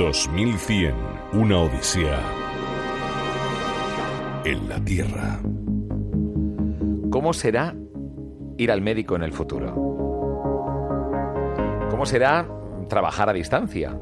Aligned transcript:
2100, 0.00 0.94
una 1.34 1.58
odisea 1.58 2.18
en 4.46 4.66
la 4.66 4.82
Tierra. 4.82 5.38
¿Cómo 7.10 7.34
será 7.34 7.76
ir 8.56 8.72
al 8.72 8.80
médico 8.80 9.14
en 9.16 9.24
el 9.24 9.34
futuro? 9.34 9.74
¿Cómo 11.90 12.06
será 12.06 12.48
trabajar 12.88 13.28
a 13.28 13.34
distancia? 13.34 13.94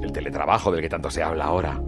El 0.00 0.12
teletrabajo 0.12 0.70
del 0.70 0.82
que 0.82 0.88
tanto 0.88 1.10
se 1.10 1.24
habla 1.24 1.46
ahora. 1.46 1.82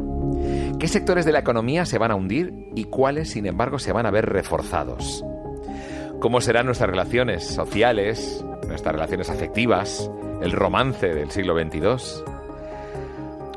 ¿Qué 0.80 0.88
sectores 0.88 1.24
de 1.24 1.30
la 1.30 1.38
economía 1.38 1.86
se 1.86 1.98
van 1.98 2.10
a 2.10 2.16
hundir 2.16 2.52
y 2.74 2.82
cuáles, 2.86 3.30
sin 3.30 3.46
embargo, 3.46 3.78
se 3.78 3.92
van 3.92 4.06
a 4.06 4.10
ver 4.10 4.26
reforzados? 4.26 5.24
¿Cómo 6.18 6.40
serán 6.40 6.66
nuestras 6.66 6.90
relaciones 6.90 7.46
sociales, 7.46 8.44
nuestras 8.66 8.92
relaciones 8.92 9.30
afectivas, 9.30 10.10
el 10.42 10.50
romance 10.50 11.14
del 11.14 11.30
siglo 11.30 11.54
XXII? 11.56 12.39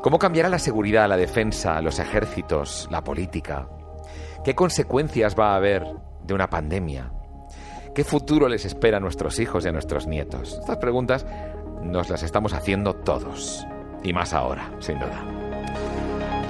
¿Cómo 0.04 0.18
cambiará 0.18 0.50
la 0.50 0.58
seguridad, 0.58 1.08
la 1.08 1.16
defensa, 1.16 1.80
los 1.80 1.98
ejércitos, 1.98 2.88
la 2.90 3.02
política? 3.02 3.70
¿Qué 4.44 4.54
consecuencias 4.54 5.34
va 5.34 5.52
a 5.52 5.56
haber 5.56 5.82
de 6.22 6.34
una 6.34 6.50
pandemia? 6.50 7.10
¿Qué 7.94 8.04
futuro 8.04 8.46
les 8.46 8.66
espera 8.66 8.98
a 8.98 9.00
nuestros 9.00 9.38
hijos 9.38 9.64
y 9.64 9.68
a 9.68 9.72
nuestros 9.72 10.06
nietos? 10.06 10.58
Estas 10.60 10.76
preguntas 10.76 11.24
nos 11.82 12.10
las 12.10 12.22
estamos 12.22 12.52
haciendo 12.52 12.92
todos. 12.92 13.66
Y 14.02 14.12
más 14.12 14.34
ahora, 14.34 14.70
sin 14.78 14.98
duda. 14.98 15.24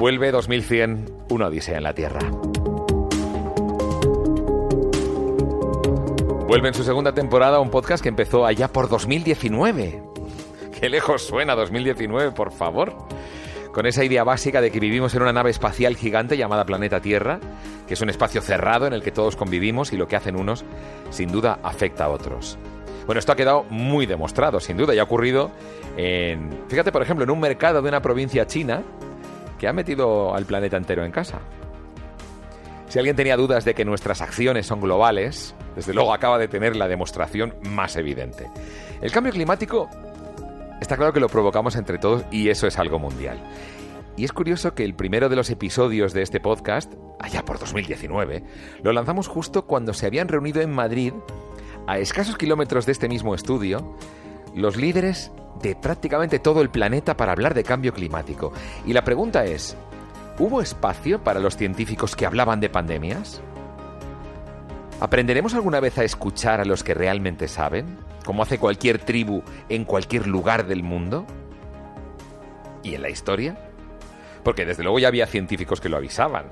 Vuelve 0.00 0.32
2100, 0.32 1.26
una 1.30 1.46
odisea 1.46 1.76
en 1.76 1.84
la 1.84 1.94
Tierra. 1.94 2.28
Vuelve 6.48 6.66
en 6.66 6.74
su 6.74 6.82
segunda 6.82 7.14
temporada 7.14 7.60
un 7.60 7.70
podcast 7.70 8.02
que 8.02 8.08
empezó 8.08 8.44
allá 8.44 8.66
por 8.66 8.88
2019. 8.88 10.02
Qué 10.80 10.88
lejos 10.88 11.24
suena 11.24 11.54
2019, 11.54 12.32
por 12.32 12.50
favor. 12.50 13.13
Con 13.74 13.86
esa 13.86 14.04
idea 14.04 14.22
básica 14.22 14.60
de 14.60 14.70
que 14.70 14.78
vivimos 14.78 15.16
en 15.16 15.22
una 15.22 15.32
nave 15.32 15.50
espacial 15.50 15.96
gigante 15.96 16.36
llamada 16.36 16.64
Planeta 16.64 17.00
Tierra, 17.00 17.40
que 17.88 17.94
es 17.94 18.00
un 18.00 18.08
espacio 18.08 18.40
cerrado 18.40 18.86
en 18.86 18.92
el 18.92 19.02
que 19.02 19.10
todos 19.10 19.34
convivimos 19.34 19.92
y 19.92 19.96
lo 19.96 20.06
que 20.06 20.14
hacen 20.14 20.36
unos, 20.36 20.64
sin 21.10 21.32
duda, 21.32 21.58
afecta 21.60 22.04
a 22.04 22.10
otros. 22.10 22.56
Bueno, 23.06 23.18
esto 23.18 23.32
ha 23.32 23.36
quedado 23.36 23.64
muy 23.70 24.06
demostrado, 24.06 24.60
sin 24.60 24.76
duda, 24.76 24.94
y 24.94 25.00
ha 25.00 25.02
ocurrido 25.02 25.50
en, 25.96 26.56
fíjate, 26.68 26.92
por 26.92 27.02
ejemplo, 27.02 27.24
en 27.24 27.30
un 27.30 27.40
mercado 27.40 27.82
de 27.82 27.88
una 27.88 28.00
provincia 28.00 28.46
china 28.46 28.84
que 29.58 29.66
ha 29.66 29.72
metido 29.72 30.36
al 30.36 30.44
planeta 30.44 30.76
entero 30.76 31.04
en 31.04 31.10
casa. 31.10 31.40
Si 32.86 33.00
alguien 33.00 33.16
tenía 33.16 33.36
dudas 33.36 33.64
de 33.64 33.74
que 33.74 33.84
nuestras 33.84 34.22
acciones 34.22 34.66
son 34.66 34.80
globales, 34.80 35.52
desde 35.74 35.92
luego 35.92 36.14
acaba 36.14 36.38
de 36.38 36.46
tener 36.46 36.76
la 36.76 36.86
demostración 36.86 37.56
más 37.70 37.96
evidente. 37.96 38.48
El 39.00 39.10
cambio 39.10 39.32
climático 39.32 39.90
está 40.84 40.98
claro 40.98 41.14
que 41.14 41.20
lo 41.20 41.30
provocamos 41.30 41.76
entre 41.76 41.96
todos 41.96 42.26
y 42.30 42.50
eso 42.50 42.66
es 42.66 42.78
algo 42.78 42.98
mundial. 42.98 43.42
Y 44.18 44.24
es 44.24 44.32
curioso 44.32 44.74
que 44.74 44.84
el 44.84 44.94
primero 44.94 45.30
de 45.30 45.36
los 45.36 45.48
episodios 45.48 46.12
de 46.12 46.20
este 46.20 46.40
podcast, 46.40 46.92
allá 47.18 47.42
por 47.42 47.58
2019, 47.58 48.44
lo 48.82 48.92
lanzamos 48.92 49.26
justo 49.26 49.66
cuando 49.66 49.94
se 49.94 50.04
habían 50.04 50.28
reunido 50.28 50.60
en 50.60 50.70
Madrid, 50.70 51.14
a 51.86 51.98
escasos 51.98 52.36
kilómetros 52.36 52.84
de 52.84 52.92
este 52.92 53.08
mismo 53.08 53.34
estudio, 53.34 53.96
los 54.54 54.76
líderes 54.76 55.32
de 55.62 55.74
prácticamente 55.74 56.38
todo 56.38 56.60
el 56.60 56.68
planeta 56.68 57.16
para 57.16 57.32
hablar 57.32 57.54
de 57.54 57.64
cambio 57.64 57.94
climático. 57.94 58.52
Y 58.86 58.92
la 58.92 59.04
pregunta 59.04 59.46
es, 59.46 59.78
¿hubo 60.38 60.60
espacio 60.60 61.24
para 61.24 61.40
los 61.40 61.56
científicos 61.56 62.14
que 62.14 62.26
hablaban 62.26 62.60
de 62.60 62.68
pandemias? 62.68 63.40
¿Aprenderemos 65.04 65.52
alguna 65.52 65.80
vez 65.80 65.98
a 65.98 66.04
escuchar 66.04 66.62
a 66.62 66.64
los 66.64 66.82
que 66.82 66.94
realmente 66.94 67.46
saben, 67.46 67.98
como 68.24 68.42
hace 68.42 68.58
cualquier 68.58 68.98
tribu 68.98 69.42
en 69.68 69.84
cualquier 69.84 70.26
lugar 70.26 70.66
del 70.66 70.82
mundo? 70.82 71.26
¿Y 72.82 72.94
en 72.94 73.02
la 73.02 73.10
historia? 73.10 73.54
Porque 74.42 74.64
desde 74.64 74.82
luego 74.82 74.98
ya 74.98 75.08
había 75.08 75.26
científicos 75.26 75.82
que 75.82 75.90
lo 75.90 75.98
avisaban. 75.98 76.46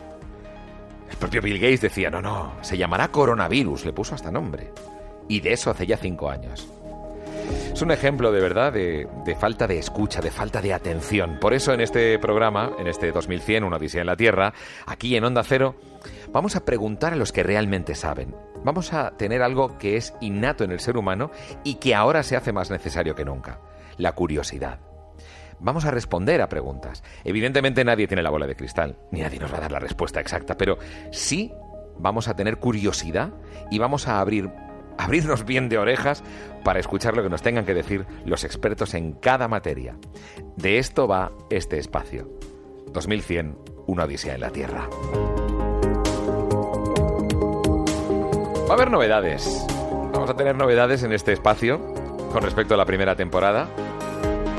El 1.11 1.17
propio 1.17 1.41
Bill 1.41 1.59
Gates 1.59 1.81
decía, 1.81 2.11
no, 2.11 2.21
no, 2.21 2.53
se 2.61 2.77
llamará 2.77 3.09
coronavirus, 3.09 3.87
le 3.87 3.95
puso 3.95 4.15
hasta 4.15 4.31
nombre. 4.31 4.71
Y 5.29 5.41
de 5.41 5.55
eso 5.55 5.71
hace 5.71 5.87
ya 5.87 5.97
cinco 5.97 6.29
años. 6.29 6.69
Es 7.73 7.81
un 7.81 7.91
ejemplo 7.91 8.33
de 8.33 8.41
verdad 8.43 8.71
de, 8.71 9.09
de, 9.25 9.35
falta 9.35 9.67
de 9.67 9.79
escucha, 9.79 10.21
de 10.21 10.31
falta 10.31 10.61
de 10.61 10.75
atención. 10.75 11.39
Por 11.41 11.55
eso 11.55 11.73
en 11.73 11.81
este 11.81 12.19
programa, 12.19 12.73
en 12.79 12.87
este 12.87 13.13
2100, 13.13 13.65
Una 13.65 13.79
Odisea 13.79 14.03
en 14.03 14.09
la 14.09 14.17
Tierra, 14.17 14.53
aquí 14.85 15.17
en 15.17 15.25
Onda 15.25 15.43
Cero, 15.43 15.75
vamos 16.33 16.57
a 16.57 16.65
preguntar 16.65 17.13
a 17.13 17.17
los 17.17 17.33
que 17.33 17.43
realmente 17.43 17.95
saben. 17.95 18.35
Vamos 18.65 18.93
a 18.93 19.17
tener 19.17 19.43
algo 19.43 19.79
que 19.79 19.97
es 19.97 20.15
innato 20.21 20.65
en 20.65 20.73
el 20.73 20.81
ser 20.81 20.97
humano 20.97 21.31
y 21.65 21.77
que 21.77 21.95
ahora 21.95 22.23
se 22.23 22.37
hace 22.37 22.53
más 22.53 22.71
necesario 22.71 23.15
que 23.15 23.25
nunca, 23.25 23.61
la 23.99 24.13
curiosidad. 24.13 24.81
Vamos 25.61 25.85
a 25.85 25.91
responder 25.91 26.43
a 26.43 26.49
preguntas. 26.49 27.05
Evidentemente 27.25 27.85
nadie 27.85 28.09
tiene 28.09 28.23
la 28.23 28.31
bola 28.31 28.47
de 28.47 28.57
cristal, 28.57 28.99
ni 29.11 29.21
nadie 29.21 29.39
nos 29.39 29.53
va 29.53 29.59
a 29.59 29.63
dar 29.63 29.73
la 29.73 29.79
respuesta 29.79 30.21
exacta, 30.21 30.57
pero 30.57 30.79
sí 31.13 31.53
vamos 31.99 32.29
a 32.29 32.35
tener 32.35 32.59
curiosidad 32.59 33.33
y 33.71 33.79
vamos 33.79 34.09
a 34.09 34.21
abrir 34.21 34.51
abrirnos 34.99 35.45
bien 35.45 35.69
de 35.69 35.79
orejas 35.79 36.23
para 36.65 36.79
escuchar 36.79 37.17
lo 37.17 37.23
que 37.23 37.31
nos 37.31 37.43
tengan 37.43 37.65
que 37.65 37.75
decir 37.75 38.07
los 38.25 38.45
expertos 38.45 38.95
en 38.95 39.13
cada 39.13 39.49
materia. 39.49 39.97
De 40.57 40.79
esto 40.79 41.09
va 41.09 41.33
este 41.51 41.79
espacio. 41.79 42.29
2100, 42.93 43.57
una 43.87 44.05
odisea 44.05 44.35
en 44.35 44.41
la 44.41 44.51
Tierra. 44.51 44.89
A 48.73 48.75
haber 48.75 48.91
novedades. 48.91 49.67
Vamos 50.15 50.31
a 50.31 50.35
tener 50.35 50.57
novedades 50.57 51.03
en 51.03 51.13
este 51.13 51.35
espacio 51.35 51.79
con 52.33 52.41
respecto 52.41 52.73
a 52.73 52.79
la 52.79 52.87
primera 52.87 53.15
temporada. 53.15 53.69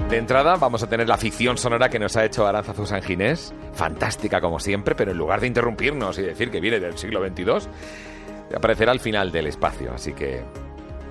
De 0.07 0.17
entrada 0.17 0.55
vamos 0.55 0.83
a 0.83 0.87
tener 0.87 1.09
la 1.09 1.17
ficción 1.17 1.57
sonora 1.57 1.89
que 1.89 1.97
nos 1.97 2.15
ha 2.15 2.23
hecho 2.23 2.45
Aranzazu 2.45 2.85
San 2.85 3.01
Ginés, 3.01 3.55
fantástica 3.73 4.39
como 4.39 4.59
siempre, 4.59 4.93
pero 4.93 5.09
en 5.09 5.17
lugar 5.17 5.41
de 5.41 5.47
interrumpirnos 5.47 6.19
y 6.19 6.21
decir 6.21 6.51
que 6.51 6.61
viene 6.61 6.79
del 6.79 6.95
siglo 6.95 7.27
XXII, 7.27 7.71
aparecerá 8.55 8.91
al 8.91 8.99
final 8.99 9.31
del 9.31 9.47
espacio, 9.47 9.91
así 9.95 10.13
que 10.13 10.43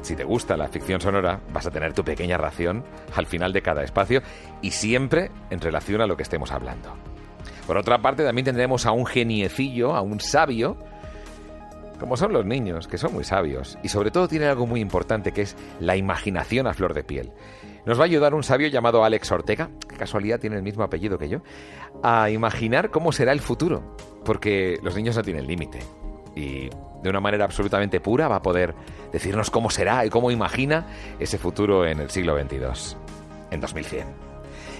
si 0.02 0.14
te 0.14 0.22
gusta 0.22 0.56
la 0.56 0.68
ficción 0.68 1.00
sonora, 1.00 1.40
vas 1.52 1.66
a 1.66 1.72
tener 1.72 1.94
tu 1.94 2.04
pequeña 2.04 2.38
ración 2.38 2.84
al 3.16 3.26
final 3.26 3.52
de 3.52 3.62
cada 3.62 3.82
espacio 3.82 4.22
y 4.60 4.70
siempre 4.70 5.32
en 5.50 5.60
relación 5.60 6.02
a 6.02 6.06
lo 6.06 6.16
que 6.16 6.22
estemos 6.22 6.52
hablando. 6.52 6.94
Por 7.66 7.76
otra 7.76 7.98
parte, 7.98 8.22
también 8.22 8.44
tendremos 8.44 8.86
a 8.86 8.92
un 8.92 9.06
geniecillo, 9.06 9.96
a 9.96 10.02
un 10.02 10.20
sabio, 10.20 10.76
como 12.02 12.16
son 12.16 12.32
los 12.32 12.44
niños, 12.44 12.88
que 12.88 12.98
son 12.98 13.12
muy 13.12 13.22
sabios, 13.22 13.78
y 13.84 13.88
sobre 13.88 14.10
todo 14.10 14.26
tienen 14.26 14.48
algo 14.48 14.66
muy 14.66 14.80
importante 14.80 15.30
que 15.30 15.42
es 15.42 15.56
la 15.78 15.94
imaginación 15.94 16.66
a 16.66 16.74
flor 16.74 16.94
de 16.94 17.04
piel. 17.04 17.30
Nos 17.86 17.96
va 17.96 18.02
a 18.02 18.06
ayudar 18.06 18.34
un 18.34 18.42
sabio 18.42 18.66
llamado 18.66 19.04
Alex 19.04 19.30
Ortega, 19.30 19.70
que 19.88 19.94
casualidad 19.94 20.40
tiene 20.40 20.56
el 20.56 20.64
mismo 20.64 20.82
apellido 20.82 21.16
que 21.16 21.28
yo, 21.28 21.42
a 22.02 22.28
imaginar 22.28 22.90
cómo 22.90 23.12
será 23.12 23.30
el 23.30 23.38
futuro, 23.38 23.96
porque 24.24 24.80
los 24.82 24.96
niños 24.96 25.14
no 25.14 25.22
tienen 25.22 25.46
límite. 25.46 25.78
Y 26.34 26.70
de 26.70 27.08
una 27.08 27.20
manera 27.20 27.44
absolutamente 27.44 28.00
pura 28.00 28.26
va 28.26 28.36
a 28.36 28.42
poder 28.42 28.74
decirnos 29.12 29.48
cómo 29.50 29.70
será 29.70 30.04
y 30.04 30.10
cómo 30.10 30.32
imagina 30.32 30.88
ese 31.20 31.38
futuro 31.38 31.86
en 31.86 32.00
el 32.00 32.10
siglo 32.10 32.36
XXII, 32.36 32.98
en 33.52 33.60
2100. 33.60 34.31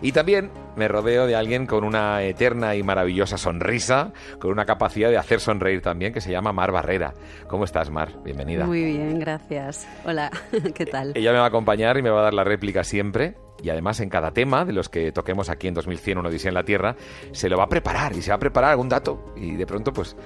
Y 0.03 0.11
también 0.11 0.51
me 0.75 0.89
rodeo 0.89 1.29
de 1.29 1.37
alguien 1.37 1.65
con 1.65 1.85
una 1.85 2.25
eterna 2.25 2.75
y 2.75 2.83
maravillosa 2.83 3.39
sonrisa, 3.39 4.13
con 4.41 4.51
una 4.51 4.65
capacidad 4.65 5.09
de 5.11 5.17
hacer 5.17 5.39
sonreír 5.39 5.81
también, 5.81 6.13
que 6.13 6.21
se 6.21 6.33
llama 6.33 6.53
Mar 6.53 6.73
Barrera. 6.73 7.15
¿Cómo 7.47 7.63
estás, 7.65 7.89
Mar? 7.89 8.21
Bienvenida. 8.25 8.67
Muy 8.67 8.83
bien, 8.83 9.21
gracias. 9.21 9.87
Hola, 10.05 10.33
¿qué 10.75 10.87
tal? 10.87 11.13
Ella 11.15 11.31
me 11.31 11.39
va 11.39 11.45
a 11.45 11.49
acompañar 11.49 11.99
y 11.99 12.03
me 12.03 12.11
va 12.11 12.19
a 12.19 12.25
dar 12.25 12.35
la 12.35 12.43
réplica 12.43 12.83
siempre. 12.83 13.37
Y 13.63 13.71
además 13.71 14.01
en 14.01 14.09
cada 14.09 14.33
tema 14.33 14.65
de 14.65 14.73
los 14.73 14.89
que 14.89 15.13
toquemos 15.13 15.49
aquí 15.49 15.69
en 15.69 15.75
2100, 15.75 16.19
una 16.19 16.31
odisea 16.31 16.49
en 16.49 16.55
la 16.55 16.65
Tierra, 16.65 16.97
se 17.31 17.49
lo 17.49 17.57
va 17.57 17.65
a 17.65 17.69
preparar 17.69 18.13
y 18.17 18.23
se 18.23 18.31
va 18.31 18.37
a 18.37 18.41
preparar 18.41 18.73
algún 18.73 18.89
dato. 18.89 19.33
Y 19.37 19.53
de 19.53 19.67
pronto, 19.67 19.93
pues, 19.93 20.17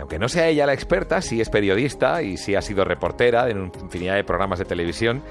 aunque 0.00 0.18
no 0.18 0.28
sea 0.28 0.48
ella 0.48 0.66
la 0.66 0.72
experta, 0.72 1.22
sí 1.22 1.40
es 1.40 1.48
periodista 1.48 2.22
y 2.22 2.36
sí 2.36 2.56
ha 2.56 2.62
sido 2.62 2.84
reportera 2.84 3.48
en 3.48 3.70
infinidad 3.80 4.16
de 4.16 4.24
programas 4.24 4.58
de 4.58 4.64
televisión 4.64 5.22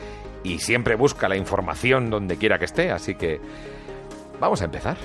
y 0.47 0.59
siempre 0.59 0.95
busca 0.95 1.27
la 1.27 1.35
información 1.35 2.09
donde 2.09 2.37
quiera 2.37 2.57
que 2.57 2.65
esté, 2.65 2.91
así 2.91 3.15
que 3.15 3.41
vamos 4.39 4.61
a 4.61 4.65
empezar. 4.65 4.95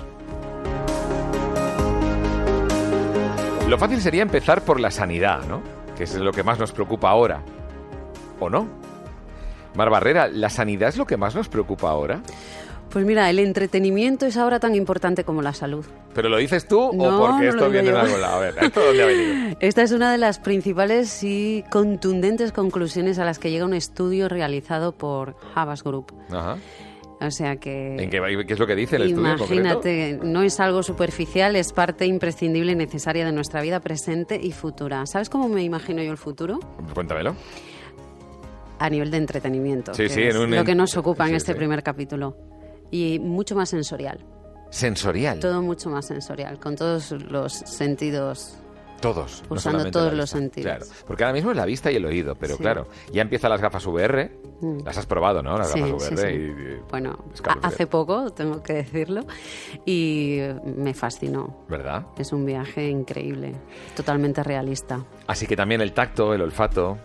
Lo 3.69 3.79
fácil 3.79 4.01
sería 4.01 4.23
empezar 4.23 4.63
por 4.65 4.79
la 4.79 4.91
sanidad, 4.91 5.45
¿no? 5.49 5.63
Que 5.97 6.05
es 6.05 6.15
lo 6.15 6.31
que 6.33 6.43
más 6.43 6.59
nos 6.59 6.73
preocupa 6.73 7.11
ahora. 7.11 7.43
¿O 8.39 8.49
no? 8.49 8.69
Mar 9.75 9.91
Barrera, 9.91 10.29
¿la 10.29 10.51
sanidad 10.51 10.91
es 10.91 10.97
lo 10.97 11.07
que 11.07 11.17
más 11.17 11.35
nos 11.35 11.49
preocupa 11.49 11.89
ahora? 11.89 12.21
Pues 12.93 13.07
mira, 13.07 13.31
el 13.31 13.39
entretenimiento 13.39 14.27
es 14.27 14.37
ahora 14.37 14.61
tan 14.61 14.75
importante 14.75 15.25
como 15.25 15.41
la 15.41 15.55
salud. 15.55 15.87
¿Pero 16.15 16.29
lo 16.29 16.37
dices 16.37 16.69
tú 16.69 16.79
o 16.79 17.19
porque 17.19 17.49
esto 17.49 17.71
viene 17.71 17.91
de 17.91 17.99
algún 17.99 18.21
lado? 18.21 18.37
A 18.37 18.41
ver, 18.41 18.55
¿esto 18.61 18.85
dónde 18.85 19.03
ha 19.03 19.07
venido? 19.07 19.57
Esta 19.61 19.83
es 19.83 19.93
una 19.93 20.13
de 20.13 20.19
las 20.19 20.39
principales 20.39 21.23
y 21.23 21.65
contundentes 21.71 22.53
conclusiones 22.53 23.19
a 23.19 23.25
las 23.25 23.39
que 23.39 23.51
llega 23.51 23.65
un 23.65 23.73
estudio 23.73 24.29
realizado 24.29 24.93
por 24.93 25.37
Havas 25.55 25.83
Group. 25.83 26.13
Ajá. 26.31 26.59
O 27.23 27.31
sea 27.31 27.57
que... 27.57 27.97
¿En 27.97 28.11
qué, 28.11 28.21
qué, 28.47 28.53
es 28.53 28.59
lo 28.59 28.67
que 28.67 28.75
dice 28.75 28.97
el 28.97 29.03
estudio 29.03 29.37
Imagínate, 29.37 30.19
no 30.23 30.43
es 30.43 30.61
algo 30.61 30.83
superficial, 30.83 31.57
es 31.57 31.73
parte 31.73 32.05
imprescindible 32.05 32.73
y 32.73 32.75
necesaria 32.75 33.25
de 33.25 33.33
nuestra 33.33 33.63
vida 33.63 33.81
presente 33.81 34.39
y 34.43 34.53
futura. 34.53 35.07
¿Sabes 35.07 35.31
cómo 35.31 35.49
me 35.49 35.63
imagino 35.63 36.03
yo 36.03 36.11
el 36.11 36.19
futuro? 36.19 36.59
Cuéntamelo. 36.93 37.37
A 38.81 38.91
nivel 38.91 39.11
de 39.11 39.17
entretenimiento. 39.19 39.95
Sí, 39.95 40.05
que 40.05 40.09
sí, 40.09 40.23
es 40.25 40.35
en 40.35 40.43
un... 40.43 40.51
Lo 40.51 40.65
que 40.65 40.75
nos 40.75 40.97
ocupa 40.97 41.25
sí, 41.25 41.31
en 41.31 41.37
este 41.37 41.55
primer 41.55 41.85
capítulo. 41.85 42.37
Y 42.93 43.19
mucho 43.19 43.57
más 43.57 43.71
sensorial. 43.71 44.25
Sensorial. 44.71 45.41
Todo 45.41 45.61
mucho 45.61 45.91
más 45.91 46.07
sensorial, 46.07 46.61
con 46.61 46.77
todos 46.77 47.11
los 47.11 47.53
sentidos 47.53 48.57
Todos. 49.03 49.43
Usando 49.51 49.91
todos 49.91 50.13
los 50.15 50.31
sentidos. 50.31 50.65
Claro. 50.77 50.87
Porque 51.09 51.25
ahora 51.25 51.33
mismo 51.35 51.51
es 51.51 51.57
la 51.57 51.65
vista 51.67 51.91
y 51.91 51.97
el 51.97 52.05
oído, 52.07 52.37
pero 52.37 52.55
Sí. 52.57 52.63
claro, 52.63 52.87
ya 53.13 53.23
empiezan 53.23 53.51
las 53.51 53.61
gafas 53.61 53.85
VR. 53.85 54.31
Mm. 54.61 54.85
Las 54.85 54.97
has 54.97 55.07
probado, 55.07 55.43
¿no? 55.43 55.59
Las 55.59 55.73
Sí, 55.73 55.81
gafas 55.81 56.05
sí, 56.05 56.15
VR. 56.15 56.31
sí. 56.31 56.37
y- 56.39 56.73
y- 56.75 56.81
Bueno, 56.89 57.19
hace 57.63 57.89
poco, 57.89 58.31
tengo 58.31 58.63
que 58.63 58.75
decirlo, 58.75 59.23
y 59.85 60.39
me 60.77 60.95
fascinó. 60.95 61.65
¿Verdad? 61.69 62.07
Es 62.17 62.33
un 62.33 62.47
viaje 62.47 62.89
increíble, 62.89 63.55
totalmente 63.97 64.45
realista. 64.45 65.05
Así 65.27 65.47
que 65.49 65.57
también 65.57 65.81
el 65.81 65.93
tacto, 65.93 66.33
el 66.33 66.41
olfato, 66.43 66.97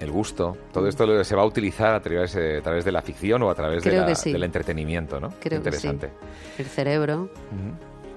el 0.00 0.10
gusto, 0.10 0.56
todo 0.72 0.86
esto 0.88 1.24
se 1.24 1.34
va 1.36 1.42
a 1.42 1.46
utilizar 1.46 1.94
a 1.94 2.00
través, 2.00 2.34
eh, 2.36 2.58
a 2.58 2.62
través 2.62 2.84
de 2.84 2.92
la 2.92 3.02
ficción 3.02 3.42
o 3.42 3.50
a 3.50 3.54
través 3.54 3.82
de 3.82 3.90
Creo 3.90 4.02
la- 4.02 4.08
que 4.08 4.14
sí. 4.14 4.32
del 4.32 4.44
entretenimiento, 4.44 5.18
¿no? 5.20 5.28
Creo 5.40 5.62
que 5.62 5.72
sí. 5.72 5.88
Interesante. 5.88 6.10
El 6.58 6.66
cerebro. 6.66 7.28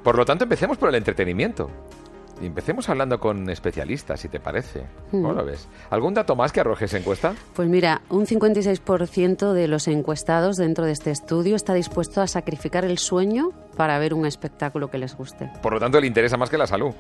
Por 0.04 0.16
lo 0.18 0.26
tanto, 0.26 0.44
empecemos 0.46 0.78
por 0.78 0.90
el 0.90 0.96
entretenimiento. 0.96 1.70
Y 2.42 2.48
empecemos 2.48 2.90
hablando 2.90 3.20
con 3.20 3.48
especialistas, 3.52 4.20
si 4.20 4.28
te 4.28 4.40
parece. 4.40 4.82
¿Cómo 5.12 5.32
lo 5.32 5.46
ves? 5.46 5.68
¿Algún 5.92 6.16
dato 6.16 6.36
más 6.36 6.52
que 6.52 6.60
arroje 6.60 6.86
esa 6.86 6.98
encuesta? 6.98 7.36
Pues 7.54 7.70
mira, 7.70 8.02
un 8.10 8.26
56% 8.26 9.54
de 9.54 9.68
los 9.68 9.88
encuestados 9.88 10.58
dentro 10.58 10.86
de 10.86 10.92
este 10.92 11.12
estudio 11.12 11.56
está 11.56 11.76
dispuesto 11.76 12.20
a 12.20 12.26
sacrificar 12.26 12.84
el 12.84 12.98
sueño 12.98 13.52
para 13.76 13.98
ver 14.00 14.14
un 14.14 14.26
espectáculo 14.26 14.90
que 14.90 14.98
les 14.98 15.16
guste. 15.16 15.50
Por 15.62 15.74
lo 15.74 15.80
tanto, 15.80 16.00
le 16.00 16.08
interesa 16.08 16.38
más 16.38 16.50
que 16.50 16.58
la 16.58 16.68
salud. 16.68 16.94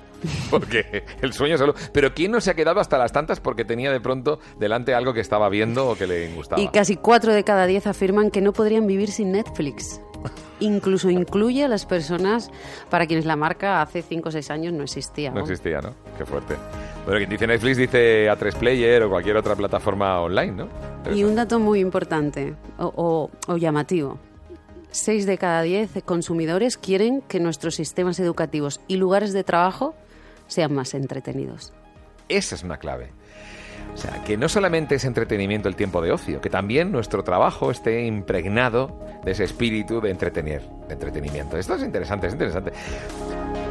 Porque 0.49 1.03
el 1.21 1.33
sueño 1.33 1.55
es 1.55 1.59
salud. 1.59 1.75
Pero 1.93 2.13
¿quién 2.13 2.31
no 2.31 2.41
se 2.41 2.51
ha 2.51 2.53
quedado 2.53 2.79
hasta 2.79 2.97
las 2.97 3.11
tantas 3.11 3.39
porque 3.39 3.65
tenía 3.65 3.91
de 3.91 3.99
pronto 4.01 4.39
delante 4.59 4.93
algo 4.93 5.13
que 5.13 5.19
estaba 5.21 5.49
viendo 5.49 5.89
o 5.89 5.95
que 5.95 6.07
le 6.07 6.33
gustaba? 6.33 6.61
Y 6.61 6.67
casi 6.69 6.97
4 6.97 7.33
de 7.33 7.43
cada 7.43 7.65
10 7.65 7.87
afirman 7.87 8.31
que 8.31 8.41
no 8.41 8.53
podrían 8.53 8.87
vivir 8.87 9.11
sin 9.11 9.31
Netflix. 9.31 10.01
Incluso 10.59 11.09
incluye 11.09 11.63
a 11.65 11.67
las 11.67 11.87
personas 11.87 12.51
para 12.91 13.07
quienes 13.07 13.25
la 13.25 13.35
marca 13.35 13.81
hace 13.81 14.03
5 14.03 14.29
o 14.29 14.31
6 14.31 14.51
años 14.51 14.73
no 14.73 14.83
existía. 14.83 15.29
No 15.31 15.37
¿no? 15.37 15.41
existía, 15.41 15.81
¿no? 15.81 15.95
Qué 16.17 16.25
fuerte. 16.25 16.55
Bueno, 17.05 17.17
quien 17.17 17.29
dice 17.31 17.47
Netflix 17.47 17.77
dice 17.77 18.29
A3 18.29 18.53
Player 18.57 19.01
o 19.01 19.09
cualquier 19.09 19.37
otra 19.37 19.55
plataforma 19.55 20.21
online, 20.21 20.51
¿no? 20.51 20.67
Y 21.11 21.23
un 21.23 21.33
dato 21.33 21.59
muy 21.59 21.79
importante 21.79 22.53
o, 22.77 22.85
o- 22.95 23.31
o 23.51 23.57
llamativo. 23.57 24.19
6 24.91 25.25
de 25.25 25.37
cada 25.37 25.61
10 25.61 26.03
consumidores 26.03 26.77
quieren 26.77 27.21
que 27.21 27.39
nuestros 27.39 27.75
sistemas 27.75 28.19
educativos 28.19 28.81
y 28.87 28.97
lugares 28.97 29.33
de 29.33 29.43
trabajo 29.43 29.95
sean 30.47 30.73
más 30.73 30.93
entretenidos. 30.93 31.73
Esa 32.27 32.55
es 32.55 32.63
una 32.63 32.77
clave. 32.77 33.09
O 33.93 33.97
sea, 33.97 34.23
que 34.23 34.37
no 34.37 34.47
solamente 34.47 34.95
es 34.95 35.05
entretenimiento 35.05 35.67
el 35.67 35.75
tiempo 35.75 36.01
de 36.01 36.11
ocio, 36.11 36.39
que 36.39 36.49
también 36.49 36.91
nuestro 36.91 37.23
trabajo 37.23 37.71
esté 37.71 38.05
impregnado 38.05 38.99
de 39.25 39.31
ese 39.31 39.43
espíritu 39.43 39.99
de 39.99 40.11
entretener, 40.11 40.61
de 40.87 40.93
entretenimiento. 40.93 41.57
Esto 41.57 41.75
es 41.75 41.83
interesante, 41.83 42.27
es 42.27 42.33
interesante. 42.33 42.71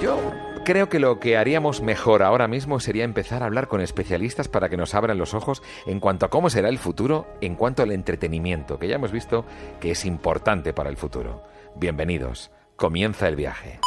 Yo 0.00 0.18
creo 0.64 0.88
que 0.88 0.98
lo 0.98 1.20
que 1.20 1.36
haríamos 1.36 1.82
mejor 1.82 2.22
ahora 2.22 2.48
mismo 2.48 2.80
sería 2.80 3.04
empezar 3.04 3.42
a 3.42 3.46
hablar 3.46 3.68
con 3.68 3.80
especialistas 3.80 4.48
para 4.48 4.68
que 4.68 4.76
nos 4.76 4.94
abran 4.94 5.18
los 5.18 5.34
ojos 5.34 5.62
en 5.86 6.00
cuanto 6.00 6.24
a 6.26 6.30
cómo 6.30 6.48
será 6.48 6.68
el 6.68 6.78
futuro, 6.78 7.26
en 7.40 7.54
cuanto 7.54 7.82
al 7.82 7.92
entretenimiento, 7.92 8.78
que 8.78 8.88
ya 8.88 8.94
hemos 8.94 9.12
visto 9.12 9.44
que 9.78 9.90
es 9.90 10.04
importante 10.06 10.72
para 10.72 10.88
el 10.88 10.96
futuro. 10.96 11.42
Bienvenidos, 11.76 12.50
comienza 12.76 13.28
el 13.28 13.36
viaje. 13.36 13.80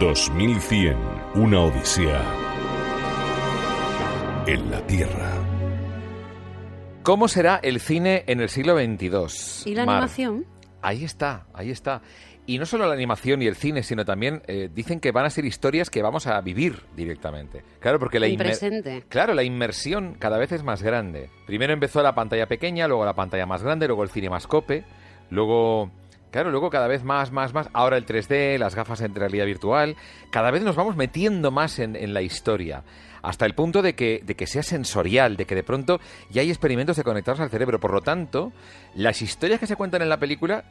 2100, 0.00 0.96
una 1.34 1.60
odisea 1.62 2.22
en 4.46 4.70
la 4.70 4.86
Tierra. 4.86 5.32
¿Cómo 7.02 7.28
será 7.28 7.56
el 7.62 7.80
cine 7.80 8.24
en 8.26 8.40
el 8.40 8.48
siglo 8.48 8.76
XXII? 8.76 9.70
¿Y 9.70 9.74
la 9.74 9.84
Mar? 9.84 9.96
animación? 9.96 10.46
Ahí 10.82 11.04
está, 11.04 11.46
ahí 11.52 11.70
está. 11.70 12.02
Y 12.46 12.58
no 12.58 12.66
solo 12.66 12.86
la 12.86 12.94
animación 12.94 13.42
y 13.42 13.46
el 13.46 13.56
cine, 13.56 13.82
sino 13.82 14.04
también 14.04 14.42
eh, 14.46 14.70
dicen 14.72 15.00
que 15.00 15.10
van 15.10 15.26
a 15.26 15.30
ser 15.30 15.44
historias 15.44 15.90
que 15.90 16.00
vamos 16.00 16.28
a 16.28 16.40
vivir 16.40 16.82
directamente. 16.94 17.64
Claro, 17.80 17.98
porque 17.98 18.20
la 18.20 18.28
presente. 18.36 19.02
Claro, 19.08 19.34
la 19.34 19.42
inmersión 19.42 20.14
cada 20.18 20.38
vez 20.38 20.52
es 20.52 20.62
más 20.62 20.82
grande. 20.82 21.28
Primero 21.46 21.72
empezó 21.72 22.02
la 22.02 22.14
pantalla 22.14 22.46
pequeña, 22.46 22.86
luego 22.86 23.04
la 23.04 23.14
pantalla 23.14 23.46
más 23.46 23.64
grande, 23.64 23.88
luego 23.88 24.04
el 24.04 24.10
cinemascope, 24.10 24.84
luego 25.30 25.90
Claro, 26.30 26.50
luego 26.50 26.68
cada 26.68 26.86
vez 26.86 27.02
más, 27.02 27.32
más, 27.32 27.54
más. 27.54 27.70
Ahora 27.72 27.96
el 27.96 28.04
3D, 28.04 28.58
las 28.58 28.74
gafas 28.74 29.00
en 29.00 29.14
realidad 29.14 29.46
virtual. 29.46 29.96
Cada 30.30 30.50
vez 30.50 30.62
nos 30.62 30.76
vamos 30.76 30.94
metiendo 30.94 31.50
más 31.50 31.78
en, 31.78 31.96
en 31.96 32.12
la 32.12 32.20
historia. 32.20 32.82
Hasta 33.22 33.46
el 33.46 33.54
punto 33.54 33.80
de 33.80 33.94
que, 33.94 34.20
de 34.22 34.34
que 34.36 34.46
sea 34.46 34.62
sensorial, 34.62 35.36
de 35.36 35.46
que 35.46 35.54
de 35.54 35.62
pronto 35.62 35.98
ya 36.30 36.42
hay 36.42 36.50
experimentos 36.50 36.96
de 36.96 37.04
conectarnos 37.04 37.40
al 37.40 37.50
cerebro. 37.50 37.80
Por 37.80 37.92
lo 37.92 38.02
tanto, 38.02 38.52
las 38.94 39.22
historias 39.22 39.60
que 39.60 39.66
se 39.66 39.76
cuentan 39.76 40.02
en 40.02 40.08
la 40.08 40.18
película 40.18 40.64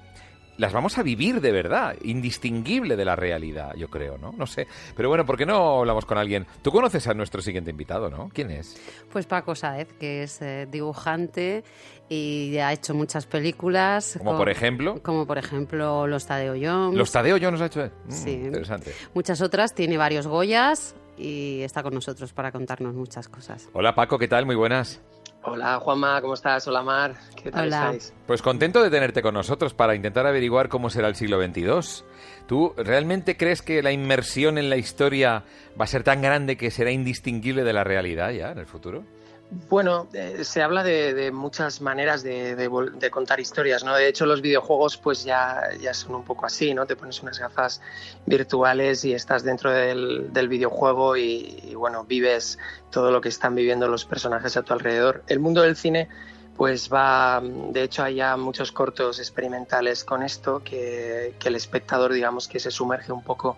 las 0.57 0.73
vamos 0.73 0.97
a 0.97 1.03
vivir 1.03 1.41
de 1.41 1.51
verdad, 1.51 1.95
indistinguible 2.03 2.95
de 2.95 3.05
la 3.05 3.15
realidad, 3.15 3.73
yo 3.75 3.89
creo, 3.89 4.17
¿no? 4.17 4.31
No 4.37 4.47
sé. 4.47 4.67
Pero 4.95 5.09
bueno, 5.09 5.25
¿por 5.25 5.37
qué 5.37 5.45
no 5.45 5.79
hablamos 5.79 6.05
con 6.05 6.17
alguien? 6.17 6.45
Tú 6.61 6.71
conoces 6.71 7.07
a 7.07 7.13
nuestro 7.13 7.41
siguiente 7.41 7.71
invitado, 7.71 8.09
¿no? 8.09 8.29
¿Quién 8.33 8.51
es? 8.51 8.79
Pues 9.11 9.25
Paco 9.25 9.55
Saez, 9.55 9.91
que 9.93 10.23
es 10.23 10.41
eh, 10.41 10.67
dibujante 10.69 11.63
y 12.09 12.57
ha 12.57 12.71
hecho 12.71 12.93
muchas 12.93 13.25
películas. 13.25 14.15
Como 14.17 14.37
por 14.37 14.49
ejemplo. 14.49 15.01
Como 15.01 15.25
por 15.25 15.37
ejemplo 15.37 16.07
Los 16.07 16.25
Tadeo 16.25 16.53
Jones. 16.53 16.97
Los 16.97 17.11
Tadeo 17.11 17.37
yo 17.37 17.51
nos 17.51 17.61
ha 17.61 17.65
hecho. 17.65 17.85
Mm, 18.05 18.11
Sí. 18.11 18.31
Interesante. 18.31 18.93
Muchas 19.13 19.41
otras, 19.41 19.73
tiene 19.73 19.97
varios 19.97 20.27
Goyas 20.27 20.95
y 21.17 21.61
está 21.61 21.81
con 21.83 21.93
nosotros 21.93 22.33
para 22.33 22.51
contarnos 22.51 22.93
muchas 22.93 23.27
cosas. 23.27 23.69
Hola 23.73 23.95
Paco, 23.95 24.17
¿qué 24.19 24.27
tal? 24.27 24.45
Muy 24.45 24.55
buenas. 24.55 25.01
Hola 25.47 25.79
Juanma, 25.79 26.19
¿cómo 26.21 26.33
estás? 26.33 26.67
Hola 26.67 26.81
Mar, 26.81 27.13
¿qué 27.41 27.51
tal 27.51 27.67
Hola. 27.67 27.91
estáis? 27.91 28.13
Pues 28.25 28.41
contento 28.41 28.81
de 28.81 28.89
tenerte 28.89 29.21
con 29.21 29.35
nosotros 29.35 29.75
para 29.75 29.93
intentar 29.93 30.25
averiguar 30.25 30.69
cómo 30.69 30.89
será 30.89 31.07
el 31.07 31.15
siglo 31.15 31.39
XXII. 31.39 32.03
¿Tú 32.47 32.73
realmente 32.77 33.37
crees 33.37 33.61
que 33.61 33.83
la 33.83 33.91
inmersión 33.91 34.57
en 34.57 34.71
la 34.71 34.77
historia 34.77 35.43
va 35.79 35.83
a 35.83 35.87
ser 35.87 36.03
tan 36.03 36.23
grande 36.23 36.57
que 36.57 36.71
será 36.71 36.89
indistinguible 36.89 37.63
de 37.63 37.73
la 37.73 37.83
realidad 37.83 38.31
ya 38.31 38.51
en 38.51 38.57
el 38.57 38.65
futuro? 38.65 39.03
Bueno, 39.51 40.07
eh, 40.13 40.43
se 40.43 40.63
habla 40.63 40.83
de, 40.83 41.31
muchas 41.31 41.79
maneras 41.79 42.23
de, 42.23 42.69
contar 43.11 43.39
historias, 43.39 43.83
¿no? 43.83 43.95
De 43.95 44.07
hecho, 44.07 44.25
los 44.25 44.41
videojuegos 44.41 44.97
pues 44.97 45.23
ya, 45.23 45.69
ya 45.79 45.93
son 45.93 46.15
un 46.15 46.23
poco 46.23 46.47
así, 46.47 46.73
¿no? 46.73 46.87
Te 46.87 46.95
pones 46.95 47.21
unas 47.21 47.39
gafas 47.39 47.79
virtuales 48.25 49.05
y 49.05 49.13
estás 49.13 49.43
dentro 49.43 49.71
del, 49.71 50.47
videojuego 50.49 51.15
y, 51.15 51.73
bueno, 51.75 52.05
vives 52.05 52.57
todo 52.89 53.11
lo 53.11 53.21
que 53.21 53.29
están 53.29 53.53
viviendo 53.53 53.87
los 53.87 54.05
personajes 54.05 54.57
a 54.57 54.63
tu 54.63 54.73
alrededor. 54.73 55.23
El 55.27 55.39
mundo 55.39 55.61
del 55.61 55.75
cine 55.75 56.09
pues 56.57 56.89
va, 56.91 57.41
de 57.43 57.83
hecho 57.83 58.03
hay 58.03 58.15
ya 58.15 58.37
muchos 58.37 58.71
cortos 58.71 59.19
experimentales 59.19 60.05
con 60.05 60.23
esto 60.23 60.61
que, 60.63 61.35
que 61.37 61.49
el 61.49 61.55
espectador 61.55 62.13
digamos 62.13 62.47
que 62.47 62.61
se 62.61 62.71
sumerge 62.71 63.11
un 63.11 63.21
poco 63.21 63.57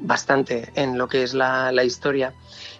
bastante 0.00 0.70
en 0.76 0.96
lo 0.98 1.08
que 1.08 1.24
es 1.24 1.34
la 1.34 1.84
historia. 1.84 2.32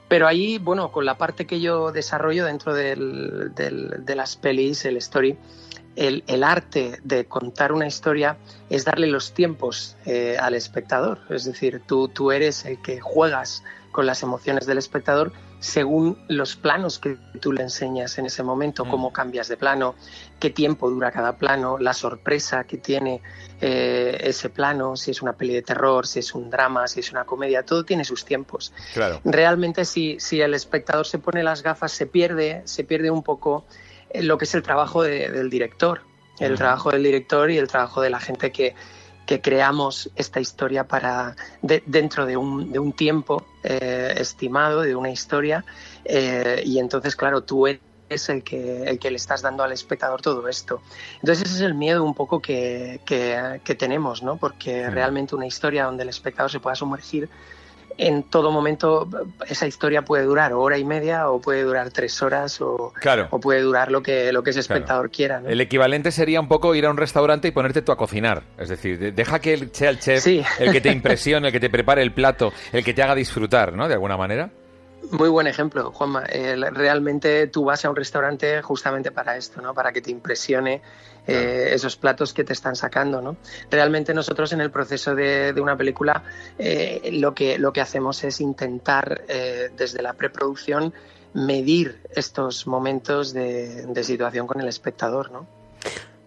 Pero 0.08 0.26
ahí, 0.26 0.58
bueno, 0.58 0.90
con 0.90 1.04
la 1.04 1.18
parte 1.18 1.46
que 1.46 1.60
yo 1.60 1.92
desarrollo 1.92 2.46
dentro 2.46 2.74
del, 2.74 3.52
de 3.54 4.14
las 4.16 4.36
pelis, 4.36 4.84
el 4.84 4.96
story, 4.96 5.36
el, 5.96 6.24
el, 6.26 6.44
arte 6.44 6.98
de 7.02 7.26
contar 7.26 7.72
una 7.72 7.86
historia 7.86 8.38
es 8.70 8.84
darle 8.84 9.08
los 9.08 9.34
tiempos 9.34 9.96
eh, 10.06 10.36
al 10.40 10.54
espectador. 10.54 11.18
Es 11.28 11.44
decir, 11.44 11.82
tú, 11.86 12.08
tú 12.08 12.30
eres 12.32 12.64
el 12.64 12.80
que 12.80 13.00
juegas 13.00 13.62
con 13.90 14.06
las 14.06 14.22
emociones 14.22 14.66
del 14.66 14.78
espectador 14.78 15.32
según 15.60 16.18
los 16.28 16.56
planos 16.56 16.98
que 16.98 17.16
tú 17.40 17.52
le 17.52 17.62
enseñas 17.62 18.18
en 18.18 18.26
ese 18.26 18.42
momento, 18.42 18.84
mm. 18.84 18.90
cómo 18.90 19.12
cambias 19.12 19.48
de 19.48 19.56
plano, 19.56 19.94
qué 20.38 20.50
tiempo 20.50 20.88
dura 20.88 21.10
cada 21.10 21.36
plano, 21.36 21.78
la 21.78 21.92
sorpresa 21.94 22.64
que 22.64 22.76
tiene 22.76 23.20
eh, 23.60 24.18
ese 24.22 24.50
plano, 24.50 24.96
si 24.96 25.10
es 25.10 25.20
una 25.20 25.32
peli 25.32 25.54
de 25.54 25.62
terror, 25.62 26.06
si 26.06 26.20
es 26.20 26.34
un 26.34 26.50
drama, 26.50 26.86
si 26.86 27.00
es 27.00 27.10
una 27.10 27.24
comedia, 27.24 27.64
todo 27.64 27.84
tiene 27.84 28.04
sus 28.04 28.24
tiempos. 28.24 28.72
Claro. 28.94 29.20
Realmente 29.24 29.84
si, 29.84 30.18
si 30.20 30.40
el 30.40 30.54
espectador 30.54 31.06
se 31.06 31.18
pone 31.18 31.42
las 31.42 31.62
gafas 31.62 31.92
se 31.92 32.06
pierde, 32.06 32.62
se 32.64 32.84
pierde 32.84 33.10
un 33.10 33.22
poco 33.22 33.64
lo 34.14 34.38
que 34.38 34.44
es 34.44 34.54
el 34.54 34.62
trabajo 34.62 35.02
de, 35.02 35.30
del 35.30 35.50
director, 35.50 36.02
el 36.38 36.56
trabajo 36.56 36.90
del 36.90 37.02
director 37.02 37.50
y 37.50 37.58
el 37.58 37.66
trabajo 37.66 38.00
de 38.00 38.10
la 38.10 38.20
gente 38.20 38.52
que, 38.52 38.74
que 39.28 39.42
creamos 39.42 40.10
esta 40.16 40.40
historia 40.40 40.84
para 40.84 41.36
de, 41.60 41.82
dentro 41.84 42.24
de 42.24 42.38
un, 42.38 42.72
de 42.72 42.78
un 42.78 42.94
tiempo 42.94 43.44
eh, 43.62 44.14
estimado, 44.16 44.80
de 44.80 44.96
una 44.96 45.10
historia, 45.10 45.66
eh, 46.06 46.62
y 46.64 46.78
entonces, 46.78 47.14
claro, 47.14 47.42
tú 47.42 47.66
eres 47.66 48.30
el 48.30 48.42
que, 48.42 48.84
el 48.84 48.98
que 48.98 49.10
le 49.10 49.18
estás 49.18 49.42
dando 49.42 49.62
al 49.62 49.72
espectador 49.72 50.22
todo 50.22 50.48
esto. 50.48 50.80
Entonces 51.16 51.44
ese 51.44 51.56
es 51.56 51.60
el 51.60 51.74
miedo 51.74 52.04
un 52.04 52.14
poco 52.14 52.40
que, 52.40 53.02
que, 53.04 53.60
que 53.62 53.74
tenemos, 53.74 54.22
¿no? 54.22 54.38
Porque 54.38 54.88
realmente 54.88 55.34
una 55.34 55.46
historia 55.46 55.84
donde 55.84 56.04
el 56.04 56.08
espectador 56.08 56.50
se 56.50 56.58
pueda 56.58 56.74
sumergir 56.74 57.28
en 57.98 58.22
todo 58.22 58.52
momento 58.52 59.08
esa 59.48 59.66
historia 59.66 60.02
puede 60.02 60.24
durar 60.24 60.52
hora 60.52 60.78
y 60.78 60.84
media 60.84 61.28
o 61.28 61.40
puede 61.40 61.64
durar 61.64 61.90
tres 61.90 62.22
horas 62.22 62.60
o, 62.60 62.92
claro. 63.00 63.26
o 63.30 63.40
puede 63.40 63.60
durar 63.60 63.90
lo 63.90 64.02
que, 64.02 64.32
lo 64.32 64.44
que 64.44 64.50
ese 64.50 64.60
espectador 64.60 65.10
claro. 65.10 65.14
quiera. 65.14 65.40
¿no? 65.40 65.48
El 65.48 65.60
equivalente 65.60 66.12
sería 66.12 66.40
un 66.40 66.46
poco 66.46 66.76
ir 66.76 66.86
a 66.86 66.90
un 66.90 66.96
restaurante 66.96 67.48
y 67.48 67.50
ponerte 67.50 67.82
tú 67.82 67.90
a 67.90 67.96
cocinar. 67.96 68.44
Es 68.56 68.68
decir, 68.68 69.12
deja 69.12 69.40
que 69.40 69.68
sea 69.72 69.90
el 69.90 69.98
chef 69.98 70.22
sí. 70.22 70.42
el 70.60 70.72
que 70.72 70.80
te 70.80 70.92
impresione, 70.92 71.48
el 71.48 71.52
que 71.52 71.60
te 71.60 71.70
prepare 71.70 72.02
el 72.02 72.12
plato, 72.12 72.52
el 72.72 72.84
que 72.84 72.94
te 72.94 73.02
haga 73.02 73.16
disfrutar, 73.16 73.72
¿no? 73.72 73.88
De 73.88 73.94
alguna 73.94 74.16
manera. 74.16 74.48
Muy 75.10 75.28
buen 75.28 75.46
ejemplo, 75.46 75.90
Juanma. 75.90 76.24
Eh, 76.28 76.56
realmente 76.72 77.46
tú 77.46 77.64
vas 77.64 77.84
a 77.84 77.90
un 77.90 77.96
restaurante 77.96 78.60
justamente 78.62 79.10
para 79.10 79.36
esto, 79.36 79.62
¿no? 79.62 79.72
Para 79.72 79.90
que 79.92 80.02
te 80.02 80.10
impresione 80.10 80.82
eh, 81.28 81.74
esos 81.74 81.96
platos 81.96 82.32
que 82.32 82.42
te 82.42 82.54
están 82.54 82.74
sacando. 82.74 83.20
¿no? 83.20 83.36
Realmente 83.70 84.14
nosotros 84.14 84.52
en 84.52 84.62
el 84.62 84.70
proceso 84.70 85.14
de, 85.14 85.54
una 85.60 85.76
película 85.76 86.22
eh, 86.58 87.10
lo, 87.12 87.34
que, 87.34 87.58
lo 87.58 87.70
que 87.72 87.82
hacemos 87.82 88.24
es 88.24 88.40
intentar 88.40 89.24
eh, 89.28 89.70
desde 89.76 90.00
la 90.00 90.14
preproducción 90.14 90.94
medir 91.34 92.00
estos 92.14 92.66
momentos 92.66 93.34
de, 93.34 93.84
de 93.86 94.04
situación 94.04 94.46
con 94.46 94.60
el 94.62 94.68
espectador. 94.68 95.30
¿no? 95.30 95.46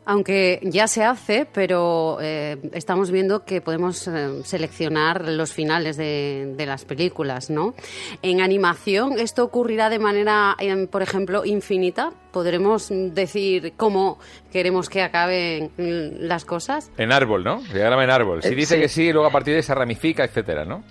Aunque 0.05 0.59
ya 0.63 0.87
se 0.87 1.03
hace, 1.03 1.47
pero 1.51 2.17
eh, 2.21 2.57
estamos 2.73 3.11
viendo 3.11 3.45
que 3.45 3.61
podemos 3.61 4.07
eh, 4.07 4.41
seleccionar 4.43 5.27
los 5.27 5.53
finales 5.53 5.95
de, 5.95 6.55
las 6.57 6.85
películas, 6.85 7.49
¿no? 7.49 7.75
En 8.21 8.41
animación, 8.41 9.19
¿esto 9.19 9.43
ocurrirá 9.43 9.89
de 9.89 9.99
manera, 9.99 10.55
por 10.89 11.01
ejemplo, 11.01 11.45
infinita? 11.45 12.11
¿Podremos 12.31 12.89
decir 12.89 13.73
cómo 13.77 14.19
queremos 14.51 14.89
que 14.89 15.01
acaben 15.01 15.71
las 15.77 16.45
cosas? 16.45 16.91
En 16.97 17.11
árbol, 17.11 17.43
¿no? 17.43 17.61
Diagrama 17.73 18.03
en 18.03 18.09
árbol. 18.09 18.41
Si 18.41 18.49
eh, 18.49 18.55
dice 18.55 18.79
que 18.79 18.87
sí, 18.87 19.11
luego 19.11 19.27
a 19.27 19.31
partir 19.31 19.53
de 19.53 19.57
ahí 19.57 19.63
se 19.63 19.75
ramifica, 19.75 20.23
etcétera, 20.23 20.65
¿no? 20.65 20.83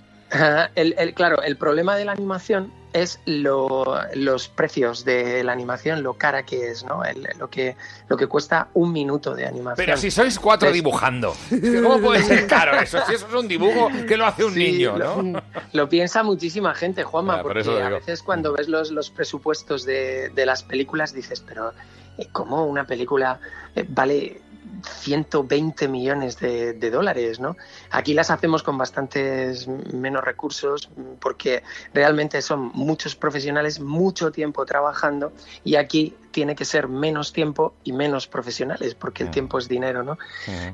El, 0.75 1.13
claro, 1.13 1.41
el 1.41 1.57
problema 1.57 1.95
de 1.95 2.05
la 2.05 2.13
animación 2.13 2.71
es 2.93 3.19
los 3.25 4.49
precios 4.49 5.05
de 5.05 5.43
la 5.43 5.53
animación, 5.53 6.03
lo 6.03 6.13
cara 6.13 6.43
que 6.43 6.71
es, 6.71 6.83
¿no? 6.83 7.01
lo, 7.39 7.49
que, 7.49 7.75
lo 8.09 8.17
que 8.17 8.27
cuesta 8.27 8.67
un 8.73 8.91
minuto 8.91 9.33
de 9.33 9.45
animación. 9.45 9.85
Pero 9.85 9.97
si 9.97 10.11
sois 10.11 10.37
cuatro 10.37 10.71
dibujando, 10.71 11.33
¿cómo 11.49 11.99
puede 11.99 12.23
ser 12.23 12.47
caro 12.47 12.79
eso? 12.79 12.99
Si 13.07 13.13
eso 13.13 13.27
es 13.27 13.33
un 13.33 13.47
dibujo 13.47 13.89
que 14.07 14.17
lo 14.17 14.25
hace 14.25 14.43
un 14.43 14.55
niño, 14.55 14.97
¿no? 14.97 15.41
Lo, 15.73 15.89
piensa 15.89 16.23
muchísima 16.23 16.73
gente, 16.73 17.03
Juanma, 17.03 17.41
porque 17.41 17.81
a 17.81 17.89
veces 17.89 18.21
cuando 18.21 18.53
ves 18.53 18.67
los, 18.67 18.91
los 18.91 19.09
presupuestos 19.09 19.85
de, 19.85 20.29
de 20.29 20.45
las 20.45 20.63
películas 20.63 21.13
dices, 21.13 21.43
pero 21.45 21.73
eh, 22.17 22.27
¿cómo 22.31 22.65
una 22.65 22.85
película 22.85 23.39
eh, 23.75 23.85
vale 23.87 24.41
120 24.83 25.87
millones 25.87 26.39
de, 26.39 26.91
dólares, 26.91 27.39
¿no? 27.39 27.57
Aquí 27.89 28.13
las 28.13 28.29
hacemos 28.29 28.63
con 28.63 28.77
bastantes 28.77 29.67
menos 29.67 30.23
recursos 30.23 30.89
porque 31.19 31.63
realmente 31.93 32.41
son 32.41 32.71
muchos 32.73 33.15
profesionales, 33.15 33.79
mucho 33.79 34.31
tiempo 34.31 34.65
trabajando 34.65 35.33
y 35.63 35.75
aquí 35.75 36.15
tiene 36.31 36.55
que 36.55 36.65
ser 36.65 36.87
menos 36.87 37.33
tiempo 37.33 37.73
y 37.83 37.93
menos 37.93 38.27
profesionales 38.27 38.95
porque 38.95 39.23
el 39.23 39.31
tiempo 39.31 39.57
es 39.57 39.67
dinero, 39.67 40.03
¿no? 40.03 40.17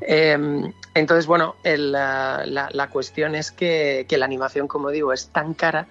Em, 0.01 0.72
entonces, 0.94 1.25
bueno, 1.25 1.56
la, 1.63 2.89
cuestión 2.92 3.36
es 3.36 3.51
que, 3.51 4.06
que 4.08 4.18
la 4.18 4.25
animación, 4.25 4.68
como 4.68 4.89
digo, 4.89 5.13
es 5.13 5.30
tan 5.30 5.54
cara 5.54 5.88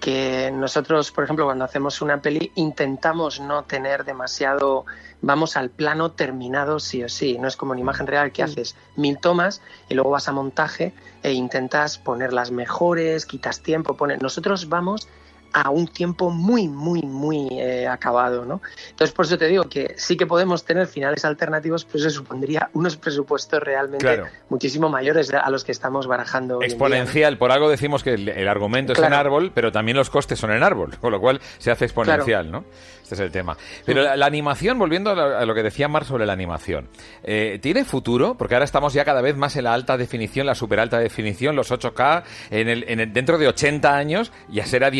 que 0.00 0.50
nosotros, 0.52 1.10
por 1.10 1.24
ejemplo, 1.24 1.44
cuando 1.44 1.64
hacemos 1.64 2.00
una 2.00 2.20
peli, 2.20 2.52
intentamos 2.54 3.40
no 3.40 3.64
tener 3.64 4.04
demasiado, 4.04 4.84
vamos 5.20 5.56
al 5.56 5.70
plano 5.70 6.12
terminado 6.12 6.78
sí 6.78 7.02
o 7.02 7.08
sí, 7.08 7.38
no 7.38 7.48
es 7.48 7.56
como 7.56 7.74
en 7.74 7.80
imagen 7.80 8.06
real 8.06 8.32
que 8.32 8.42
haces 8.42 8.76
mil 8.96 9.18
tomas 9.18 9.62
y 9.88 9.94
luego 9.94 10.10
vas 10.10 10.28
a 10.28 10.32
montaje 10.32 10.94
e 11.22 11.32
intentas 11.32 11.98
poner 11.98 12.32
las 12.32 12.50
mejores, 12.50 13.26
quitas 13.26 13.60
tiempo, 13.60 13.96
pones... 13.96 14.20
Nosotros 14.20 14.68
vamos 14.68 15.08
a 15.56 15.70
un 15.70 15.88
tiempo 15.88 16.28
muy, 16.28 16.68
muy, 16.68 17.00
muy 17.00 17.48
eh, 17.52 17.88
acabado, 17.88 18.44
¿no? 18.44 18.60
Entonces, 18.90 19.14
por 19.14 19.24
eso 19.24 19.38
te 19.38 19.46
digo 19.46 19.64
que 19.64 19.94
sí 19.96 20.14
que 20.14 20.26
podemos 20.26 20.66
tener 20.66 20.86
finales 20.86 21.24
alternativos, 21.24 21.86
pues 21.86 22.04
eso 22.04 22.18
supondría 22.18 22.68
unos 22.74 22.98
presupuestos 22.98 23.62
realmente 23.62 24.22
muchísimo 24.50 24.90
mayores 24.90 25.32
a 25.32 25.48
los 25.48 25.64
que 25.64 25.72
estamos 25.72 26.06
barajando. 26.06 26.60
Exponencial, 26.60 27.38
por 27.38 27.52
algo 27.52 27.70
decimos 27.70 28.04
que 28.04 28.14
el, 28.14 28.48
argumento 28.48 28.92
es 28.92 28.98
en 28.98 29.14
árbol, 29.14 29.50
pero 29.54 29.72
también 29.72 29.96
los 29.96 30.10
costes 30.10 30.38
son 30.38 30.52
en 30.52 30.62
árbol, 30.62 30.96
con 31.00 31.10
lo 31.10 31.20
cual 31.20 31.40
se 31.56 31.70
hace 31.70 31.86
exponencial, 31.86 32.50
¿no? 32.50 32.66
Este 33.02 33.14
es 33.14 33.20
el 33.20 33.30
tema. 33.30 33.56
Pero 33.84 34.16
la, 34.16 34.26
animación, 34.26 34.78
volviendo 34.78 35.12
a 35.12 35.44
lo, 35.46 35.54
que 35.54 35.62
decía 35.62 35.86
Mar 35.86 36.04
sobre 36.04 36.26
la 36.26 36.32
animación, 36.32 36.88
eh, 37.22 37.60
¿tiene 37.62 37.84
futuro? 37.84 38.36
Porque 38.36 38.56
ahora 38.56 38.64
estamos 38.64 38.92
ya 38.92 39.04
cada 39.04 39.22
vez 39.22 39.36
más 39.36 39.54
en 39.54 39.64
la 39.64 39.74
alta 39.74 39.96
definición, 39.96 40.44
la 40.44 40.56
super 40.56 40.80
alta 40.80 40.98
definición, 40.98 41.54
los 41.54 41.70
8K, 41.70 42.24
en 42.50 42.68
el, 42.68 42.84
en 42.88 43.12
dentro 43.12 43.38
de 43.38 43.46
80 43.46 43.96
años 43.96 44.32
ya 44.48 44.66
será 44.66 44.90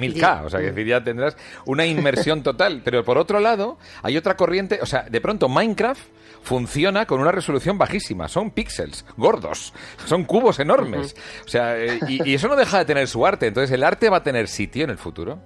16.000K, 0.00 0.44
o 0.44 0.50
sea, 0.50 0.74
que 0.74 0.84
ya 0.84 1.02
tendrás 1.02 1.36
una 1.66 1.86
inmersión 1.86 2.42
total. 2.44 2.82
Pero 2.84 3.04
por 3.04 3.18
otro 3.18 3.40
lado, 3.40 3.78
hay 4.02 4.16
otra 4.16 4.36
corriente, 4.36 4.78
o 4.82 4.86
sea, 4.86 5.02
de 5.02 5.20
pronto 5.20 5.48
Minecraft 5.48 6.02
funciona 6.42 7.06
con 7.06 7.20
una 7.20 7.32
resolución 7.32 7.76
bajísima, 7.76 8.28
son 8.28 8.50
píxeles 8.50 9.04
gordos, 9.16 9.74
son 10.06 10.24
cubos 10.24 10.58
enormes. 10.58 11.14
O 11.44 11.48
sea, 11.48 11.78
eh, 11.78 12.00
y 12.08 12.34
eso 12.34 12.48
no 12.48 12.56
deja 12.56 12.78
de 12.78 12.84
tener 12.86 13.08
su 13.08 13.26
arte, 13.26 13.46
entonces 13.46 13.70
el 13.72 13.84
arte 13.84 14.08
va 14.08 14.18
a 14.18 14.22
tener 14.22 14.48
sitio 14.48 14.84
en 14.84 14.90
el 14.90 14.98
futuro. 14.98 15.38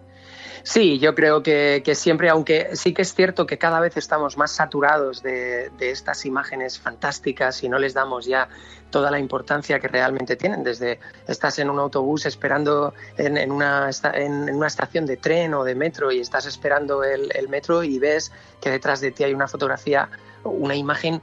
Sí, 0.67 0.99
yo 0.99 1.15
creo 1.15 1.43
que, 1.43 1.83
siempre, 1.95 2.31
aunque 2.31 2.75
sí 2.75 2.95
que 2.95 3.03
es 3.03 3.15
cierto 3.15 3.45
que 3.45 3.59
cada 3.59 3.81
vez 3.81 3.99
estamos 3.99 4.39
más 4.39 4.51
saturados 4.51 5.23
de, 5.23 5.71
estas 5.79 6.25
imágenes 6.25 6.79
fantásticas 6.79 7.63
y 7.63 7.69
no 7.69 7.79
les 7.79 7.93
damos 7.93 8.25
ya 8.25 8.49
toda 8.89 9.11
la 9.11 9.19
importancia 9.19 9.79
que 9.79 9.89
realmente 9.89 10.37
tienen. 10.37 10.65
Desde 10.65 11.01
estás 11.29 11.59
en 11.59 11.69
un 11.69 11.79
autobús 11.79 12.25
esperando 12.25 12.95
en, 13.19 13.53
una, 13.53 13.91
en 14.15 14.55
una 14.55 14.67
estación 14.67 15.05
de 15.05 15.19
tren 15.19 15.53
o 15.53 15.65
de 15.65 15.75
metro 15.75 16.11
y 16.11 16.21
estás 16.21 16.47
esperando 16.47 17.05
el, 17.05 17.47
metro 17.51 17.85
y 17.85 17.99
ves 17.99 18.33
que 18.63 18.71
detrás 18.71 19.03
de 19.03 19.11
ti 19.11 19.23
hay 19.23 19.35
una 19.35 19.49
fotografía 19.49 20.09
una 20.45 20.75
imagen 20.75 21.23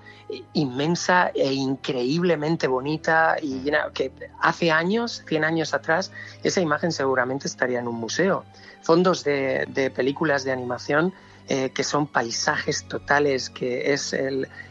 inmensa 0.53 1.31
e 1.33 1.53
increíblemente 1.53 2.67
bonita 2.67 3.35
y 3.41 3.61
llena, 3.61 3.91
que 3.93 4.11
hace 4.39 4.71
años, 4.71 5.23
100 5.27 5.43
años 5.43 5.73
atrás, 5.73 6.11
esa 6.43 6.61
imagen 6.61 6.91
seguramente 6.91 7.47
estaría 7.47 7.79
en 7.79 7.87
un 7.87 7.95
museo. 7.95 8.43
Fondos 8.81 9.23
de, 9.23 9.91
películas 9.95 10.43
de 10.43 10.51
animación 10.51 11.13
eh, 11.47 11.69
que 11.71 11.83
son 11.83 12.07
paisajes 12.07 12.87
totales, 12.87 13.49
que 13.49 13.93
es 13.93 14.15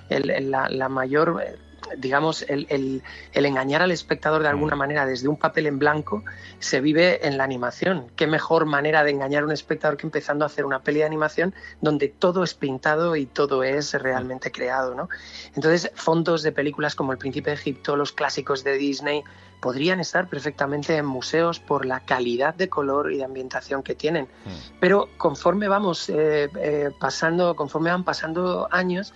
la, 0.09 0.89
mayor, 0.89 1.59
digamos, 1.97 2.45
el, 2.49 3.03
engañar 3.33 3.83
al 3.83 3.91
espectador 3.91 4.43
de 4.43 4.49
alguna 4.49 4.77
mm. 4.77 4.79
manera 4.79 5.07
desde 5.07 5.29
un 5.29 5.37
papel 5.37 5.67
en 5.67 5.79
blanco 5.79 6.25
se 6.59 6.81
vive 6.81 7.27
en 7.27 7.37
la 7.37 7.45
animación. 7.45 8.07
Qué 8.17 8.27
mejor 8.27 8.67
manera 8.67 9.05
de 9.05 9.11
engañar 9.11 9.43
a 9.43 9.47
un 9.47 9.53
espectador 9.53 9.97
que 9.97 10.07
empezando 10.07 10.45
a 10.45 10.47
hacer 10.47 10.65
una 10.65 10.83
peli 10.83 11.01
de 11.01 11.07
animación 11.07 11.55
donde 11.81 12.09
todo 12.09 12.45
es 12.45 12.55
pintado 12.55 13.17
y 13.17 13.27
todo 13.27 13.63
es 13.63 13.93
realmente 13.95 14.51
creado, 14.53 14.95
¿no? 14.95 15.09
Entonces, 15.55 15.91
fondos 15.95 16.43
de 16.43 16.53
películas 16.53 16.95
como 16.95 17.13
El 17.13 17.19
Príncipe 17.19 17.51
de 17.51 17.57
Egipto, 17.57 17.97
los 17.97 18.13
clásicos 18.13 18.65
de 18.65 18.77
Disney, 18.77 19.25
podrían 19.61 20.01
estar 20.01 20.29
perfectamente 20.29 20.97
en 20.97 21.07
museos 21.07 21.61
por 21.61 21.85
la 21.85 22.01
calidad 22.01 22.55
de 22.55 22.69
color 22.69 23.13
y 23.13 23.19
de 23.19 23.25
ambientación 23.25 23.83
que 23.83 23.95
tienen. 23.95 24.25
Mm. 24.25 24.79
Pero 24.81 25.09
conforme 25.17 25.69
vamos 25.69 26.09
eh, 26.09 26.49
eh, 26.57 26.91
pasando, 26.99 27.55
conforme 27.55 27.91
van 27.91 28.05
pasando 28.05 28.69
años, 28.71 29.13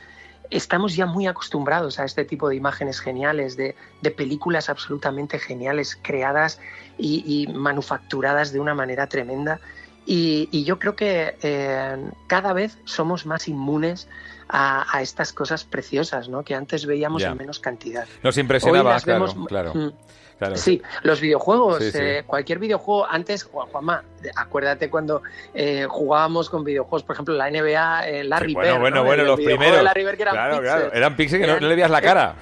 estamos 0.51 0.95
ya 0.97 1.07
muy 1.07 1.27
acostumbrados 1.27 1.99
a 1.99 2.05
este 2.05 2.25
tipo 2.25 2.49
de 2.49 2.57
imágenes 2.57 3.01
geniales, 3.01 3.57
de, 3.57 3.75
películas 4.17 4.69
absolutamente 4.69 5.39
geniales, 5.39 5.99
creadas 6.01 6.61
y, 6.99 7.47
manufacturadas 7.53 8.53
de 8.53 8.61
una 8.61 8.75
manera 8.75 9.09
tremenda. 9.09 9.61
Y, 10.07 10.65
yo 10.65 10.79
creo 10.79 10.97
que 10.97 11.37
eh, 11.43 12.11
cada 12.27 12.53
vez 12.53 12.79
somos 12.85 13.27
más 13.27 13.49
inmunes 13.49 14.09
a, 14.49 15.01
estas 15.01 15.33
cosas 15.33 15.65
preciosas, 15.65 16.29
¿no? 16.29 16.43
Que 16.45 16.55
antes 16.55 16.87
veíamos 16.87 17.23
en 17.23 17.37
menos 17.37 17.59
cantidad. 17.59 18.07
Nos 18.23 18.37
impresionaba, 18.39 19.01
claro, 19.01 19.35
claro. 19.47 19.93
Mm. 20.41 20.57
Sí, 20.57 20.83
los 21.03 21.21
videojuegos, 21.21 21.95
eh, 21.95 22.25
cualquier 22.27 22.59
videojuego, 22.59 23.07
antes, 23.07 23.45
Juanma, 23.45 24.03
acuérdate 24.37 24.91
cuando 24.91 25.23
eh, 25.55 25.87
jugábamos 25.89 26.51
con 26.51 26.65
videojuegos, 26.65 27.05
por 27.05 27.15
ejemplo, 27.15 27.35
la 27.35 27.51
NBA, 27.51 28.09
eh, 28.09 28.25
Larry 28.25 28.55
bueno, 28.55 28.73
Bird. 28.73 28.81
Bueno, 28.81 29.05
bueno, 29.05 29.25
los 29.25 29.37
primeros. 29.37 29.79
eran 29.79 30.35
claro, 30.35 30.61
claro, 30.61 30.93
eran 30.93 31.17
píxeles 31.17 31.47
que 31.47 31.61
no, 31.61 31.69
le 31.69 31.75
veías 31.75 31.91
la 31.91 32.03
cara. 32.03 32.37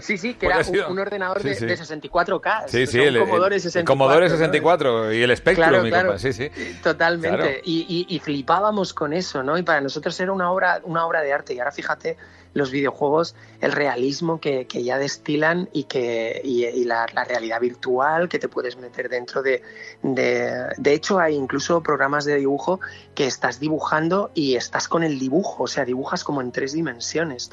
sí, 0.00 0.16
sí, 0.16 0.34
que 0.34 0.46
era 0.46 0.60
un, 0.88 0.98
ordenador 0.98 1.42
de, 1.42 1.56
64K. 1.56 2.64
Sí, 2.68 2.86
sí, 2.86 3.00
el, 3.00 3.18
Commodore 3.18 3.58
64. 3.58 3.84
Commodore 3.84 4.30
64 4.30 5.12
y 5.12 5.22
el 5.22 5.36
Spectrum, 5.36 5.82
mi 5.82 5.90
compa, 5.90 6.18
sí, 6.18 6.32
sí. 6.32 6.50
Totalmente. 6.82 7.60
Y, 7.64 8.06
y, 8.08 8.18
flipábamos 8.20 8.94
con 8.94 9.12
eso, 9.12 9.42
¿no? 9.42 9.58
Y 9.58 9.62
para 9.62 9.80
nosotros 9.80 10.18
era 10.20 10.32
una 10.32 10.50
obra, 10.50 10.80
una 10.84 11.04
obra 11.06 11.20
de 11.22 11.32
arte. 11.32 11.54
Y 11.54 11.58
ahora 11.58 11.72
fíjate 11.72 12.16
los 12.54 12.70
videojuegos, 12.70 13.34
el 13.64 13.72
realismo 13.72 14.40
que, 14.40 14.66
que 14.66 14.84
ya 14.84 14.98
destilan 14.98 15.68
y, 15.72 15.84
que, 15.84 16.40
y, 16.44 16.84
la, 16.84 17.06
realidad 17.06 17.60
virtual 17.60 18.28
que 18.28 18.38
te 18.38 18.48
puedes 18.48 18.76
meter 18.76 19.08
dentro 19.08 19.42
de, 19.42 19.62
de, 20.02 20.66
de... 20.76 20.92
hecho, 20.92 21.18
hay 21.18 21.34
incluso 21.34 21.82
programas 21.82 22.26
de 22.26 22.36
dibujo 22.36 22.80
que 23.14 23.26
estás 23.26 23.60
dibujando 23.60 24.30
y 24.34 24.56
estás 24.56 24.86
con 24.86 25.02
el 25.02 25.18
dibujo, 25.18 25.64
o 25.64 25.66
sea, 25.66 25.84
dibujas 25.84 26.24
como 26.24 26.42
en 26.42 26.52
tres 26.52 26.72
dimensiones. 26.74 27.48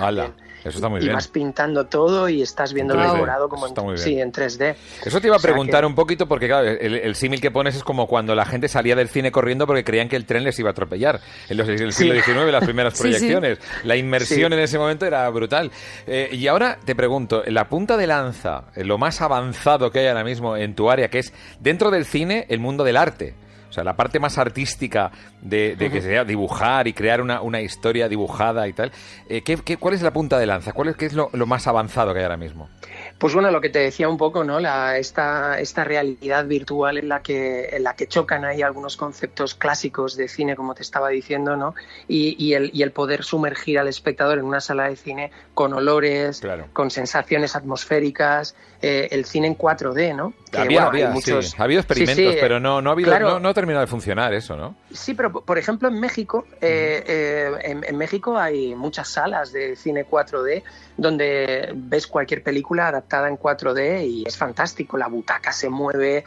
Eso 0.63 0.77
está 0.77 0.89
muy 0.89 1.03
y 1.03 1.09
vas 1.09 1.27
pintando 1.27 1.85
todo 1.87 2.29
y 2.29 2.41
estás 2.41 2.73
viendo 2.73 2.93
elaborado 2.93 3.49
como 3.49 3.67
en, 3.67 3.97
sí, 3.97 4.19
en 4.19 4.31
3D. 4.31 4.75
Eso 5.03 5.19
te 5.19 5.27
iba 5.27 5.37
a 5.37 5.39
preguntar 5.39 5.85
un 5.85 5.95
poquito 5.95 6.27
porque, 6.27 6.47
claro, 6.47 6.67
el, 6.67 7.15
símil 7.15 7.41
que 7.41 7.51
pones 7.51 7.75
es 7.75 7.83
como 7.83 8.07
cuando 8.07 8.35
la 8.35 8.45
gente 8.45 8.67
salía 8.67 8.95
del 8.95 9.09
cine 9.09 9.31
corriendo 9.31 9.65
porque 9.65 9.83
creían 9.83 10.07
que 10.07 10.15
el 10.15 10.25
tren 10.25 10.43
les 10.43 10.59
iba 10.59 10.69
a 10.69 10.71
atropellar. 10.71 11.19
En 11.49 11.57
los, 11.57 11.67
el 11.67 11.93
siglo 11.93 12.13
XIX, 12.13 12.51
las 12.51 12.63
primeras 12.63 12.93
proyecciones. 12.99 13.59
La 13.83 13.95
inmersión 13.95 14.53
en 14.53 14.59
ese 14.59 14.77
momento 14.77 15.05
era 15.05 15.27
brutal. 15.29 15.71
Eh, 16.07 16.29
y 16.31 16.47
ahora 16.47 16.77
te 16.83 16.95
pregunto, 16.95 17.43
la 17.47 17.69
punta 17.69 17.97
de 17.97 18.07
lanza, 18.07 18.65
lo 18.75 18.97
más 18.97 19.21
avanzado 19.21 19.91
que 19.91 19.99
hay 19.99 20.07
ahora 20.07 20.23
mismo 20.23 20.57
en 20.57 20.75
tu 20.75 20.89
área, 20.89 21.09
que 21.09 21.19
es 21.19 21.33
dentro 21.59 21.91
del 21.91 22.05
cine, 22.05 22.45
el 22.49 22.59
mundo 22.59 22.83
del 22.83 22.97
arte. 22.97 23.35
O 23.71 23.73
sea, 23.73 23.85
la 23.85 23.95
parte 23.95 24.19
más 24.19 24.37
artística 24.37 25.11
de, 25.41 25.77
que 25.77 26.01
sea 26.01 26.25
dibujar 26.25 26.89
y 26.89 26.93
crear 26.93 27.21
una, 27.21 27.41
una 27.41 27.61
historia 27.61 28.09
dibujada 28.09 28.67
y 28.67 28.73
tal. 28.73 28.91
Eh, 29.29 29.43
¿qué, 29.43 29.77
cuál 29.77 29.93
es 29.93 30.01
la 30.01 30.11
punta 30.11 30.37
de 30.37 30.45
lanza? 30.45 30.73
¿Cuál 30.73 30.89
es, 30.89 30.97
qué 30.97 31.05
es 31.05 31.13
lo, 31.13 31.29
lo 31.31 31.45
más 31.45 31.67
avanzado 31.67 32.11
que 32.11 32.19
hay 32.19 32.25
ahora 32.25 32.35
mismo? 32.35 32.67
Pues 33.21 33.35
bueno, 33.35 33.51
lo 33.51 33.61
que 33.61 33.69
te 33.69 33.77
decía 33.77 34.09
un 34.09 34.17
poco, 34.17 34.43
¿no? 34.43 34.59
La, 34.59 34.97
esta, 34.97 35.59
esta 35.59 35.83
realidad 35.83 36.43
virtual 36.47 36.97
en 36.97 37.07
la, 37.07 37.21
que, 37.21 37.69
en 37.71 37.83
la 37.83 37.95
que 37.95 38.07
chocan 38.07 38.45
ahí 38.45 38.63
algunos 38.63 38.97
conceptos 38.97 39.53
clásicos 39.53 40.17
de 40.17 40.27
cine, 40.27 40.55
como 40.55 40.73
te 40.73 40.81
estaba 40.81 41.09
diciendo, 41.09 41.55
¿no? 41.55 41.75
Y, 42.07 42.35
y, 42.43 42.55
el, 42.55 42.71
y 42.73 42.81
el 42.81 42.89
poder 42.89 43.23
sumergir 43.23 43.77
al 43.77 43.87
espectador 43.87 44.39
en 44.39 44.45
una 44.45 44.59
sala 44.59 44.89
de 44.89 44.95
cine 44.95 45.31
con 45.53 45.71
olores, 45.71 46.41
con 46.73 46.89
sensaciones 46.89 47.55
atmosféricas, 47.55 48.55
eh, 48.81 49.09
el 49.11 49.25
cine 49.25 49.45
en 49.45 49.55
4D, 49.55 50.15
¿no? 50.15 50.33
Había, 50.57 51.09
muchos... 51.09 51.59
ha 51.59 51.63
habido 51.63 51.81
experimentos, 51.81 52.35
pero 52.39 52.59
no, 52.59 52.81
no, 52.81 52.89
ha 52.89 52.93
habido, 52.93 53.19
no, 53.19 53.39
no, 53.39 53.49
ha 53.49 53.53
terminado 53.53 53.85
de 53.85 53.87
funcionar 53.87 54.33
eso, 54.33 54.55
¿no? 54.55 54.75
Sí, 54.91 55.13
pero 55.13 55.31
por 55.31 55.57
ejemplo 55.57 55.87
en 55.87 55.99
México, 55.99 56.45
eh, 56.59 57.03
eh, 57.05 57.51
en, 57.63 57.83
en, 57.83 57.97
México 57.97 58.37
hay 58.37 58.75
muchas 58.75 59.07
salas 59.09 59.51
de 59.51 59.75
cine 59.75 60.05
4D 60.05 60.63
donde 60.97 61.71
ves 61.73 62.07
cualquier 62.07 62.43
película 62.43 62.87
adaptada 62.87 63.27
en 63.27 63.37
4D 63.37 64.07
y 64.07 64.23
es 64.27 64.37
fantástico, 64.37 64.97
la 64.97 65.07
butaca 65.07 65.51
se 65.51 65.69
mueve. 65.69 66.25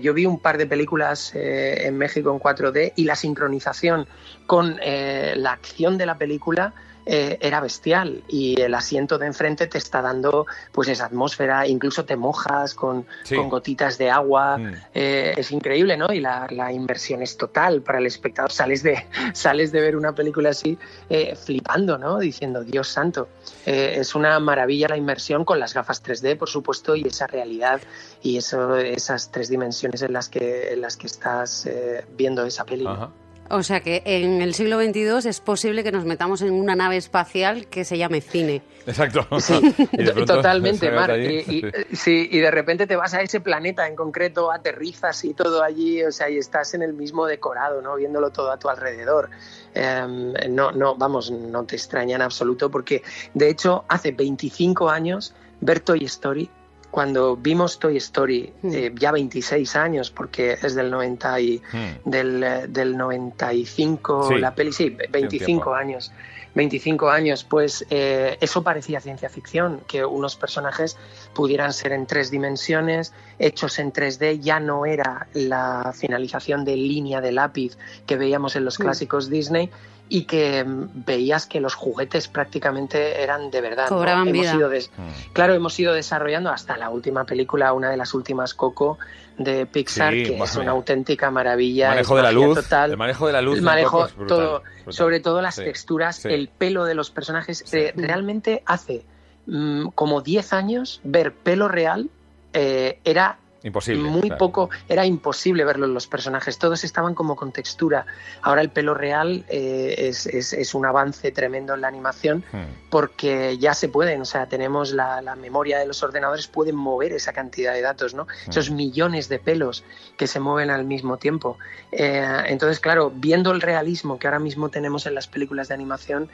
yo 0.00 0.12
vi 0.12 0.26
un 0.26 0.38
par 0.38 0.58
de 0.58 0.66
películas 0.66 1.32
en 1.34 1.96
México 1.96 2.32
en 2.32 2.40
4D 2.40 2.92
y 2.96 3.04
la 3.04 3.16
sincronización 3.16 4.06
con 4.46 4.76
la 4.76 5.52
acción 5.52 5.98
de 5.98 6.06
la 6.06 6.18
película 6.18 6.74
eh, 7.04 7.38
era 7.40 7.60
bestial 7.60 8.22
y 8.28 8.60
el 8.60 8.74
asiento 8.74 9.18
de 9.18 9.26
enfrente 9.26 9.66
te 9.66 9.78
está 9.78 10.00
dando 10.00 10.46
pues 10.70 10.88
esa 10.88 11.06
atmósfera, 11.06 11.66
incluso 11.66 12.04
te 12.04 12.14
mojas 12.16 12.74
con, 12.74 13.06
con 13.28 13.48
gotitas 13.48 13.98
de 13.98 14.08
agua, 14.08 14.56
mm. 14.58 14.74
eh, 14.94 15.34
es 15.36 15.50
increíble, 15.50 15.96
¿no? 15.96 16.12
Y 16.12 16.20
la, 16.20 16.46
inversión 16.72 17.22
es 17.22 17.36
total 17.36 17.82
para 17.82 17.98
el 17.98 18.06
espectador, 18.06 18.52
sales 18.52 18.82
de, 18.84 19.04
sales 19.32 19.72
de 19.72 19.80
ver 19.80 19.96
una 19.96 20.14
película 20.14 20.50
así 20.50 20.78
eh, 21.10 21.34
flipando, 21.34 21.98
¿no? 21.98 22.18
Diciendo, 22.18 22.62
Dios 22.62 22.88
santo, 22.88 23.28
es 23.66 24.14
una 24.14 24.38
maravilla 24.38 24.88
la 24.88 24.96
inmersión 24.96 25.44
con 25.44 25.58
las 25.58 25.74
gafas 25.74 26.02
3D, 26.04 26.36
por 26.36 26.48
supuesto, 26.48 26.94
y 26.94 27.02
esa 27.02 27.26
realidad 27.26 27.80
y 28.22 28.36
eso, 28.36 28.76
esas 28.76 29.30
tres 29.30 29.48
dimensiones 29.48 30.02
en 30.02 30.12
las 30.12 30.28
que, 30.28 30.72
en 30.72 30.80
las 30.80 30.96
que 30.96 31.08
estás 31.08 31.68
viendo 32.16 32.46
esa 32.46 32.64
película. 32.64 33.10
O 33.52 33.62
sea 33.62 33.80
que 33.80 34.02
en 34.06 34.40
el 34.40 34.54
siglo 34.54 34.80
XXII 34.82 35.28
es 35.28 35.40
posible 35.40 35.84
que 35.84 35.92
nos 35.92 36.06
metamos 36.06 36.40
en 36.40 36.54
una 36.54 36.74
nave 36.74 36.96
espacial 36.96 37.66
que 37.66 37.84
se 37.84 37.98
llame 37.98 38.22
cine. 38.22 38.62
Exacto. 38.86 39.26
Sí, 39.38 39.60
totalmente, 40.26 40.90
Mar. 40.90 41.20
Y, 41.20 41.70
sí, 41.92 42.30
y 42.32 42.38
de 42.38 42.50
repente 42.50 42.86
te 42.86 42.96
vas 42.96 43.12
a 43.12 43.20
ese 43.20 43.40
planeta 43.40 43.86
en 43.86 43.94
concreto, 43.94 44.50
aterrizas 44.50 45.22
y 45.24 45.34
todo 45.34 45.62
allí, 45.62 46.02
o 46.02 46.10
sea, 46.10 46.30
y 46.30 46.38
estás 46.38 46.72
en 46.72 46.80
el 46.80 46.94
mismo 46.94 47.26
decorado, 47.26 47.82
¿no? 47.82 47.96
Viéndolo 47.96 48.30
todo 48.30 48.50
a 48.50 48.58
tu 48.58 48.70
alrededor. 48.70 49.28
Em, 49.74 50.32
no, 50.48 50.72
no, 50.72 50.96
vamos, 50.96 51.30
no 51.30 51.64
te 51.64 51.76
extraña 51.76 52.16
en 52.16 52.22
absoluto 52.22 52.70
porque, 52.70 53.02
de 53.34 53.50
hecho, 53.50 53.84
hace 53.86 54.12
25 54.12 54.88
años 54.88 55.34
ver 55.60 55.80
Toy 55.80 56.04
Story 56.06 56.50
cuando 56.92 57.36
vimos 57.38 57.78
Toy 57.78 57.96
Story, 57.96 58.52
hmm. 58.60 58.74
eh, 58.74 58.92
ya 58.94 59.12
26 59.12 59.76
años, 59.76 60.10
porque 60.10 60.58
es 60.62 60.74
del 60.74 60.90
90 60.90 61.40
y, 61.40 61.62
hmm. 61.72 62.10
del, 62.10 62.44
eh, 62.44 62.66
del, 62.68 62.98
95 62.98 64.36
la 64.36 64.54
peli, 64.54 64.72
sí, 64.72 64.94
25 65.10 65.74
años. 65.74 66.12
25 66.54 67.10
años, 67.10 67.44
pues 67.44 67.86
eh, 67.90 68.36
eso 68.40 68.62
parecía 68.62 69.00
ciencia 69.00 69.28
ficción, 69.28 69.80
que 69.86 70.04
unos 70.04 70.36
personajes 70.36 70.96
pudieran 71.34 71.72
ser 71.72 71.92
en 71.92 72.06
tres 72.06 72.30
dimensiones, 72.30 73.12
hechos 73.38 73.78
en 73.78 73.92
3D, 73.92 74.40
ya 74.40 74.60
no 74.60 74.86
era 74.86 75.28
la 75.32 75.92
finalización 75.94 76.64
de 76.64 76.76
línea 76.76 77.20
de 77.20 77.32
lápiz 77.32 77.76
que 78.06 78.16
veíamos 78.16 78.56
en 78.56 78.64
los 78.64 78.78
clásicos 78.78 79.30
Disney, 79.30 79.70
y 80.12 80.24
que 80.24 80.62
mm, 80.62 81.04
veías 81.06 81.46
que 81.46 81.58
los 81.58 81.74
juguetes 81.74 82.28
prácticamente 82.28 83.22
eran 83.22 83.50
de 83.50 83.62
verdad. 83.62 83.88
Cobraban 83.88 84.30
vida. 84.30 84.54
Mm. 84.54 85.32
Claro, 85.32 85.54
hemos 85.54 85.78
ido 85.80 85.94
desarrollando 85.94 86.50
hasta 86.50 86.76
la 86.76 86.90
última 86.90 87.24
película, 87.24 87.72
una 87.72 87.88
de 87.88 87.96
las 87.96 88.12
últimas 88.12 88.52
Coco 88.52 88.98
de 89.38 89.66
Pixar, 89.66 90.12
que 90.12 90.36
es 90.36 90.56
una 90.56 90.72
auténtica 90.72 91.30
maravilla. 91.30 91.88
El 91.88 91.94
manejo 91.94 92.16
de 92.16 92.22
la 92.22 92.32
luz. 92.32 92.72
El 92.72 92.96
manejo 92.96 93.26
de 93.26 93.32
la 93.32 93.42
luz. 93.42 93.58
El 93.58 93.62
manejo, 93.62 94.08
todo, 94.26 94.62
sobre 94.88 95.20
todo 95.20 95.42
las 95.42 95.56
texturas, 95.56 96.24
el 96.24 96.48
pelo 96.48 96.84
de 96.84 96.94
los 96.94 97.10
personajes. 97.10 97.64
Eh, 97.72 97.92
realmente 97.96 98.62
hace 98.66 99.04
mm, 99.46 99.88
como 99.94 100.20
10 100.22 100.52
años 100.52 101.00
ver 101.04 101.32
pelo 101.32 101.68
real 101.68 102.10
eh, 102.52 102.98
era 103.04 103.38
Imposible. 103.62 104.08
Muy 104.08 104.30
poco, 104.30 104.70
era 104.88 105.06
imposible 105.06 105.64
verlo 105.64 105.86
en 105.86 105.94
los 105.94 106.06
personajes, 106.06 106.58
todos 106.58 106.84
estaban 106.84 107.14
como 107.14 107.36
con 107.36 107.52
textura. 107.52 108.06
Ahora 108.42 108.60
el 108.60 108.70
pelo 108.70 108.94
real 108.94 109.44
eh, 109.48 109.94
es, 109.98 110.26
es, 110.26 110.74
un 110.74 110.86
avance 110.86 111.30
tremendo 111.32 111.74
en 111.74 111.82
la 111.82 111.88
animación 111.88 112.44
hmm. 112.50 112.88
porque 112.90 113.58
ya 113.58 113.74
se 113.74 113.88
pueden, 113.88 114.22
o 114.22 114.24
sea, 114.24 114.46
tenemos 114.46 114.92
la, 114.92 115.20
memoria 115.36 115.78
de 115.78 115.86
los 115.86 116.02
ordenadores, 116.02 116.46
pueden 116.46 116.76
mover 116.76 117.12
esa 117.12 117.32
cantidad 117.32 117.72
de 117.72 117.82
datos, 117.82 118.14
¿no? 118.14 118.24
Hmm. 118.24 118.50
Esos 118.50 118.70
millones 118.70 119.28
de 119.28 119.38
pelos 119.38 119.84
que 120.16 120.26
se 120.26 120.40
mueven 120.40 120.70
al 120.70 120.84
mismo 120.84 121.16
tiempo. 121.16 121.58
Eh, 121.90 122.26
entonces, 122.46 122.80
claro, 122.80 123.12
viendo 123.14 123.52
el 123.52 123.60
realismo 123.60 124.18
que 124.18 124.26
ahora 124.26 124.38
mismo 124.38 124.68
tenemos 124.68 125.06
en 125.06 125.14
las 125.14 125.28
películas 125.28 125.68
de 125.68 125.74
animación, 125.74 126.30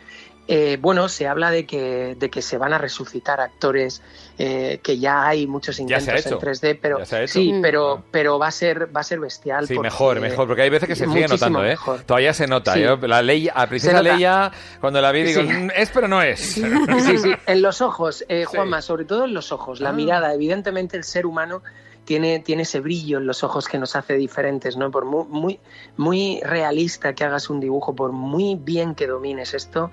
eh, 0.51 0.79
bueno, 0.81 1.11
se 1.11 1.27
habla 1.27 1.51
de 1.51 1.67
que, 1.67 2.17
de 2.19 2.31
que 2.31 2.41
se 2.41 2.57
van 2.57 2.73
a 2.73 2.79
resucitar 2.79 3.39
actores, 3.39 4.01
eh, 4.39 4.81
que 4.83 4.99
ya 4.99 5.27
hay 5.27 5.47
muchos 5.47 5.79
intentos 5.79 6.25
en 6.25 6.39
3D, 6.39 6.79
pero 6.81 7.05
sí, 7.27 7.59
pero, 7.61 7.99
ah. 7.99 8.03
pero 8.11 8.39
va 8.39 8.49
a 8.49 8.51
ser, 8.51 8.97
va 8.97 9.03
a 9.03 9.05
ser 9.05 9.21
bestial. 9.21 9.67
Sí, 9.67 9.79
mejor, 9.79 10.21
mejor, 10.21 10.47
porque 10.47 10.63
hay 10.63 10.71
veces 10.71 10.89
que 10.89 10.97
se 10.97 11.07
sigue 11.07 11.29
notando, 11.29 11.63
¿eh? 11.67 11.77
Todavía 12.07 12.33
se 12.33 12.47
nota. 12.47 12.75
La 12.77 13.21
ley, 13.21 13.51
a 13.55 13.67
Princesa 13.67 14.01
Leia, 14.01 14.51
cuando 14.81 15.03
la 15.03 15.13
vi, 15.13 15.25
digo, 15.25 15.43
mm, 15.43 15.71
es 15.77 15.91
pero 15.91 16.09
no 16.09 16.23
es. 16.23 16.41
Sí, 16.41 16.63
sí, 17.19 17.33
en 17.47 17.61
los 17.61 17.83
ojos, 17.83 18.25
eh, 18.31 18.47
Juanma, 18.47 18.81
sobre 18.81 19.05
todo 19.05 19.27
en 19.27 19.35
los 19.35 19.53
ojos, 19.53 19.81
la 19.81 19.91
ah. 19.91 19.93
mirada, 19.93 20.33
evidentemente 20.33 20.97
el 20.97 21.05
ser 21.05 21.27
humano 21.27 21.63
tiene, 22.07 22.39
tiene 22.39 22.63
ese 22.63 22.81
brillo 22.81 23.19
en 23.19 23.27
los 23.27 23.45
ojos 23.45 23.69
que 23.69 23.77
nos 23.77 23.97
hace 23.97 24.15
diferentes, 24.15 24.79
¿no? 24.79 24.91
Por 24.91 25.05
muy, 25.05 25.27
muy, 25.29 25.61
muy 25.99 26.41
realista 26.43 27.15
que 27.15 27.25
hagas 27.25 27.51
un 27.51 27.61
dibujo, 27.61 27.95
por 27.95 28.13
muy 28.13 28.55
bien 28.55 28.95
que 28.95 29.07
domines 29.07 29.53
esto, 29.53 29.91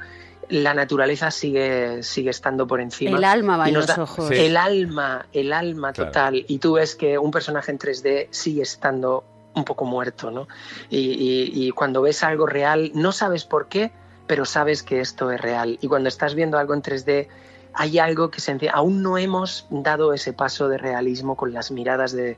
la 0.49 0.73
naturaleza 0.73 1.31
sigue, 1.31 2.03
sigue 2.03 2.29
estando 2.29 2.67
por 2.67 2.81
encima. 2.81 3.17
El 3.17 3.23
alma 3.23 3.57
va 3.57 3.67
en 3.67 3.75
los 3.75 3.97
ojos. 3.97 4.31
El 4.31 4.57
alma, 4.57 5.25
el 5.33 5.53
alma 5.53 5.93
total. 5.93 6.45
Y 6.47 6.59
tú 6.59 6.73
ves 6.73 6.95
que 6.95 7.17
un 7.17 7.31
personaje 7.31 7.71
en 7.71 7.79
3D 7.79 8.27
sigue 8.31 8.61
estando 8.61 9.23
un 9.55 9.63
poco 9.63 9.85
muerto, 9.85 10.31
¿no? 10.31 10.47
Y, 10.89 11.71
cuando 11.71 12.01
ves 12.01 12.23
algo 12.23 12.45
real, 12.45 12.91
no 12.93 13.11
sabes 13.11 13.45
por 13.45 13.67
qué, 13.67 13.91
pero 14.27 14.45
sabes 14.45 14.83
que 14.83 14.99
esto 14.99 15.31
es 15.31 15.39
real. 15.39 15.77
Y 15.81 15.87
cuando 15.87 16.09
estás 16.09 16.35
viendo 16.35 16.57
algo 16.57 16.73
en 16.73 16.81
3D, 16.81 17.27
hay 17.75 17.99
algo 17.99 18.31
que 18.31 18.41
se 18.41 18.55
aún 18.71 19.03
no 19.03 19.17
hemos 19.17 19.67
dado 19.69 20.13
ese 20.13 20.33
paso 20.33 20.69
de 20.69 20.77
realismo 20.77 21.35
con 21.35 21.53
las 21.53 21.71
miradas 21.71 22.13
de, 22.13 22.37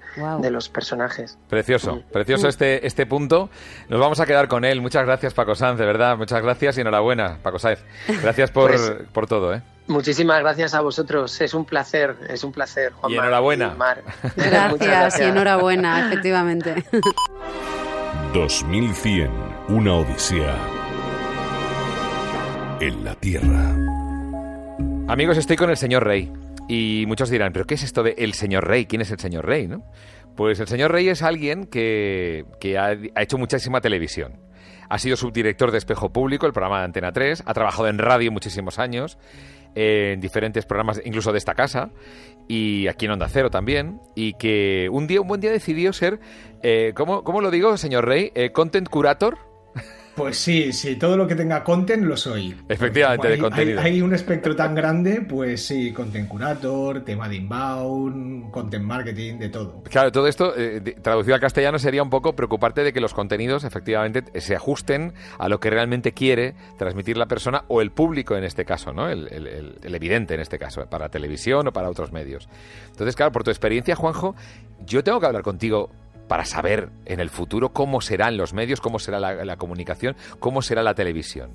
los 0.49 0.69
personajes. 0.69 1.37
Precioso, 1.49 1.97
mm. 1.97 2.11
precioso 2.11 2.47
mm. 2.47 2.49
este, 2.49 2.87
este 2.87 3.05
punto. 3.05 3.49
Nos 3.89 3.99
vamos 3.99 4.19
a 4.19 4.25
quedar 4.25 4.47
con 4.47 4.65
él. 4.65 4.81
Muchas 4.81 5.05
gracias, 5.05 5.33
Paco 5.33 5.55
Sanz, 5.55 5.77
de 5.79 5.85
verdad. 5.85 6.17
Muchas 6.17 6.41
gracias 6.41 6.77
y 6.77 6.81
enhorabuena, 6.81 7.37
Paco 7.43 7.59
Sáez. 7.59 7.83
Gracias 8.21 8.51
por, 8.51 8.71
pues 8.71 8.93
por 9.13 9.27
todo. 9.27 9.53
¿eh? 9.53 9.61
Muchísimas 9.87 10.39
gracias 10.39 10.73
a 10.73 10.81
vosotros. 10.81 11.39
Es 11.39 11.53
un 11.53 11.65
placer, 11.65 12.15
es 12.29 12.43
un 12.43 12.51
placer, 12.51 12.93
Juan. 12.93 13.11
Y 13.11 13.15
enhorabuena. 13.15 13.75
gracias 14.35 15.19
y 15.19 15.23
enhorabuena, 15.23 16.07
efectivamente. 16.07 16.83
2100, 18.33 19.31
una 19.69 19.95
odisea 19.95 20.55
en 22.79 23.03
la 23.03 23.15
Tierra. 23.15 23.86
Amigos, 25.09 25.37
estoy 25.37 25.55
con 25.55 25.69
el 25.69 25.77
señor 25.77 26.03
Rey. 26.03 26.29
Y 26.67 27.05
muchos 27.07 27.29
dirán, 27.29 27.53
¿pero 27.53 27.65
qué 27.65 27.75
es 27.75 27.83
esto 27.83 28.03
de 28.03 28.15
el 28.17 28.33
señor 28.33 28.67
Rey? 28.67 28.87
¿Quién 28.87 29.01
es 29.01 29.09
el 29.09 29.19
señor 29.19 29.45
Rey? 29.45 29.65
¿no? 29.65 29.85
Pues 30.35 30.59
el 30.59 30.67
señor 30.67 30.91
Rey 30.91 31.07
es 31.07 31.21
alguien 31.21 31.65
que, 31.65 32.45
ha, 32.77 33.21
hecho 33.21 33.37
muchísima 33.37 33.79
televisión. 33.79 34.33
Ha 34.89 34.99
sido 34.99 35.15
subdirector 35.15 35.71
de 35.71 35.77
Espejo 35.77 36.11
Público, 36.11 36.45
el 36.45 36.51
programa 36.51 36.79
de 36.79 36.85
Antena 36.85 37.13
3. 37.13 37.43
Ha 37.45 37.53
trabajado 37.53 37.87
en 37.87 37.99
radio 37.99 38.33
muchísimos 38.33 38.79
años, 38.79 39.17
en 39.75 40.19
diferentes 40.19 40.65
programas, 40.65 41.01
incluso 41.05 41.31
de 41.31 41.37
esta 41.37 41.55
casa, 41.55 41.89
y 42.49 42.87
aquí 42.87 43.05
en 43.05 43.11
Onda 43.11 43.29
Cero 43.29 43.49
también. 43.49 44.01
Y 44.13 44.33
que 44.33 44.89
un 44.91 45.07
día, 45.07 45.21
un 45.21 45.29
buen 45.29 45.39
día 45.39 45.51
decidió 45.51 45.93
ser, 45.93 46.19
eh, 46.63 46.91
¿cómo, 46.95 47.41
lo 47.41 47.49
digo, 47.49 47.77
señor 47.77 48.05
Rey? 48.05 48.33
Eh, 48.35 48.51
content 48.51 48.89
curator 48.89 49.46
pues 50.17 50.39
sí, 50.39 50.73
sí, 50.73 50.95
todo 50.95 51.15
lo 51.15 51.27
que 51.27 51.35
tenga 51.35 51.63
content 51.63 52.03
lo 52.03 52.17
soy. 52.17 52.55
Efectivamente, 52.67 53.27
de 53.27 53.37
contenido. 53.37 53.79
Hay, 53.79 54.01
un 54.01 54.15
espectro 54.15 54.55
tan 54.55 54.73
grande, 54.73 55.21
pues 55.21 55.63
sí, 55.63 55.93
content 55.93 56.27
curator, 56.27 57.05
tema 57.05 57.29
de 57.29 57.35
inbound, 57.35 58.49
content 58.49 58.83
marketing, 58.83 59.37
de 59.37 59.49
todo. 59.49 59.83
Claro, 59.83 60.11
todo 60.11 60.25
esto 60.25 60.53
eh, 60.57 60.81
traducido 61.03 61.35
al 61.35 61.41
castellano 61.41 61.77
sería 61.77 62.01
un 62.01 62.09
poco 62.09 62.35
preocuparte 62.35 62.83
de 62.83 62.93
que 62.93 62.99
los 62.99 63.13
contenidos 63.13 63.63
efectivamente 63.63 64.41
se 64.41 64.55
ajusten 64.55 65.13
a 65.37 65.49
lo 65.49 65.59
que 65.59 65.69
realmente 65.69 66.13
quiere 66.13 66.55
transmitir 66.79 67.15
la 67.15 67.27
persona 67.27 67.65
o 67.67 67.81
el 67.81 67.91
público 67.91 68.35
en 68.35 68.43
este 68.43 68.65
caso, 68.65 68.93
¿no? 68.93 69.09
El, 69.09 69.27
el 69.29 69.95
evidente 69.95 70.33
en 70.33 70.39
este 70.39 70.57
caso, 70.57 70.83
para 70.89 71.09
televisión 71.09 71.67
o 71.67 71.71
para 71.71 71.91
otros 71.91 72.11
medios. 72.11 72.49
Entonces, 72.87 73.15
claro, 73.15 73.31
por 73.31 73.43
tu 73.43 73.51
experiencia, 73.51 73.95
Juanjo, 73.95 74.35
yo 74.83 75.03
tengo 75.03 75.19
que 75.19 75.27
hablar 75.27 75.43
contigo 75.43 75.91
para 76.27 76.45
saber 76.45 76.89
en 77.05 77.19
el 77.19 77.29
futuro 77.29 77.69
cómo 77.69 78.01
serán 78.01 78.37
los 78.37 78.53
medios, 78.53 78.81
cómo 78.81 78.99
será 78.99 79.19
la, 79.19 79.57
comunicación, 79.57 80.15
cómo 80.39 80.61
será 80.61 80.83
la 80.83 80.93
televisión. 80.93 81.51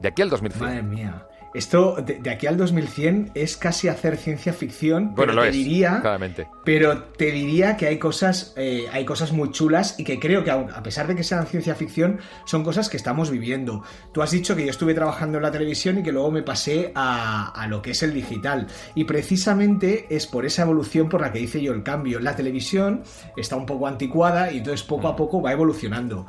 De 0.00 0.08
aquí 0.08 0.22
al 0.22 0.30
2100. 0.30 0.88
Madre. 0.88 1.35
Esto 1.56 1.96
de, 2.04 2.18
de 2.20 2.30
aquí 2.30 2.46
al 2.46 2.56
2100 2.56 3.32
es 3.34 3.56
casi 3.56 3.88
hacer 3.88 4.16
ciencia 4.16 4.52
ficción, 4.52 5.14
Bueno, 5.14 5.16
pero 5.16 5.32
lo 5.34 5.42
te 5.42 5.48
es, 5.48 5.54
diría, 5.54 6.00
claramente. 6.00 6.48
pero 6.64 7.02
te 7.04 7.30
diría 7.32 7.76
que 7.76 7.86
hay 7.86 7.98
cosas, 7.98 8.52
eh, 8.56 8.86
hay 8.92 9.04
cosas 9.04 9.32
muy 9.32 9.50
chulas 9.50 9.98
y 9.98 10.04
que 10.04 10.18
creo 10.20 10.44
que 10.44 10.50
aun- 10.52 10.70
a 10.74 10.82
pesar 10.82 11.06
de 11.06 11.14
que 11.16 11.24
sean 11.24 11.46
ciencia 11.46 11.74
ficción, 11.74 12.20
son 12.44 12.62
cosas 12.62 12.88
que 12.88 12.96
estamos 12.96 13.30
viviendo. 13.30 13.82
Tú 14.12 14.22
has 14.22 14.30
dicho 14.30 14.54
que 14.54 14.64
yo 14.64 14.70
estuve 14.70 14.94
trabajando 14.94 15.38
en 15.38 15.42
la 15.42 15.50
televisión 15.50 15.98
y 15.98 16.02
que 16.02 16.12
luego 16.12 16.30
me 16.30 16.42
pasé 16.42 16.92
a, 16.94 17.48
a 17.50 17.66
lo 17.68 17.82
que 17.82 17.92
es 17.92 18.02
el 18.02 18.12
digital. 18.14 18.66
Y 18.94 19.04
precisamente 19.04 20.06
es 20.10 20.26
por 20.26 20.44
esa 20.46 20.62
evolución 20.62 21.08
por 21.08 21.20
la 21.20 21.32
que 21.32 21.40
hice 21.40 21.60
yo 21.62 21.72
el 21.72 21.82
cambio. 21.82 22.20
La 22.20 22.36
televisión 22.36 23.02
está 23.36 23.56
un 23.56 23.66
poco 23.66 23.86
anticuada 23.86 24.50
y 24.52 24.58
entonces 24.58 24.82
poco 24.82 25.08
a 25.08 25.16
poco 25.16 25.40
va 25.42 25.52
evolucionando. 25.52 26.26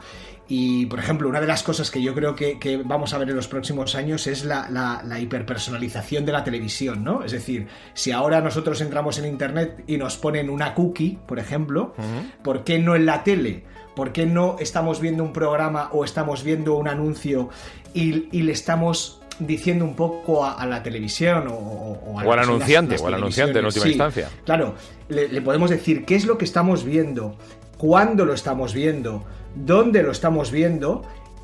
Y, 0.50 0.86
por 0.86 1.00
ejemplo, 1.00 1.28
una 1.28 1.42
de 1.42 1.48
las 1.48 1.62
cosas 1.62 1.92
que 1.92 2.02
yo 2.02 2.14
creo 2.16 2.34
que, 2.36 2.58
que 2.58 2.78
vamos 2.78 3.14
a 3.14 3.18
ver 3.18 3.30
en 3.30 3.36
los 3.36 3.50
próximos 3.50 3.96
años 3.96 4.28
es 4.28 4.46
la, 4.46 4.70
la- 4.70 5.02
la 5.06 5.20
hiperpersonalización 5.20 6.26
de 6.26 6.32
la 6.32 6.44
televisión, 6.44 7.04
¿no? 7.04 7.24
Es 7.24 7.34
decir, 7.34 7.68
si 7.94 8.12
ahora 8.12 8.40
nosotros 8.40 8.80
entramos 8.82 9.18
en 9.20 9.26
Internet 9.26 9.84
y 9.88 9.98
nos 9.98 10.18
ponen 10.18 10.50
una 10.50 10.74
cookie, 10.74 11.18
por 11.28 11.40
ejemplo, 11.40 11.94
¿por 12.44 12.64
qué 12.64 12.80
no 12.80 12.96
en 12.96 13.06
la 13.06 13.24
tele? 13.24 13.64
¿Por 13.96 14.12
qué 14.14 14.26
no 14.26 14.56
estamos 14.60 15.02
viendo 15.02 15.24
un 15.24 15.34
programa 15.34 15.90
o 15.92 16.06
estamos 16.06 16.44
viendo 16.44 16.76
un 16.76 16.88
anuncio 16.88 17.50
y, 17.94 18.30
y 18.32 18.44
le 18.44 18.52
estamos 18.54 19.22
diciendo 19.40 19.84
un 19.86 19.96
poco 19.96 20.46
a, 20.46 20.54
a 20.54 20.66
la 20.66 20.82
televisión 20.82 21.48
o, 21.48 21.54
o- 21.54 22.14
O 22.14 22.20
al 22.20 22.26
las- 22.38 22.48
anunciante, 22.48 22.94
las 22.94 23.02
o 23.02 23.08
al 23.08 23.14
anunciante 23.16 23.60
en 23.60 23.66
última? 23.66 23.84
Sí, 23.84 23.90
instancia. 23.90 24.30
Claro, 24.46 24.76
le, 25.10 25.28
le 25.28 25.42
podemos 25.42 25.70
decir 25.70 26.06
qué 26.06 26.16
es 26.16 26.26
lo 26.26 26.38
que 26.38 26.46
estamos 26.46 26.84
viendo, 26.86 27.36
cuándo 27.78 28.24
lo 28.26 28.34
estamos 28.34 28.74
viendo, 28.74 29.26
dónde 29.65 30.04
lo 30.04 30.12
estamos 30.12 30.52
viendo, 30.52 31.04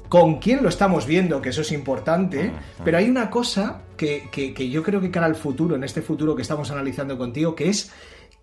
con 0.10 0.40
quién 0.40 0.62
lo 0.62 0.70
estamos 0.70 1.06
viendo, 1.08 1.42
que 1.42 1.50
eso 1.50 1.62
es 1.62 1.72
importante, 1.72 2.52
pero 2.84 2.98
hay 3.00 3.10
una 3.10 3.30
cosa 3.30 3.82
que, 3.98 4.30
que- 4.32 4.54
que 4.54 4.70
yo 4.70 4.84
creo 4.84 5.02
que 5.02 5.10
cara 5.10 5.26
al 5.26 5.36
futuro, 5.36 5.76
en 5.76 5.84
este 5.84 6.02
futuro 6.02 6.36
que 6.36 6.42
estamos 6.44 6.70
analizando 6.72 7.18
contigo, 7.18 7.56
que 7.56 7.70
es 7.70 7.92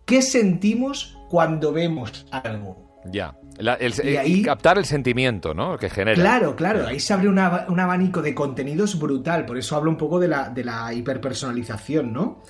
qué 0.05 0.21
sentimos 0.23 1.17
cuando 1.29 1.73
vemos 1.73 2.27
algo. 2.33 3.01
Ya. 3.13 3.35
La- 3.59 3.75
el- 3.75 3.95
Y 4.05 4.17
ahí- 4.17 4.43
captar 4.43 4.79
el 4.79 4.85
sentimiento, 4.85 5.55
¿no? 5.55 5.77
Que 5.79 5.89
genera. 5.91 6.15
Claro, 6.21 6.57
claro, 6.57 6.87
ahí 6.87 6.99
se 6.99 7.13
abre 7.13 7.29
una- 7.29 7.67
un 7.69 7.79
abanico 7.79 8.21
de 8.21 8.35
contenidos 8.35 8.99
brutal, 8.99 9.47
por 9.47 9.57
eso 9.59 9.77
hablo 9.77 9.91
un 9.91 9.97
poco 9.97 10.19
de 10.19 10.29
la, 10.29 10.49
de 10.51 10.65
la 10.65 10.93
hiperpersonalización, 10.93 12.13
¿no? 12.13 12.43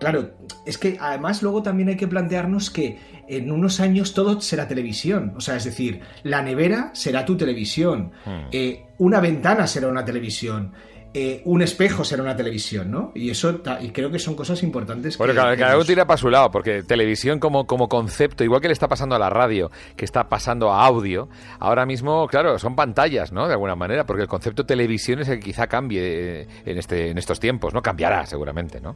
Claro, 0.00 0.30
es 0.64 0.78
que 0.78 0.96
además 1.00 1.42
luego 1.42 1.62
también 1.62 1.88
hay 1.88 1.96
que 1.96 2.06
plantearnos 2.08 2.70
que 2.70 2.98
en 3.26 3.50
unos 3.50 3.80
años 3.80 4.14
todo 4.14 4.40
será 4.40 4.68
televisión, 4.68 5.34
o 5.36 5.40
sea, 5.40 5.56
es 5.56 5.64
decir, 5.64 6.00
la 6.22 6.40
nevera 6.42 6.90
será 6.94 7.24
tu 7.24 7.36
televisión, 7.36 8.12
Hmm. 8.24 8.46
eh, 8.52 8.86
una 8.98 9.20
ventana 9.20 9.66
será 9.66 9.88
una 9.88 10.04
televisión, 10.04 10.72
eh, 11.14 11.42
un 11.46 11.62
espejo 11.62 12.04
será 12.04 12.22
una 12.22 12.36
televisión, 12.36 12.90
¿no? 12.90 13.12
Y 13.14 13.30
eso 13.30 13.60
y 13.80 13.88
creo 13.90 14.10
que 14.10 14.18
son 14.18 14.34
cosas 14.36 14.62
importantes. 14.62 15.16
Bueno, 15.18 15.32
que- 15.32 15.38
cada, 15.38 15.56
que 15.56 15.62
cada 15.62 15.74
uno 15.76 15.84
tira 15.84 16.06
para 16.06 16.16
su 16.18 16.28
lado, 16.30 16.50
porque 16.50 16.82
televisión 16.82 17.38
como, 17.40 17.66
como 17.66 17.88
concepto, 17.88 18.44
igual 18.44 18.60
que 18.60 18.68
le 18.68 18.74
está 18.74 18.88
pasando 18.88 19.16
a 19.16 19.18
la 19.18 19.30
radio, 19.30 19.70
que 19.96 20.04
está 20.04 20.28
pasando 20.28 20.70
a 20.70 20.84
audio, 20.86 21.28
ahora 21.58 21.86
mismo, 21.86 22.28
claro, 22.28 22.58
son 22.58 22.76
pantallas, 22.76 23.32
¿no? 23.32 23.46
De 23.48 23.54
alguna 23.54 23.74
manera, 23.74 24.04
porque 24.06 24.22
el 24.22 24.28
concepto 24.28 24.64
televisión 24.64 25.20
es 25.20 25.28
el 25.28 25.38
que 25.38 25.46
quizá 25.46 25.66
cambie 25.66 26.42
eh, 26.42 26.46
en, 26.66 26.78
este, 26.78 27.10
en 27.10 27.18
estos 27.18 27.40
tiempos, 27.40 27.74
¿no? 27.74 27.82
Cambiará 27.82 28.24
seguramente, 28.26 28.80
¿no? 28.80 28.94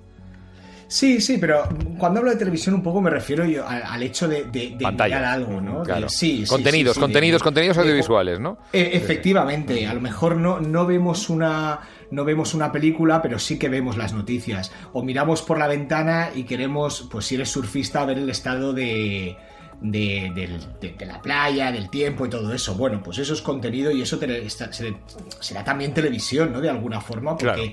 Sí, 0.92 1.22
sí, 1.22 1.38
pero 1.38 1.66
cuando 1.96 2.18
hablo 2.20 2.30
de 2.32 2.36
televisión 2.36 2.74
un 2.74 2.82
poco 2.82 3.00
me 3.00 3.08
refiero 3.08 3.46
yo 3.46 3.66
al, 3.66 3.82
al 3.82 4.02
hecho 4.02 4.28
de, 4.28 4.44
de, 4.44 4.76
mirar 4.78 5.24
algo, 5.24 5.58
¿no? 5.58 5.78
De- 5.80 5.86
Claro. 5.86 6.08
sí, 6.10 6.42
sí, 6.44 6.46
contenidos, 6.46 6.92
sí, 6.94 6.98
sí, 6.98 7.00
contenidos, 7.00 7.42
contenidos 7.42 7.76
de- 7.78 7.82
audiovisuales, 7.84 8.40
¿no? 8.40 8.58
Eh, 8.74 8.90
efectivamente, 8.92 9.86
a 9.86 9.94
lo 9.94 10.02
mejor 10.02 10.36
no, 10.36 10.60
no 10.60 10.84
vemos 10.86 11.30
una 11.30 11.80
no 12.10 12.26
vemos 12.26 12.52
una 12.52 12.70
película, 12.70 13.22
pero 13.22 13.38
sí 13.38 13.58
que 13.58 13.70
vemos 13.70 13.96
las 13.96 14.12
noticias. 14.12 14.70
O 14.92 15.02
miramos 15.02 15.40
por 15.40 15.58
la 15.58 15.66
ventana 15.66 16.28
y 16.34 16.42
queremos, 16.44 17.08
pues 17.10 17.24
si 17.24 17.36
eres 17.36 17.48
surfista, 17.48 18.04
ver 18.04 18.18
el 18.18 18.28
estado 18.28 18.74
de, 18.74 19.34
de, 19.80 20.30
del- 20.34 20.60
de- 20.78 20.92
de 20.92 21.06
la 21.06 21.22
playa, 21.22 21.72
del 21.72 21.88
tiempo 21.88 22.26
y 22.26 22.28
todo 22.28 22.52
eso. 22.52 22.74
Bueno, 22.74 23.02
pues 23.02 23.16
eso 23.16 23.32
es 23.32 23.40
contenido 23.40 23.90
y 23.90 24.02
eso 24.02 24.18
se- 24.18 24.94
será 25.40 25.64
también 25.64 25.94
televisión, 25.94 26.52
¿no? 26.52 26.60
De 26.60 26.68
alguna 26.68 27.00
forma, 27.00 27.30
porque 27.38 27.70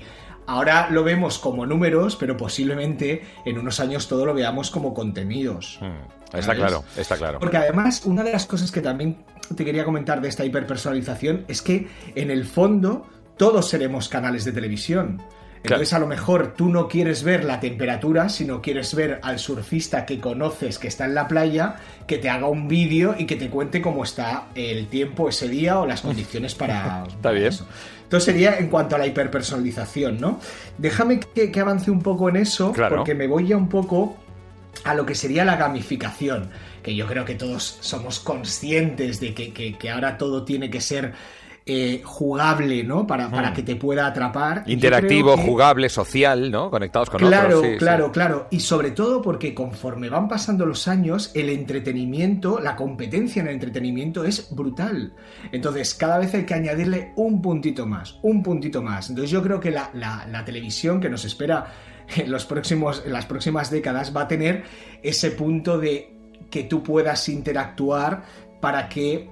Ahora 0.50 0.88
lo 0.90 1.04
vemos 1.04 1.38
como 1.38 1.64
números, 1.64 2.16
pero 2.16 2.36
posiblemente 2.36 3.22
en 3.44 3.58
unos 3.58 3.78
años 3.78 4.08
todo 4.08 4.26
lo 4.26 4.34
veamos 4.34 4.70
como 4.70 4.92
contenidos. 4.92 5.78
Mm, 5.80 6.20
Está 6.24 6.42
¿Sabes? 6.42 6.58
claro, 6.58 6.84
está 6.96 7.16
claro. 7.16 7.38
Porque 7.40 7.56
además, 7.56 8.04
una 8.04 8.22
de 8.22 8.32
las 8.32 8.46
cosas 8.46 8.70
que 8.70 8.80
también 8.80 9.24
te 9.56 9.64
quería 9.64 9.84
comentar 9.84 10.20
de 10.20 10.28
esta 10.28 10.44
hiperpersonalización 10.44 11.44
es 11.48 11.60
que 11.60 11.88
en 12.14 12.30
el 12.30 12.44
fondo 12.44 13.06
todos 13.36 13.68
seremos 13.68 14.08
canales 14.08 14.44
de 14.44 14.52
televisión. 14.52 15.20
Entonces, 15.62 15.92
a 15.92 15.98
lo 15.98 16.06
mejor 16.06 16.54
tú 16.56 16.70
no 16.70 16.88
quieres 16.88 17.22
ver 17.22 17.44
la 17.44 17.60
temperatura, 17.60 18.30
sino 18.30 18.62
quieres 18.62 18.94
ver 18.94 19.20
al 19.22 19.38
surfista 19.38 20.06
que 20.06 20.18
conoces 20.18 20.78
que 20.78 20.88
está 20.88 21.04
en 21.04 21.14
la 21.14 21.28
playa, 21.28 21.76
que 22.06 22.16
te 22.16 22.30
haga 22.30 22.48
un 22.48 22.66
vídeo 22.66 23.14
y 23.18 23.26
que 23.26 23.36
te 23.36 23.50
cuente 23.50 23.82
cómo 23.82 24.02
está 24.04 24.46
el 24.54 24.86
tiempo 24.86 25.28
ese 25.28 25.48
día 25.48 25.78
o 25.78 25.86
las 25.86 26.00
condiciones 26.00 26.54
para. 26.54 27.04
para 27.22 27.34
bien. 27.34 27.48
eso. 27.48 27.66
Entonces 28.04 28.24
sería 28.32 28.56
en 28.58 28.68
cuanto 28.68 28.96
a 28.96 28.98
la 28.98 29.06
hiperpersonalización, 29.06 30.18
¿no? 30.18 30.40
Déjame 30.78 31.20
que, 31.20 31.52
que 31.52 31.60
avance 31.60 31.90
un 31.90 32.00
poco 32.02 32.28
en 32.28 32.36
eso, 32.36 32.72
Claro. 32.72 32.96
porque 32.96 33.14
me 33.14 33.26
voy 33.26 33.48
ya 33.48 33.56
un 33.56 33.68
poco 33.68 34.16
a 34.84 34.94
lo 34.94 35.04
que 35.04 35.14
sería 35.14 35.44
la 35.44 35.56
gamificación, 35.56 36.50
que 36.82 36.94
yo 36.94 37.06
creo 37.06 37.24
que 37.26 37.34
todos 37.34 37.78
somos 37.80 38.18
conscientes 38.18 39.20
de 39.20 39.34
que, 39.34 39.52
que- 39.52 39.76
que 39.76 39.90
ahora 39.90 40.16
todo 40.16 40.42
tiene 40.44 40.70
que 40.70 40.80
ser 40.80 41.12
eh, 41.72 42.00
jugable, 42.04 42.82
¿no? 42.82 43.06
Para, 43.06 43.30
para 43.30 43.52
que 43.52 43.62
te 43.62 43.76
pueda 43.76 44.06
atrapar. 44.06 44.64
Interactivo, 44.66 45.36
que- 45.36 45.42
jugable, 45.42 45.88
social, 45.88 46.50
¿no? 46.50 46.68
Conectados 46.68 47.08
con 47.10 47.20
Claro, 47.20 47.58
otros. 47.58 47.62
sí, 47.62 47.70
sí. 47.74 47.78
claro, 47.78 48.10
claro. 48.10 48.48
Y 48.50 48.58
sobre 48.58 48.90
todo 48.90 49.22
porque 49.22 49.54
conforme 49.54 50.08
van 50.08 50.26
pasando 50.26 50.66
los 50.66 50.88
años, 50.88 51.30
el 51.34 51.48
entretenimiento, 51.48 52.58
la 52.58 52.74
competencia 52.74 53.40
en 53.42 53.46
el 53.48 53.54
entretenimiento 53.54 54.24
es 54.24 54.48
brutal. 54.54 55.12
Entonces, 55.52 55.94
cada 55.94 56.18
vez 56.18 56.34
hay 56.34 56.44
que 56.44 56.54
añadirle 56.54 57.12
un 57.14 57.40
puntito 57.40 57.86
más, 57.86 58.18
un 58.22 58.42
puntito 58.42 58.82
más. 58.82 59.08
Entonces, 59.10 59.30
yo 59.30 59.40
creo 59.42 59.60
que 59.60 59.70
la, 59.70 59.90
la- 59.94 60.26
la 60.28 60.44
televisión 60.44 61.00
que 61.00 61.08
nos 61.08 61.24
espera 61.24 61.66
en, 62.16 62.30
los 62.32 62.44
próximos, 62.46 63.02
en 63.06 63.12
las 63.12 63.26
próximas 63.26 63.70
décadas 63.70 64.12
va 64.16 64.22
a 64.22 64.28
tener 64.28 64.64
ese 65.04 65.30
punto 65.30 65.78
de 65.78 66.16
que 66.50 66.64
tú 66.64 66.82
puedas 66.82 67.28
interactuar 67.28 68.24
para 68.60 68.88
que 68.88 69.30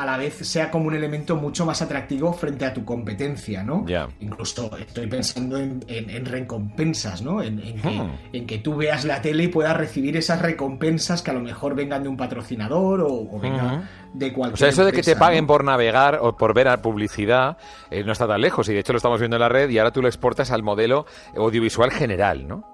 a 0.00 0.06
la 0.06 0.16
vez 0.16 0.34
sea 0.46 0.70
como 0.70 0.86
un 0.86 0.94
elemento 0.94 1.36
mucho 1.36 1.66
más 1.66 1.82
atractivo 1.82 2.32
frente 2.32 2.64
a 2.64 2.72
tu 2.72 2.84
competencia, 2.84 3.62
¿no? 3.64 3.84
Incluso 4.20 4.70
estoy 4.78 5.06
pensando 5.06 5.58
en, 5.58 5.84
en- 5.88 6.10
en 6.10 6.24
recompensas, 6.24 7.22
¿no? 7.22 7.42
En, 7.42 7.58
en 7.60 7.80
que, 7.80 7.88
Hmm. 7.88 8.10
en 8.32 8.46
que 8.46 8.58
tú 8.58 8.76
veas 8.76 9.04
la 9.04 9.20
tele 9.22 9.44
y 9.44 9.48
puedas 9.48 9.76
recibir 9.76 10.16
esas 10.16 10.40
recompensas 10.42 11.22
que 11.22 11.30
a 11.30 11.34
lo 11.34 11.40
mejor 11.40 11.74
vengan 11.74 12.02
de 12.02 12.08
un 12.08 12.16
patrocinador 12.16 13.00
o, 13.00 13.12
o 13.12 13.40
vengan 13.40 13.88
de 14.14 14.32
cualquier 14.32 14.54
O 14.54 14.56
sea, 14.56 14.68
eso 14.68 14.84
de 14.84 14.92
que 14.92 15.02
te 15.02 15.16
paguen 15.16 15.44
¿no? 15.44 15.48
por 15.48 15.64
navegar 15.64 16.18
o 16.22 16.36
por 16.36 16.54
ver 16.54 16.68
a 16.68 16.80
publicidad 16.82 17.56
eh, 17.90 18.04
no 18.04 18.12
está 18.12 18.26
tan 18.26 18.40
lejos. 18.40 18.68
Y 18.68 18.72
de 18.74 18.80
hecho 18.80 18.92
lo 18.92 18.98
estamos 18.98 19.18
viendo 19.20 19.36
en 19.36 19.40
la 19.40 19.48
red 19.48 19.68
y 19.70 19.78
ahora 19.78 19.90
tú 19.90 20.00
lo 20.02 20.08
exportas 20.08 20.50
al 20.50 20.62
modelo 20.62 21.06
audiovisual 21.36 21.90
general, 21.90 22.46
¿no? 22.46 22.64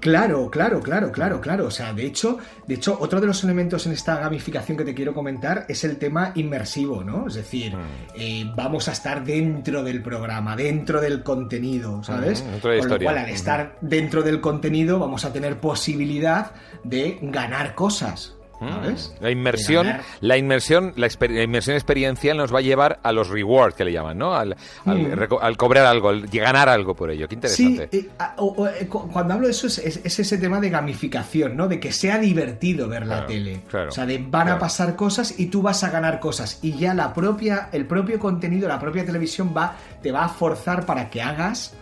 Claro, 0.00 0.50
claro, 0.50 0.80
claro, 0.80 1.12
claro, 1.12 1.40
claro. 1.40 1.66
O 1.66 1.70
sea, 1.70 1.92
de 1.92 2.06
hecho, 2.06 2.38
de 2.66 2.74
hecho, 2.74 2.96
otro 3.00 3.20
de 3.20 3.26
los 3.26 3.44
elementos 3.44 3.86
en 3.86 3.92
esta 3.92 4.16
gamificación 4.18 4.78
que 4.78 4.84
te 4.84 4.94
quiero 4.94 5.12
comentar 5.12 5.66
es 5.68 5.84
el 5.84 5.98
tema 5.98 6.32
inmersivo, 6.34 7.04
¿no? 7.04 7.26
Es 7.28 7.34
decir, 7.34 7.76
Mm. 7.76 7.80
eh, 8.14 8.50
vamos 8.56 8.88
a 8.88 8.92
estar 8.92 9.22
dentro 9.24 9.82
del 9.82 10.02
programa, 10.02 10.56
dentro 10.56 11.00
del 11.00 11.22
contenido, 11.22 12.02
¿sabes? 12.02 12.42
Mm, 12.42 12.60
Con 12.60 12.88
lo 12.88 12.98
cual, 12.98 13.18
al 13.18 13.24
Ujú. 13.26 13.34
estar 13.34 13.76
dentro 13.82 14.22
del 14.22 14.40
contenido, 14.40 14.98
vamos 14.98 15.24
a 15.24 15.32
tener 15.32 15.58
posibilidad 15.60 16.52
de 16.82 17.18
ganar 17.20 17.74
cosas, 17.74 18.36
¿sabes? 18.60 19.14
La 19.20 19.30
inmersión, 19.30 19.86
la 20.20 20.36
inmersión, 20.36 20.92
la, 20.96 21.08
la 21.28 21.42
inmersión 21.42 21.74
experiencial 21.76 22.36
nos 22.36 22.54
va 22.54 22.58
a 22.58 22.62
llevar 22.62 23.00
a 23.02 23.10
los 23.12 23.28
rewards 23.28 23.74
que 23.74 23.84
le 23.84 23.92
llaman, 23.92 24.18
¿no? 24.18 24.34
Al, 24.34 24.54
al 24.84 24.98
Mm. 24.98 25.32
al 25.40 25.56
cobrar 25.56 25.86
algo, 25.86 26.10
al 26.10 26.26
ganar 26.28 26.68
algo 26.68 26.94
por 26.94 27.10
ello. 27.10 27.26
Qué 27.26 27.34
interesante. 27.36 27.88
Sí, 27.90 27.98
eh, 27.98 28.10
a- 28.18 28.34
o- 28.38 28.54
o, 28.62 28.68
eh, 28.68 28.86
cu- 28.86 29.08
cuando 29.10 29.34
hablo 29.34 29.46
de 29.46 29.52
eso 29.52 29.66
es, 29.66 29.78
es- 29.78 30.00
es 30.04 30.18
ese 30.20 30.38
tema 30.38 30.60
de 30.60 30.68
gamificación, 30.70 31.56
¿no? 31.56 31.68
De 31.68 31.80
que 31.80 31.90
sea 31.92 32.18
divertido 32.18 32.86
ver 32.88 33.06
la 33.06 33.26
tele. 33.26 33.62
claro, 33.68 33.88
o 33.88 33.92
sea, 33.92 34.04
de 34.06 34.18
van 34.18 34.28
claro. 34.42 34.52
a 34.52 34.58
pasar 34.58 34.94
cosas 34.96 35.38
y 35.38 35.46
tú 35.46 35.62
vas 35.62 35.82
a 35.84 35.90
ganar 35.90 36.20
cosas. 36.20 36.58
Y 36.62 36.72
ya 36.76 36.92
la 36.94 37.14
propia, 37.14 37.68
el 37.72 37.86
propio 37.86 38.18
contenido, 38.18 38.68
la 38.68 38.78
propia 38.78 39.04
televisión 39.04 39.54
va, 39.56 39.74
te 40.02 40.12
va 40.12 40.24
a 40.24 40.28
forzar 40.28 40.84
para 40.86 41.08
que 41.10 41.22
hagas 41.22 41.74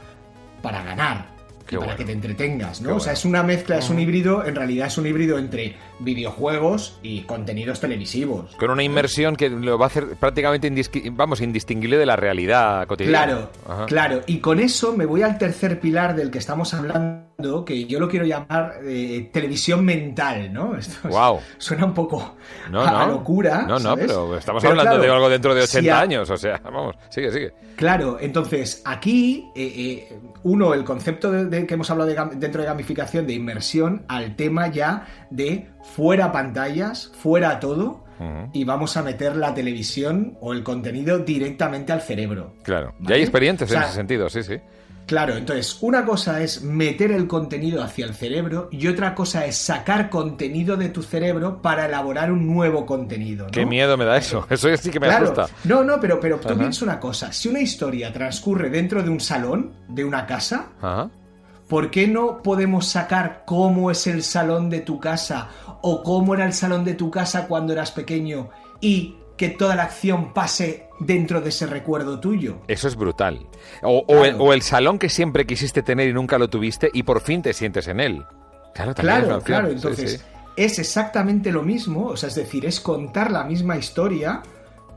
para 0.62 0.82
ganar. 0.84 1.26
Y 1.70 1.72
para 1.72 1.78
bueno. 1.80 1.96
que 1.98 2.04
te 2.06 2.12
entretengas, 2.12 2.80
¿no? 2.80 2.88
Qué 2.88 2.94
O 2.94 2.98
sea, 3.00 3.12
bueno. 3.12 3.18
es 3.18 3.24
una 3.26 3.42
mezcla, 3.42 3.76
es 3.78 3.90
un 3.90 3.98
híbrido, 3.98 4.44
en 4.46 4.54
realidad 4.54 4.86
es 4.86 4.96
un 4.96 5.06
híbrido 5.06 5.38
entre 5.38 5.76
videojuegos 6.00 6.98
y 7.02 7.22
contenidos 7.22 7.80
televisivos. 7.80 8.54
Con 8.56 8.70
una 8.70 8.82
inmersión 8.82 9.36
que 9.36 9.48
lo 9.50 9.78
va 9.78 9.86
a 9.86 9.88
hacer 9.88 10.16
prácticamente 10.16 10.70
vamos, 11.12 11.40
indistinguible 11.40 11.98
de 11.98 12.06
la 12.06 12.16
realidad 12.16 12.86
cotidiana. 12.86 13.24
Claro, 13.24 13.86
claro. 13.86 14.20
Y 14.26 14.38
con 14.38 14.60
eso 14.60 14.96
me 14.96 15.06
voy 15.06 15.22
al 15.22 15.38
tercer 15.38 15.80
pilar 15.80 16.14
del 16.14 16.30
que 16.30 16.38
estamos 16.38 16.74
hablando, 16.74 17.64
que 17.64 17.86
yo 17.86 18.00
lo 18.00 18.08
quiero 18.08 18.24
llamar 18.24 18.80
eh, 18.84 19.30
televisión 19.32 19.84
mental, 19.84 20.52
¿no? 20.52 20.76
Esto 20.78 21.08
wow. 21.08 21.40
suena 21.58 21.86
un 21.86 21.94
poco 21.94 22.36
a, 22.72 23.06
locura. 23.06 23.62
No, 23.62 23.78
no, 23.78 23.96
pero 23.96 24.36
estamos 24.36 24.64
hablando 24.64 24.98
de 24.98 25.10
algo 25.10 25.28
dentro 25.28 25.54
de 25.54 25.62
80 25.62 26.00
años, 26.00 26.30
o 26.30 26.36
sea, 26.36 26.60
vamos, 26.64 26.96
sigue, 27.08 27.32
sigue. 27.32 27.52
Claro, 27.76 28.18
entonces 28.20 28.82
aquí, 28.84 29.50
eh, 29.54 29.72
eh, 30.10 30.18
uno, 30.42 30.74
el 30.74 30.84
concepto 30.84 31.30
de, 31.30 31.66
que 31.66 31.74
hemos 31.74 31.90
hablado 31.90 32.10
dentro 32.34 32.62
de 32.62 32.66
gamificación, 32.66 33.26
de 33.26 33.34
inmersión, 33.34 34.04
al 34.08 34.34
tema 34.34 34.68
ya 34.68 35.06
de 35.30 35.68
fuera 35.94 36.32
pantallas, 36.32 37.10
fuera 37.20 37.60
todo, 37.60 38.04
y 38.52 38.64
vamos 38.64 38.96
a 38.96 39.02
meter 39.02 39.36
la 39.36 39.54
televisión 39.54 40.36
o 40.40 40.52
el 40.52 40.64
contenido 40.64 41.18
directamente 41.20 41.92
al 41.92 42.02
cerebro. 42.02 42.54
Claro, 42.64 42.94
ya 43.00 43.14
hay 43.14 43.22
experiencias 43.22 43.70
en 43.70 43.82
ese 43.82 43.92
sentido, 43.92 44.28
sí, 44.28 44.42
sí. 44.42 44.56
Claro, 45.08 45.36
entonces, 45.36 45.78
una 45.80 46.04
cosa 46.04 46.42
es 46.42 46.62
meter 46.62 47.12
el 47.12 47.26
contenido 47.26 47.82
hacia 47.82 48.04
el 48.04 48.12
cerebro 48.12 48.68
y 48.70 48.88
otra 48.88 49.14
cosa 49.14 49.46
es 49.46 49.56
sacar 49.56 50.10
contenido 50.10 50.76
de 50.76 50.90
tu 50.90 51.02
cerebro 51.02 51.62
para 51.62 51.86
elaborar 51.86 52.30
un 52.30 52.46
nuevo 52.46 52.84
contenido. 52.84 53.46
Qué 53.50 53.64
miedo 53.64 53.96
me 53.96 54.04
da 54.04 54.18
eso. 54.18 54.46
Eso 54.50 54.76
sí 54.76 54.90
que 54.90 55.00
me 55.00 55.08
asusta. 55.08 55.46
No, 55.64 55.82
no, 55.82 55.98
pero, 55.98 56.20
pero 56.20 56.38
tú 56.38 56.54
piensas 56.54 56.82
una 56.82 57.00
cosa. 57.00 57.32
Si 57.32 57.48
una 57.48 57.60
historia 57.60 58.12
transcurre 58.12 58.68
dentro 58.68 59.02
de 59.02 59.08
un 59.08 59.18
salón, 59.18 59.72
de 59.88 60.04
una 60.04 60.26
casa, 60.26 60.72
¿por 61.68 61.90
qué 61.90 62.08
no 62.08 62.42
podemos 62.42 62.86
sacar 62.86 63.42
cómo 63.46 63.90
es 63.90 64.06
el 64.06 64.22
salón 64.22 64.70
de 64.70 64.80
tu 64.80 64.98
casa 64.98 65.48
o 65.82 66.02
cómo 66.02 66.34
era 66.34 66.44
el 66.44 66.52
salón 66.52 66.84
de 66.84 66.94
tu 66.94 67.10
casa 67.10 67.46
cuando 67.46 67.72
eras 67.72 67.92
pequeño 67.92 68.50
y 68.80 69.16
que 69.36 69.50
toda 69.50 69.76
la 69.76 69.84
acción 69.84 70.34
pase 70.34 70.88
dentro 70.98 71.40
de 71.40 71.50
ese 71.50 71.66
recuerdo 71.66 72.18
tuyo. 72.18 72.58
Eso 72.66 72.88
es 72.88 72.96
brutal. 72.96 73.46
O, 73.82 74.52
el, 74.52 74.62
salón 74.62 74.98
que 74.98 75.08
siempre 75.08 75.46
quisiste 75.46 75.82
tener 75.82 76.08
y 76.08 76.12
nunca 76.12 76.38
lo 76.38 76.50
tuviste 76.50 76.90
y 76.92 77.04
por 77.04 77.20
fin 77.20 77.40
te 77.42 77.52
sientes 77.52 77.86
en 77.86 78.00
él. 78.00 78.24
Claro, 78.74 78.94
claro, 78.94 79.40
claro. 79.40 79.68
Entonces, 79.68 80.24
es 80.56 80.78
exactamente 80.78 81.52
lo 81.52 81.62
mismo, 81.62 82.06
o 82.06 82.16
sea, 82.16 82.28
es 82.28 82.34
decir, 82.34 82.66
es 82.66 82.80
contar 82.80 83.30
la 83.30 83.44
misma 83.44 83.76
historia, 83.76 84.42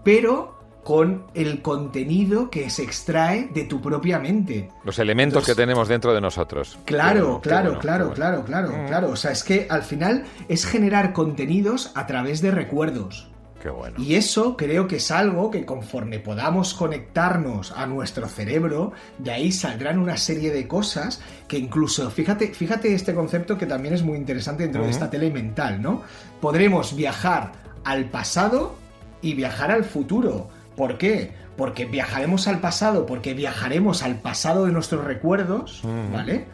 pero 0.04 0.61
con 0.84 1.26
el 1.34 1.62
contenido 1.62 2.50
que 2.50 2.70
se 2.70 2.84
extrae 2.84 3.50
de 3.54 3.63
tu 3.63 3.82
propia 3.82 4.20
mente. 4.20 4.70
Los 4.84 5.00
elementos 5.00 5.46
que 5.46 5.56
tenemos 5.56 5.88
dentro 5.88 6.13
de 6.13 6.22
nosotros. 6.22 6.80
Claro, 6.86 7.39
claro, 7.41 7.80
claro, 7.80 8.12
claro, 8.13 8.44
claro, 8.44 8.72
mm. 8.72 8.88
claro. 8.88 9.10
O 9.12 9.15
sea, 9.15 9.32
es 9.32 9.44
que 9.44 9.67
al 9.70 9.84
final 9.84 10.24
es 10.48 10.65
generar 10.65 11.13
contenidos 11.13 11.91
a 11.96 12.08
través 12.08 12.41
de 12.41 12.52
recuerdos. 12.52 13.28
Qué 13.62 13.70
bueno. 13.70 13.96
Y 14.00 14.15
eso 14.15 14.58
creo 14.58 14.88
que 14.88 14.96
es 14.96 15.12
algo 15.12 15.52
que 15.52 15.65
conforme 15.65 16.17
podamos 16.17 16.74
conectarnos 16.74 17.72
a 17.74 17.86
nuestro 17.86 18.28
cerebro, 18.28 18.91
de 19.20 19.32
ahí 19.32 19.52
saldrán 19.52 20.00
una 20.00 20.17
serie 20.17 20.52
de 20.52 20.67
cosas 20.67 21.22
que 21.48 21.60
incluso, 21.60 22.10
fíjate, 22.10 22.56
fíjate 22.56 22.91
este 22.96 23.13
concepto 23.13 23.60
que 23.60 23.67
también 23.67 23.94
es 23.94 24.02
muy 24.02 24.17
interesante 24.17 24.63
dentro 24.63 24.84
de 24.84 24.89
esta 24.89 25.12
tele 25.12 25.30
mental, 25.30 25.80
¿no? 25.80 26.02
Podremos 26.41 26.96
viajar 26.96 27.52
al 27.84 28.06
pasado 28.06 28.76
y 29.22 29.36
viajar 29.36 29.70
al 29.70 29.84
futuro 29.84 30.50
¿Por 30.76 30.98
qué? 30.98 31.32
Porque 31.58 31.86
viajaremos 31.86 32.48
al 32.48 32.60
pasado, 32.60 33.06
porque 33.06 33.34
viajaremos 33.34 34.04
al 34.04 34.16
pasado 34.16 34.66
de 34.66 34.72
nuestros 34.72 35.06
recuerdos, 35.06 35.82
¿vale? 36.12 36.46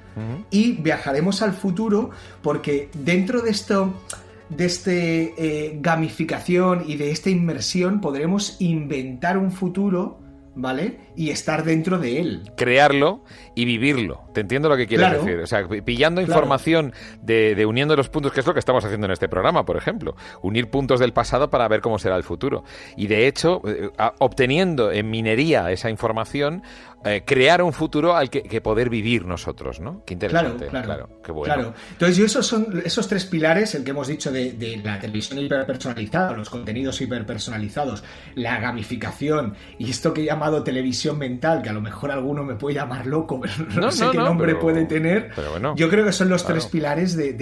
Y 0.50 0.74
viajaremos 0.74 1.42
al 1.42 1.54
futuro 1.54 2.10
porque 2.42 2.90
dentro 2.94 3.42
de 3.42 3.52
esto 3.52 3.94
de 4.50 4.66
este 4.66 5.34
eh, 5.38 5.78
gamificación 5.82 6.86
y 6.88 6.96
de 6.96 7.12
esta 7.12 7.30
inmersión 7.30 8.02
podremos 8.02 8.56
inventar 8.60 9.38
un 9.38 9.52
futuro 9.52 10.20
¿vale? 10.58 10.98
Y 11.18 11.32
estar 11.32 11.64
dentro 11.64 11.98
de 11.98 12.22
él. 12.22 12.52
Crearlo 12.56 13.24
y 13.56 13.66
vivirlo. 13.66 14.22
Te 14.34 14.42
entiendo 14.42 14.70
lo 14.70 14.78
que 14.78 14.86
quieres 14.86 15.12
decir. 15.14 15.40
O 15.40 15.48
sea, 15.48 15.68
pillando 15.68 16.22
información 16.22 16.94
de, 17.24 17.66
uniendo 17.66 17.96
los 17.96 18.08
puntos, 18.08 18.32
que 18.32 18.42
es 18.42 18.46
lo 18.46 18.54
que 18.54 18.60
estamos 18.60 18.86
haciendo 18.86 19.08
en 19.08 19.12
este 19.12 19.28
programa, 19.28 19.66
por 19.66 19.78
ejemplo. 19.78 20.16
Unir 20.44 20.70
puntos 20.70 21.00
del 21.00 21.12
pasado 21.12 21.50
para 21.50 21.68
ver 21.68 21.82
cómo 21.82 21.98
será 21.98 22.16
el 22.18 22.24
futuro. 22.24 22.64
Y 22.96 23.08
de 23.08 23.28
hecho, 23.28 23.62
eh, 23.68 23.90
obteniendo 24.20 24.92
en 24.92 25.10
minería 25.10 25.72
esa 25.72 25.90
información, 25.90 26.62
eh, 27.06 27.24
crear 27.26 27.62
un 27.62 27.74
futuro 27.74 28.16
al 28.16 28.30
que, 28.30 28.60
poder 28.60 28.90
vivir 28.90 29.24
nosotros, 29.26 29.80
¿no? 29.80 30.04
Qué 30.06 30.14
interesante. 30.14 30.68
Claro, 30.68 30.86
claro. 30.86 31.10
qué 31.24 31.32
bueno. 31.32 31.54
Claro. 31.54 31.74
Entonces, 31.92 32.20
esos 32.20 32.46
son 32.46 32.82
esos 32.84 33.08
tres 33.08 33.26
pilares, 33.26 33.76
el 33.76 33.84
que 33.84 33.92
hemos 33.92 34.08
dicho 34.08 34.32
de, 34.32 34.82
la 34.84 35.00
televisión 35.00 35.40
hiperpersonalizada, 35.40 36.34
los 36.34 36.50
contenidos 36.50 37.00
hiperpersonalizados, 37.00 38.04
la 38.36 38.60
gamificación 38.60 39.56
y 39.78 39.90
esto 39.90 40.14
que 40.14 40.22
he 40.22 40.26
llamado 40.26 40.64
televisión 40.64 41.07
mental, 41.16 41.62
que 41.62 41.70
a 41.70 41.74
lo 41.74 41.82
mejor 41.82 42.12
alguno 42.12 42.44
me 42.44 42.56
puede 42.56 42.76
llamar 42.76 43.06
loco, 43.06 43.40
pero 43.42 43.54
no, 43.82 43.92
sé 43.92 44.06
qué 44.12 44.18
nombre 44.18 44.56
puede 44.56 44.86
tener. 44.86 45.32
Yo 45.76 45.90
creo 45.90 46.06
que 46.06 46.12
son 46.12 46.30
los 46.30 46.46
tres 46.46 46.66
pilares 46.68 47.16
de, 47.16 47.34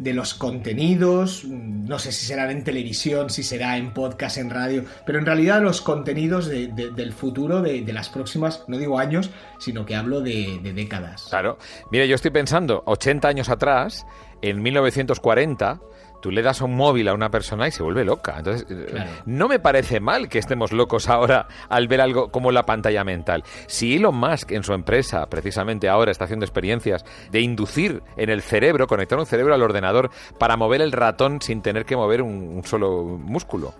de 0.00 0.14
los 0.14 0.32
contenidos, 0.32 1.44
no 1.44 1.98
sé 1.98 2.10
si 2.10 2.24
serán 2.24 2.50
en 2.50 2.64
televisión, 2.64 3.28
si 3.28 3.42
será 3.42 3.76
en 3.76 3.92
podcast, 3.92 4.38
en 4.38 4.48
radio, 4.48 4.82
pero 5.04 5.18
en 5.18 5.26
realidad 5.26 5.60
los 5.60 5.82
contenidos 5.82 6.46
del 6.48 7.12
futuro, 7.12 7.60
de, 7.60 7.84
las 7.92 8.08
próximas, 8.08 8.64
no 8.66 8.78
digo 8.78 8.98
años, 8.98 9.30
sino 9.58 9.84
que 9.84 9.94
hablo 9.94 10.22
de, 10.22 10.58
décadas. 10.74 11.26
Claro. 11.28 11.58
Mira, 11.92 12.06
yo 12.06 12.14
estoy 12.14 12.30
pensando, 12.30 12.82
80 12.86 13.28
años 13.28 13.50
atrás, 13.50 14.06
en 14.40 14.62
1940, 14.62 15.80
tú 16.20 16.30
le 16.30 16.42
das 16.42 16.60
un 16.60 16.74
móvil 16.74 17.08
a 17.08 17.14
una 17.14 17.30
persona 17.30 17.68
y 17.68 17.70
se 17.70 17.82
vuelve 17.82 18.04
loca. 18.04 18.36
Entonces, 18.38 18.66
eh, 18.70 19.04
no 19.26 19.48
me 19.48 19.58
parece 19.58 20.00
mal 20.00 20.28
que 20.28 20.38
estemos 20.38 20.72
locos 20.72 21.08
ahora 21.08 21.48
al 21.68 21.88
ver 21.88 22.00
algo 22.00 22.30
como 22.30 22.52
la 22.52 22.64
pantalla 22.64 23.04
mental. 23.04 23.44
Si 23.66 23.96
Elon 23.96 24.14
Musk 24.14 24.52
en 24.52 24.62
su 24.62 24.72
empresa, 24.72 25.26
precisamente 25.26 25.88
ahora, 25.88 26.10
está 26.10 26.24
haciendo 26.24 26.44
experiencias 26.44 27.04
de 27.30 27.40
inducir 27.40 28.02
en 28.16 28.30
el 28.30 28.42
cerebro, 28.42 28.86
conectar 28.86 29.18
un 29.18 29.26
cerebro 29.26 29.54
al 29.54 29.62
ordenador 29.62 30.10
para 30.38 30.56
mover 30.56 30.82
el 30.82 30.92
ratón 30.92 31.40
sin 31.40 31.62
tener 31.62 31.84
que 31.84 31.96
mover 31.96 32.22
un, 32.22 32.62
solo 32.64 33.02
músculo. 33.04 33.74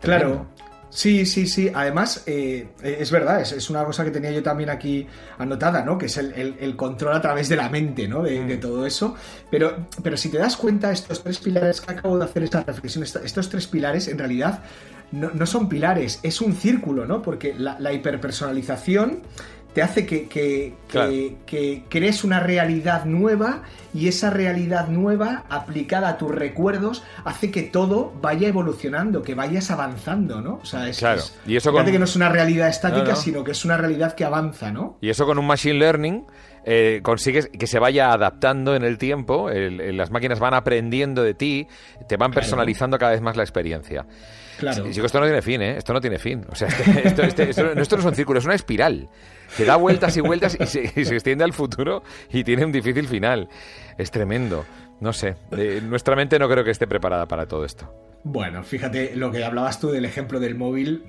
claro. 0.00 0.46
Sí, 0.90 1.24
sí, 1.24 1.46
sí. 1.46 1.70
Además, 1.72 2.24
eh, 2.26 2.68
es 2.82 3.10
verdad, 3.10 3.40
es, 3.40 3.70
una 3.70 3.84
cosa 3.84 4.04
que 4.04 4.10
tenía 4.10 4.32
yo 4.32 4.42
también 4.42 4.70
aquí 4.70 5.06
anotada, 5.38 5.84
¿no? 5.84 5.96
Que 5.96 6.06
es 6.06 6.18
el, 6.18 6.74
control 6.76 7.14
a 7.14 7.20
través 7.20 7.48
de 7.48 7.56
la 7.56 7.68
mente, 7.68 8.08
¿no? 8.08 8.24
De, 8.24 8.40
mm. 8.40 8.60
todo 8.60 8.84
eso. 8.84 9.14
Pero, 9.50 9.86
pero 10.02 10.16
si 10.16 10.28
te 10.28 10.38
das 10.38 10.56
cuenta, 10.56 10.90
estos 10.90 11.22
tres 11.22 11.38
pilares 11.38 11.80
que 11.80 11.92
acabo 11.92 12.18
de 12.18 12.24
hacer 12.24 12.42
esta 12.42 12.64
reflexión, 12.64 13.04
estos 13.04 13.48
tres 13.48 13.66
pilares 13.68 14.08
en 14.08 14.18
realidad 14.18 14.62
no, 15.12 15.46
son 15.46 15.68
pilares, 15.68 16.20
es 16.22 16.40
un 16.40 16.54
círculo, 16.54 17.06
¿no? 17.06 17.22
Porque 17.22 17.54
la, 17.56 17.78
la 17.78 17.92
hiperpersonalización 17.92 19.22
te 19.74 19.82
hace 19.82 20.04
que, 20.06 20.26
que, 20.28 21.84
crees 21.88 22.24
una 22.24 22.40
realidad 22.40 23.04
nueva 23.04 23.62
y 23.94 24.08
esa 24.08 24.30
realidad 24.30 24.88
nueva 24.88 25.44
aplicada 25.48 26.08
a 26.08 26.18
tus 26.18 26.30
recuerdos 26.30 27.02
hace 27.24 27.50
que 27.50 27.62
todo 27.62 28.12
vaya 28.20 28.48
evolucionando, 28.48 29.22
que 29.22 29.34
vayas 29.34 29.70
avanzando, 29.70 30.40
¿no? 30.40 30.60
O 30.62 30.64
sea, 30.64 30.88
es, 30.88 30.98
claro. 30.98 31.22
y 31.46 31.56
eso 31.56 31.72
que 31.72 31.98
no 31.98 32.04
es 32.04 32.16
una 32.16 32.28
realidad 32.28 32.68
estática, 32.68 33.14
sino 33.16 33.44
que 33.44 33.52
es 33.52 33.64
una 33.64 33.76
realidad 33.76 34.14
que 34.14 34.24
avanza, 34.24 34.70
¿no? 34.72 34.96
Y 35.00 35.10
eso 35.10 35.26
con 35.26 35.38
un 35.38 35.46
machine 35.46 35.78
learning 35.78 36.26
eh, 36.64 37.00
consigues 37.02 37.48
que 37.48 37.66
se 37.66 37.78
vaya 37.78 38.12
adaptando 38.12 38.74
en 38.74 38.84
el 38.84 38.98
tiempo, 38.98 39.50
las 39.50 40.10
máquinas 40.10 40.38
van 40.38 40.54
aprendiendo 40.54 41.22
de 41.22 41.34
ti, 41.34 41.66
te 42.06 42.16
van 42.16 42.32
personalizando 42.32 42.98
cada 42.98 43.12
vez 43.12 43.20
más 43.20 43.36
la 43.36 43.42
experiencia. 43.42 44.06
Claro. 44.58 44.84
esto 44.86 45.20
no 45.20 45.24
tiene 45.24 45.40
fin, 45.40 45.62
¿eh? 45.62 45.78
Esto 45.78 45.94
no 45.94 46.00
tiene 46.00 46.18
fin. 46.18 46.44
O 46.50 46.54
sea, 46.54 46.68
esto, 47.04 47.22
esto, 47.22 47.74
no 47.74 47.80
es 47.80 48.04
un 48.04 48.14
círculo, 48.14 48.38
es 48.38 48.44
una 48.44 48.54
espiral 48.54 49.08
que 49.56 49.64
da 49.64 49.76
vueltas 49.76 50.16
y 50.16 50.20
vueltas 50.20 50.56
y 50.60 50.66
se, 50.66 50.82
extiende 51.14 51.44
al 51.44 51.54
futuro 51.54 52.02
y 52.30 52.44
tiene 52.44 52.64
un 52.66 52.72
difícil 52.72 53.08
final. 53.08 53.48
Es 53.96 54.10
tremendo. 54.10 54.66
No 55.00 55.14
sé, 55.14 55.36
eh, 55.52 55.80
nuestra 55.82 56.14
mente 56.14 56.38
no 56.38 56.46
creo 56.46 56.62
que 56.62 56.72
esté 56.72 56.86
preparada 56.86 57.26
para 57.26 57.46
todo 57.46 57.64
esto. 57.64 57.90
Bueno, 58.22 58.62
fíjate 58.62 59.16
lo 59.16 59.30
que 59.30 59.42
hablabas 59.42 59.80
tú 59.80 59.90
del 59.90 60.04
ejemplo 60.04 60.40
del 60.40 60.54
móvil. 60.54 61.02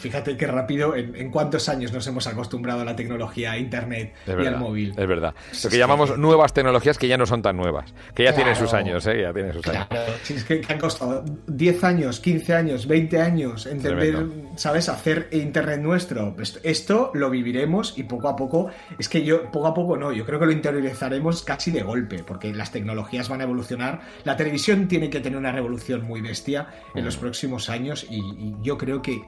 Fíjate 0.00 0.36
qué 0.36 0.46
rápido, 0.46 0.94
en, 0.94 1.30
cuántos 1.30 1.68
años 1.70 1.92
nos 1.92 2.06
hemos 2.06 2.26
acostumbrado 2.26 2.82
a 2.82 2.84
la 2.84 2.94
tecnología, 2.94 3.52
a 3.52 3.58
Internet 3.58 4.14
y 4.26 4.46
al 4.46 4.58
móvil. 4.58 4.92
Es 4.96 5.08
verdad. 5.08 5.34
Lo 5.64 5.70
que 5.70 5.78
llamamos 5.78 6.18
nuevas 6.18 6.52
tecnologías 6.52 6.98
que 6.98 7.08
ya 7.08 7.16
no 7.16 7.24
son 7.24 7.40
tan 7.40 7.56
nuevas, 7.56 7.94
que 8.14 8.24
ya 8.24 8.34
tienen 8.34 8.54
sus 8.56 8.74
años, 8.74 9.06
¿eh? 9.06 9.22
Ya 9.22 9.32
tienen 9.32 9.54
sus 9.54 9.66
años. 9.68 9.86
es 10.28 10.44
que, 10.44 10.60
han 10.68 10.78
costado 10.78 11.24
10 11.46 11.84
años, 11.84 12.20
15 12.20 12.54
años, 12.54 12.86
20 12.86 13.20
años 13.20 13.66
entender, 13.66 14.26
¿sabes? 14.56 14.88
Hacer 14.88 15.28
Internet 15.32 15.80
nuestro. 15.80 16.36
Esto 16.62 17.10
lo 17.14 17.30
viviremos 17.30 17.94
y 17.96 18.02
poco 18.02 18.28
a 18.28 18.36
poco, 18.36 18.70
es 18.98 19.08
que 19.08 19.24
yo, 19.24 19.50
poco 19.50 19.66
a 19.66 19.74
poco 19.74 19.96
no, 19.96 20.12
yo 20.12 20.26
creo 20.26 20.38
que 20.38 20.46
lo 20.46 20.52
interiorizaremos 20.52 21.42
casi 21.42 21.70
de 21.70 21.82
golpe, 21.82 22.22
porque 22.22 22.52
las 22.52 22.70
tecnologías 22.70 23.30
van 23.30 23.40
a 23.40 23.44
evolucionar. 23.44 24.02
La 24.24 24.36
televisión 24.36 24.88
tiene 24.88 25.08
que 25.08 25.20
tener 25.20 25.38
una 25.38 25.52
revolución 25.52 26.04
muy 26.04 26.20
bestia 26.20 26.49
en 26.94 27.04
los 27.04 27.16
próximos 27.16 27.68
años 27.70 28.06
y, 28.10 28.54
yo 28.62 28.76
creo 28.78 29.00
que 29.02 29.22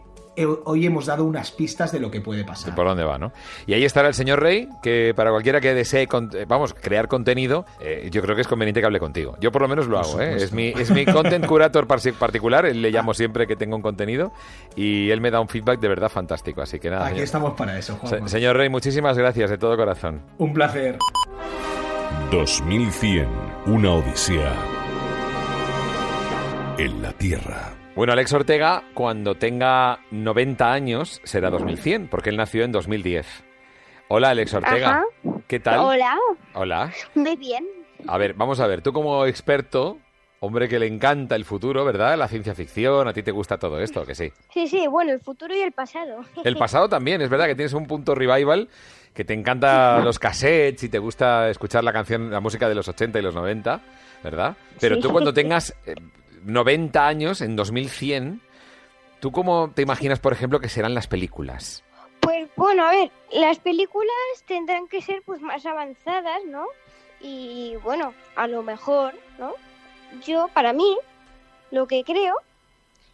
hoy 0.64 0.86
hemos 0.86 1.04
dado 1.04 1.24
unas 1.24 1.50
pistas 1.52 1.92
de 1.92 2.00
lo 2.00 2.10
que 2.10 2.22
puede 2.22 2.42
pasar. 2.42 2.74
¿Por 2.74 2.86
dónde 2.86 3.04
va, 3.04 3.18
no? 3.18 3.32
Y 3.66 3.74
ahí 3.74 3.84
estará 3.84 4.08
el 4.08 4.14
señor 4.14 4.40
Rey, 4.40 4.66
que 4.82 5.12
para 5.14 5.30
cualquiera 5.30 5.60
que 5.60 5.74
desee, 5.74 6.06
con- 6.06 6.30
eh, 6.34 6.46
vamos, 6.48 6.72
crear 6.72 7.06
contenido, 7.06 7.66
eh, 7.82 8.08
yo 8.10 8.22
creo 8.22 8.34
que 8.34 8.40
es 8.40 8.48
conveniente 8.48 8.80
que 8.80 8.86
hable 8.86 8.98
contigo. 8.98 9.36
Yo 9.40 9.52
por 9.52 9.60
lo 9.60 9.68
menos 9.68 9.88
lo 9.88 9.98
hago, 9.98 10.22
¿eh? 10.22 10.36
Es 10.36 10.52
mi, 10.52 10.68
es 10.68 10.90
mi 10.90 11.04
content 11.04 11.44
curator 11.46 11.86
particular, 11.86 12.64
él 12.64 12.80
le 12.80 12.90
llamo 12.90 13.12
siempre 13.12 13.46
que 13.46 13.56
tengo 13.56 13.76
un 13.76 13.82
contenido 13.82 14.32
y 14.74 15.10
él 15.10 15.20
me 15.20 15.30
da 15.30 15.38
un 15.38 15.48
feedback 15.48 15.78
de 15.80 15.88
verdad 15.88 16.08
fantástico. 16.08 16.62
Así 16.62 16.80
que 16.80 16.88
nada, 16.88 17.02
Aquí 17.02 17.10
señor, 17.10 17.24
estamos 17.24 17.52
para 17.52 17.78
eso, 17.78 17.98
se- 18.02 18.08
Juanma. 18.08 18.28
señor 18.28 18.56
Rey, 18.56 18.70
muchísimas 18.70 19.18
gracias 19.18 19.50
de 19.50 19.58
todo 19.58 19.76
corazón. 19.76 20.22
Un 20.38 20.54
placer. 20.54 20.96
2100, 22.30 23.26
una 23.66 23.92
odisea 23.92 24.54
en 26.78 27.02
la 27.02 27.12
Tierra. 27.12 27.74
Bueno, 27.94 28.12
Alex 28.12 28.32
Ortega, 28.32 28.84
cuando 28.94 29.34
tenga 29.34 30.00
90 30.10 30.72
años, 30.72 31.20
será 31.24 31.50
2100, 31.50 32.08
porque 32.08 32.30
él 32.30 32.36
nació 32.36 32.64
en 32.64 32.72
2010. 32.72 33.26
Hola, 34.08 34.30
Alex 34.30 34.54
Ortega. 34.54 34.90
Ajá. 34.90 35.04
¿Qué 35.46 35.60
tal? 35.60 35.80
Hola, 35.80 36.16
Hola. 36.54 36.92
muy 37.14 37.36
bien. 37.36 37.66
A 38.06 38.18
ver, 38.18 38.34
vamos 38.34 38.60
a 38.60 38.66
ver, 38.66 38.82
tú 38.82 38.92
como 38.92 39.26
experto, 39.26 39.98
hombre 40.40 40.68
que 40.68 40.78
le 40.78 40.86
encanta 40.86 41.36
el 41.36 41.44
futuro, 41.44 41.84
¿verdad? 41.84 42.16
La 42.18 42.28
ciencia 42.28 42.54
ficción, 42.54 43.06
a 43.06 43.12
ti 43.12 43.22
te 43.22 43.30
gusta 43.30 43.58
todo 43.58 43.78
esto, 43.80 44.04
que 44.04 44.14
sí. 44.14 44.32
Sí, 44.52 44.66
sí, 44.66 44.86
bueno, 44.86 45.12
el 45.12 45.20
futuro 45.20 45.54
y 45.54 45.60
el 45.60 45.72
pasado. 45.72 46.20
El 46.44 46.56
pasado 46.56 46.88
también, 46.88 47.20
es 47.22 47.28
verdad 47.30 47.46
que 47.46 47.54
tienes 47.54 47.74
un 47.74 47.86
punto 47.86 48.14
revival, 48.14 48.68
que 49.14 49.24
te 49.24 49.34
encanta 49.34 50.00
los 50.04 50.18
cassettes 50.18 50.82
y 50.84 50.88
te 50.88 50.98
gusta 50.98 51.48
escuchar 51.50 51.84
la 51.84 51.92
canción, 51.92 52.30
la 52.30 52.40
música 52.40 52.68
de 52.68 52.74
los 52.74 52.88
80 52.88 53.18
y 53.18 53.22
los 53.22 53.34
90, 53.34 53.80
¿verdad? 54.24 54.56
Pero 54.80 54.96
Sí. 54.96 55.00
tú 55.02 55.10
cuando 55.12 55.32
tengas 55.34 55.74
eh, 55.86 55.94
90 56.44 57.06
años, 57.06 57.40
en 57.40 57.56
2100, 57.56 58.40
¿tú 59.20 59.32
cómo 59.32 59.70
te 59.74 59.82
imaginas, 59.82 60.20
por 60.20 60.32
ejemplo, 60.32 60.60
que 60.60 60.68
serán 60.68 60.94
las 60.94 61.06
películas? 61.06 61.84
Pues 62.20 62.48
bueno, 62.56 62.84
a 62.86 62.90
ver, 62.90 63.10
las 63.32 63.58
películas 63.58 64.12
tendrán 64.46 64.86
que 64.88 65.00
ser 65.02 65.22
pues 65.26 65.40
más 65.40 65.64
avanzadas, 65.66 66.42
¿no? 66.46 66.66
Y 67.20 67.74
bueno, 67.82 68.14
a 68.36 68.46
lo 68.46 68.62
mejor, 68.62 69.14
¿no? 69.38 69.52
Yo, 70.24 70.48
para 70.54 70.72
mí, 70.72 70.96
lo 71.70 71.86
que 71.86 72.04
creo 72.04 72.34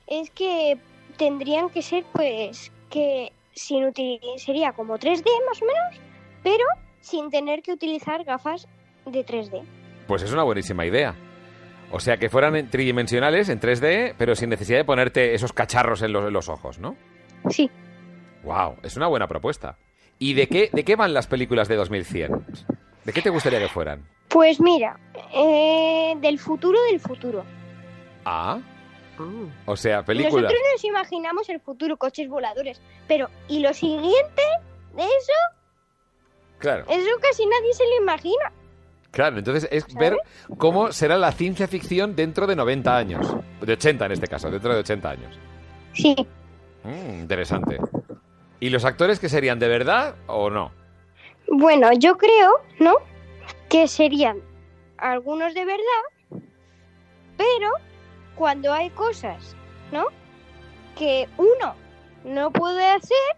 es 0.06 0.30
que 0.30 0.78
tendrían 1.16 1.70
que 1.70 1.82
ser 1.82 2.04
pues 2.12 2.72
que 2.90 3.32
sin 3.54 3.84
uti- 3.84 4.20
sería 4.38 4.72
como 4.72 4.98
3D 4.98 5.24
más 5.48 5.60
o 5.62 5.64
menos, 5.66 6.00
pero 6.42 6.64
sin 7.00 7.30
tener 7.30 7.62
que 7.62 7.72
utilizar 7.72 8.24
gafas 8.24 8.66
de 9.06 9.24
3D. 9.24 9.62
Pues 10.06 10.22
es 10.22 10.32
una 10.32 10.42
buenísima 10.42 10.84
idea. 10.86 11.14
O 11.90 12.00
sea, 12.00 12.18
que 12.18 12.28
fueran 12.28 12.54
en 12.56 12.68
tridimensionales, 12.68 13.48
en 13.48 13.60
3D, 13.60 14.14
pero 14.18 14.34
sin 14.34 14.50
necesidad 14.50 14.78
de 14.78 14.84
ponerte 14.84 15.34
esos 15.34 15.52
cacharros 15.52 16.02
en 16.02 16.12
los, 16.12 16.26
en 16.26 16.32
los 16.32 16.48
ojos, 16.48 16.78
¿no? 16.78 16.96
Sí. 17.48 17.70
Wow, 18.44 18.76
es 18.82 18.96
una 18.96 19.06
buena 19.06 19.26
propuesta. 19.26 19.76
¿Y 20.18 20.34
de 20.34 20.48
qué, 20.48 20.70
de 20.72 20.84
qué 20.84 20.96
van 20.96 21.14
las 21.14 21.26
películas 21.26 21.68
de 21.68 21.76
2100? 21.76 22.44
¿De 23.04 23.12
qué 23.12 23.22
te 23.22 23.30
gustaría 23.30 23.58
que 23.58 23.68
fueran? 23.68 24.06
Pues 24.28 24.60
mira, 24.60 24.98
eh, 25.32 26.14
del 26.20 26.38
futuro 26.38 26.78
del 26.90 27.00
futuro. 27.00 27.44
Ah, 28.24 28.58
o 29.66 29.76
sea, 29.76 30.04
películas. 30.04 30.52
Nosotros 30.52 30.60
nos 30.74 30.84
imaginamos 30.84 31.48
el 31.48 31.60
futuro, 31.60 31.96
coches 31.96 32.28
voladores. 32.28 32.80
Pero, 33.06 33.28
¿y 33.48 33.60
lo 33.60 33.72
siguiente 33.72 34.42
de 34.94 35.02
eso? 35.02 35.32
Claro, 36.58 36.84
Eso 36.88 37.08
casi 37.22 37.46
nadie 37.46 37.72
se 37.72 37.84
lo 37.84 38.02
imagina. 38.02 38.52
Claro. 39.10 39.38
Entonces 39.38 39.68
es 39.70 39.92
ver 39.94 40.16
cómo 40.56 40.92
será 40.92 41.16
la 41.16 41.32
ciencia 41.32 41.68
ficción 41.68 42.14
dentro 42.16 42.46
de 42.46 42.56
90 42.56 42.96
años. 42.96 43.36
De 43.60 43.72
80 43.72 44.06
en 44.06 44.12
este 44.12 44.26
caso, 44.26 44.50
dentro 44.50 44.72
de 44.72 44.80
80 44.80 45.10
años. 45.10 45.38
Sí. 45.92 46.14
Mm, 46.84 47.20
interesante. 47.20 47.78
¿Y 48.60 48.70
los 48.70 48.84
actores 48.84 49.20
que 49.20 49.28
serían 49.28 49.58
de 49.58 49.68
verdad 49.68 50.14
o 50.26 50.50
no? 50.50 50.72
Bueno, 51.48 51.90
yo 51.92 52.16
creo, 52.16 52.60
¿no? 52.78 52.96
Que 53.68 53.88
serían 53.88 54.40
algunos 54.98 55.54
de 55.54 55.64
verdad, 55.64 56.42
pero 57.36 57.70
cuando 58.34 58.72
hay 58.72 58.90
cosas, 58.90 59.56
¿no? 59.92 60.06
Que 60.96 61.28
uno 61.36 61.74
no 62.24 62.50
puede 62.50 62.84
hacer, 62.86 63.36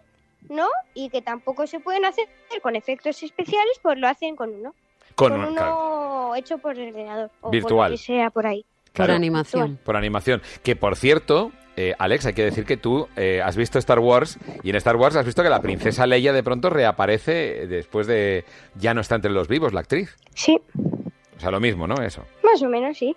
¿no? 0.49 0.67
Y 0.93 1.09
que 1.09 1.21
tampoco 1.21 1.67
se 1.67 1.79
pueden 1.79 2.05
hacer 2.05 2.27
con 2.61 2.75
efectos 2.75 3.21
especiales, 3.23 3.79
pues 3.81 3.97
lo 3.97 4.07
hacen 4.07 4.35
con 4.35 4.53
uno. 4.53 4.73
Con, 5.15 5.31
Con, 5.31 5.39
uno 5.41 5.53
claro, 5.53 6.35
hecho 6.35 6.57
por 6.57 6.77
el 6.77 6.89
ordenador. 6.89 7.29
O 7.41 7.49
Virtual. 7.49 7.89
Por 7.89 7.91
lo 7.91 7.97
que 7.97 8.03
sea 8.03 8.29
por 8.29 8.45
ahí. 8.47 8.65
claro, 8.93 9.09
Por 9.11 9.15
animación. 9.15 9.79
por 9.83 9.95
animación. 9.97 10.41
Que 10.63 10.75
por 10.75 10.95
cierto, 10.95 11.51
eh, 11.77 11.93
Alex, 11.97 12.25
hay 12.25 12.33
que 12.33 12.43
decir 12.43 12.65
que 12.65 12.77
tú 12.77 13.07
eh, 13.15 13.41
has 13.43 13.55
visto 13.55 13.79
Star 13.79 13.99
Wars 13.99 14.37
y 14.63 14.69
en 14.69 14.75
Star 14.77 14.95
Wars 14.95 15.15
has 15.15 15.25
visto 15.25 15.41
que 15.43 15.49
la 15.49 15.61
princesa 15.61 16.05
Leia 16.05 16.33
de 16.33 16.43
pronto 16.43 16.69
reaparece 16.69 17.67
después 17.67 18.07
de. 18.07 18.45
Ya 18.75 18.93
no 18.93 19.01
está 19.01 19.15
entre 19.15 19.31
los 19.31 19.47
vivos 19.47 19.73
la 19.73 19.79
actriz. 19.81 20.15
Sí, 20.35 20.59
O 21.37 21.39
sea, 21.39 21.51
lo 21.51 21.59
mismo, 21.59 21.87
¿no? 21.87 21.95
Eso. 22.01 22.25
más 22.43 22.61
o 22.61 22.67
menos, 22.67 22.97
sí. 22.97 23.15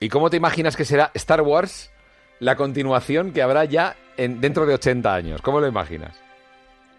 ¿Y 0.00 0.08
cómo 0.08 0.30
te 0.30 0.36
imaginas 0.36 0.76
que 0.76 0.84
será 0.84 1.10
Star 1.14 1.42
Wars 1.42 1.92
la 2.40 2.56
continuación 2.56 3.32
que 3.32 3.40
habrá 3.42 3.64
ya 3.66 3.94
en, 4.16 4.40
dentro 4.40 4.66
de 4.66 4.74
80 4.74 5.14
años? 5.14 5.42
¿Cómo 5.42 5.60
lo 5.60 5.68
imaginas? 5.68 6.18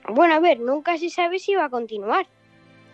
Bueno, 0.08 0.36
a 0.36 0.40
ver, 0.40 0.60
nunca 0.60 0.98
se 0.98 1.10
sabe 1.10 1.40
si 1.40 1.56
va 1.56 1.66
a 1.66 1.70
continuar. 1.70 2.28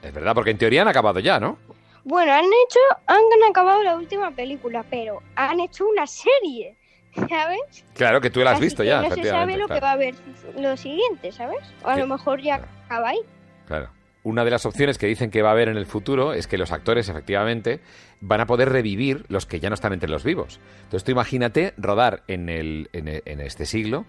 Es 0.01 0.13
verdad, 0.13 0.33
porque 0.33 0.51
en 0.51 0.57
teoría 0.57 0.81
han 0.83 0.87
acabado 0.87 1.19
ya, 1.19 1.39
¿no? 1.39 1.57
Bueno, 2.03 2.31
han 2.31 2.45
hecho, 2.45 2.79
han 3.07 3.49
acabado 3.49 3.83
la 3.83 3.95
última 3.95 4.31
película, 4.31 4.83
pero 4.89 5.21
han 5.35 5.59
hecho 5.59 5.85
una 5.87 6.07
serie, 6.07 6.77
¿sabes? 7.13 7.85
Claro 7.93 8.21
que 8.21 8.29
tú 8.29 8.39
la 8.39 8.51
has 8.51 8.55
Así 8.55 8.65
visto 8.65 8.83
que 8.83 8.89
ya, 8.89 9.01
No 9.01 9.13
se 9.13 9.23
sabe 9.23 9.57
lo 9.57 9.67
que 9.67 9.79
va 9.79 9.89
a 9.89 9.93
haber 9.93 10.15
lo 10.57 10.77
siguiente, 10.77 11.31
¿sabes? 11.31 11.59
O 11.83 11.87
a 11.87 11.97
lo 11.97 12.07
mejor 12.07 12.41
ya 12.41 12.57
claro. 12.57 12.71
acaba 12.85 13.09
ahí. 13.09 13.19
Claro. 13.67 13.89
Una 14.23 14.43
de 14.43 14.51
las 14.51 14.65
opciones 14.65 14.97
que 14.97 15.07
dicen 15.07 15.31
que 15.31 15.41
va 15.41 15.49
a 15.49 15.51
haber 15.53 15.69
en 15.69 15.77
el 15.77 15.85
futuro 15.85 16.33
es 16.33 16.47
que 16.47 16.57
los 16.57 16.71
actores, 16.71 17.07
efectivamente, 17.09 17.79
van 18.21 18.41
a 18.41 18.45
poder 18.45 18.69
revivir 18.69 19.25
los 19.29 19.45
que 19.45 19.59
ya 19.59 19.69
no 19.69 19.75
están 19.75 19.93
entre 19.93 20.09
los 20.09 20.23
vivos. 20.23 20.59
Entonces 20.83 21.03
tú 21.03 21.11
imagínate 21.11 21.73
rodar 21.77 22.23
en, 22.27 22.49
el, 22.49 22.89
en, 22.91 23.21
en 23.25 23.39
este 23.39 23.65
siglo 23.65 24.05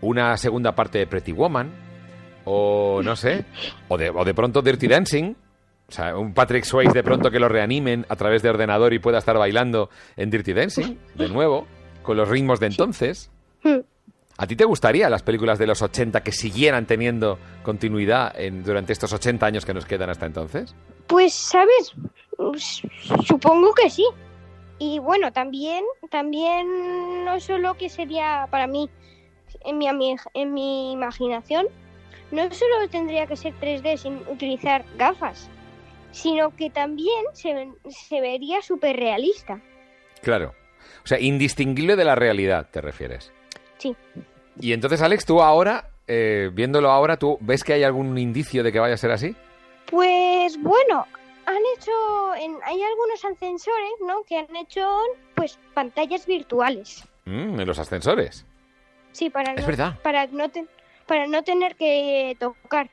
una 0.00 0.36
segunda 0.36 0.74
parte 0.74 0.98
de 0.98 1.06
Pretty 1.06 1.32
Woman, 1.32 1.70
o 2.44 3.00
no 3.02 3.16
sé, 3.16 3.44
o 3.88 3.96
de, 3.98 4.10
o 4.10 4.24
de 4.24 4.34
pronto 4.34 4.62
Dirty 4.62 4.88
Dancing, 4.88 5.34
o 5.88 5.92
sea, 5.92 6.16
un 6.16 6.32
Patrick 6.32 6.64
Swayze 6.64 6.94
de 6.94 7.02
pronto 7.02 7.30
que 7.30 7.38
lo 7.38 7.48
reanimen 7.48 8.06
a 8.08 8.16
través 8.16 8.42
de 8.42 8.48
ordenador 8.48 8.94
y 8.94 8.98
pueda 8.98 9.18
estar 9.18 9.36
bailando 9.36 9.90
en 10.16 10.30
Dirty 10.30 10.52
Dancing, 10.52 10.96
de 11.14 11.28
nuevo, 11.28 11.66
con 12.02 12.16
los 12.16 12.28
ritmos 12.28 12.60
de 12.60 12.66
entonces. 12.66 13.30
¿A 14.38 14.46
ti 14.46 14.56
te 14.56 14.64
gustaría 14.64 15.10
las 15.10 15.22
películas 15.22 15.58
de 15.58 15.66
los 15.66 15.82
80 15.82 16.22
que 16.22 16.32
siguieran 16.32 16.86
teniendo 16.86 17.38
continuidad 17.62 18.32
en, 18.40 18.64
durante 18.64 18.92
estos 18.92 19.12
80 19.12 19.44
años 19.44 19.66
que 19.66 19.74
nos 19.74 19.84
quedan 19.84 20.10
hasta 20.10 20.26
entonces? 20.26 20.74
Pues, 21.06 21.34
¿sabes? 21.34 21.92
Supongo 23.26 23.74
que 23.74 23.90
sí. 23.90 24.06
Y 24.78 24.98
bueno, 24.98 25.32
también, 25.32 25.84
también 26.10 27.24
no 27.24 27.38
solo 27.38 27.74
que 27.74 27.88
sería 27.88 28.48
para 28.50 28.66
mí, 28.66 28.88
en 29.64 29.78
mi, 29.78 29.86
en 30.34 30.54
mi 30.54 30.92
imaginación, 30.92 31.66
no 32.32 32.50
solo 32.52 32.88
tendría 32.90 33.26
que 33.26 33.36
ser 33.36 33.54
3D 33.60 33.96
sin 33.96 34.16
utilizar 34.28 34.84
gafas, 34.96 35.48
sino 36.10 36.54
que 36.56 36.70
también 36.70 37.24
se, 37.32 37.68
se 37.88 38.20
vería 38.20 38.60
súper 38.62 38.96
realista. 38.96 39.60
Claro. 40.22 40.54
O 41.04 41.06
sea, 41.06 41.20
indistinguible 41.20 41.96
de 41.96 42.04
la 42.04 42.14
realidad, 42.14 42.68
¿te 42.70 42.80
refieres? 42.80 43.32
Sí. 43.78 43.94
Y 44.60 44.72
entonces, 44.72 45.00
Alex, 45.02 45.24
tú 45.24 45.40
ahora, 45.42 45.88
eh, 46.06 46.50
viéndolo 46.52 46.90
ahora, 46.90 47.16
¿tú 47.16 47.38
ves 47.40 47.64
que 47.64 47.72
hay 47.72 47.84
algún 47.84 48.16
indicio 48.18 48.62
de 48.62 48.72
que 48.72 48.78
vaya 48.80 48.94
a 48.94 48.98
ser 48.98 49.10
así? 49.10 49.34
Pues 49.86 50.60
bueno, 50.60 51.06
han 51.46 51.62
hecho, 51.76 52.34
en, 52.36 52.56
hay 52.64 52.82
algunos 52.82 53.24
ascensores, 53.24 53.90
¿no? 54.06 54.22
Que 54.24 54.38
han 54.38 54.54
hecho, 54.56 54.86
pues, 55.34 55.58
pantallas 55.74 56.26
virtuales. 56.26 57.04
Mm, 57.24 57.60
en 57.60 57.66
los 57.66 57.78
ascensores. 57.78 58.44
Sí, 59.12 59.28
para 59.30 59.52
Es 59.54 59.60
no, 59.60 59.66
verdad. 59.66 59.98
para 60.02 60.26
no, 60.28 60.48
te- 60.48 60.66
para 61.12 61.26
no 61.26 61.42
tener 61.42 61.76
que 61.76 62.34
tocar. 62.40 62.88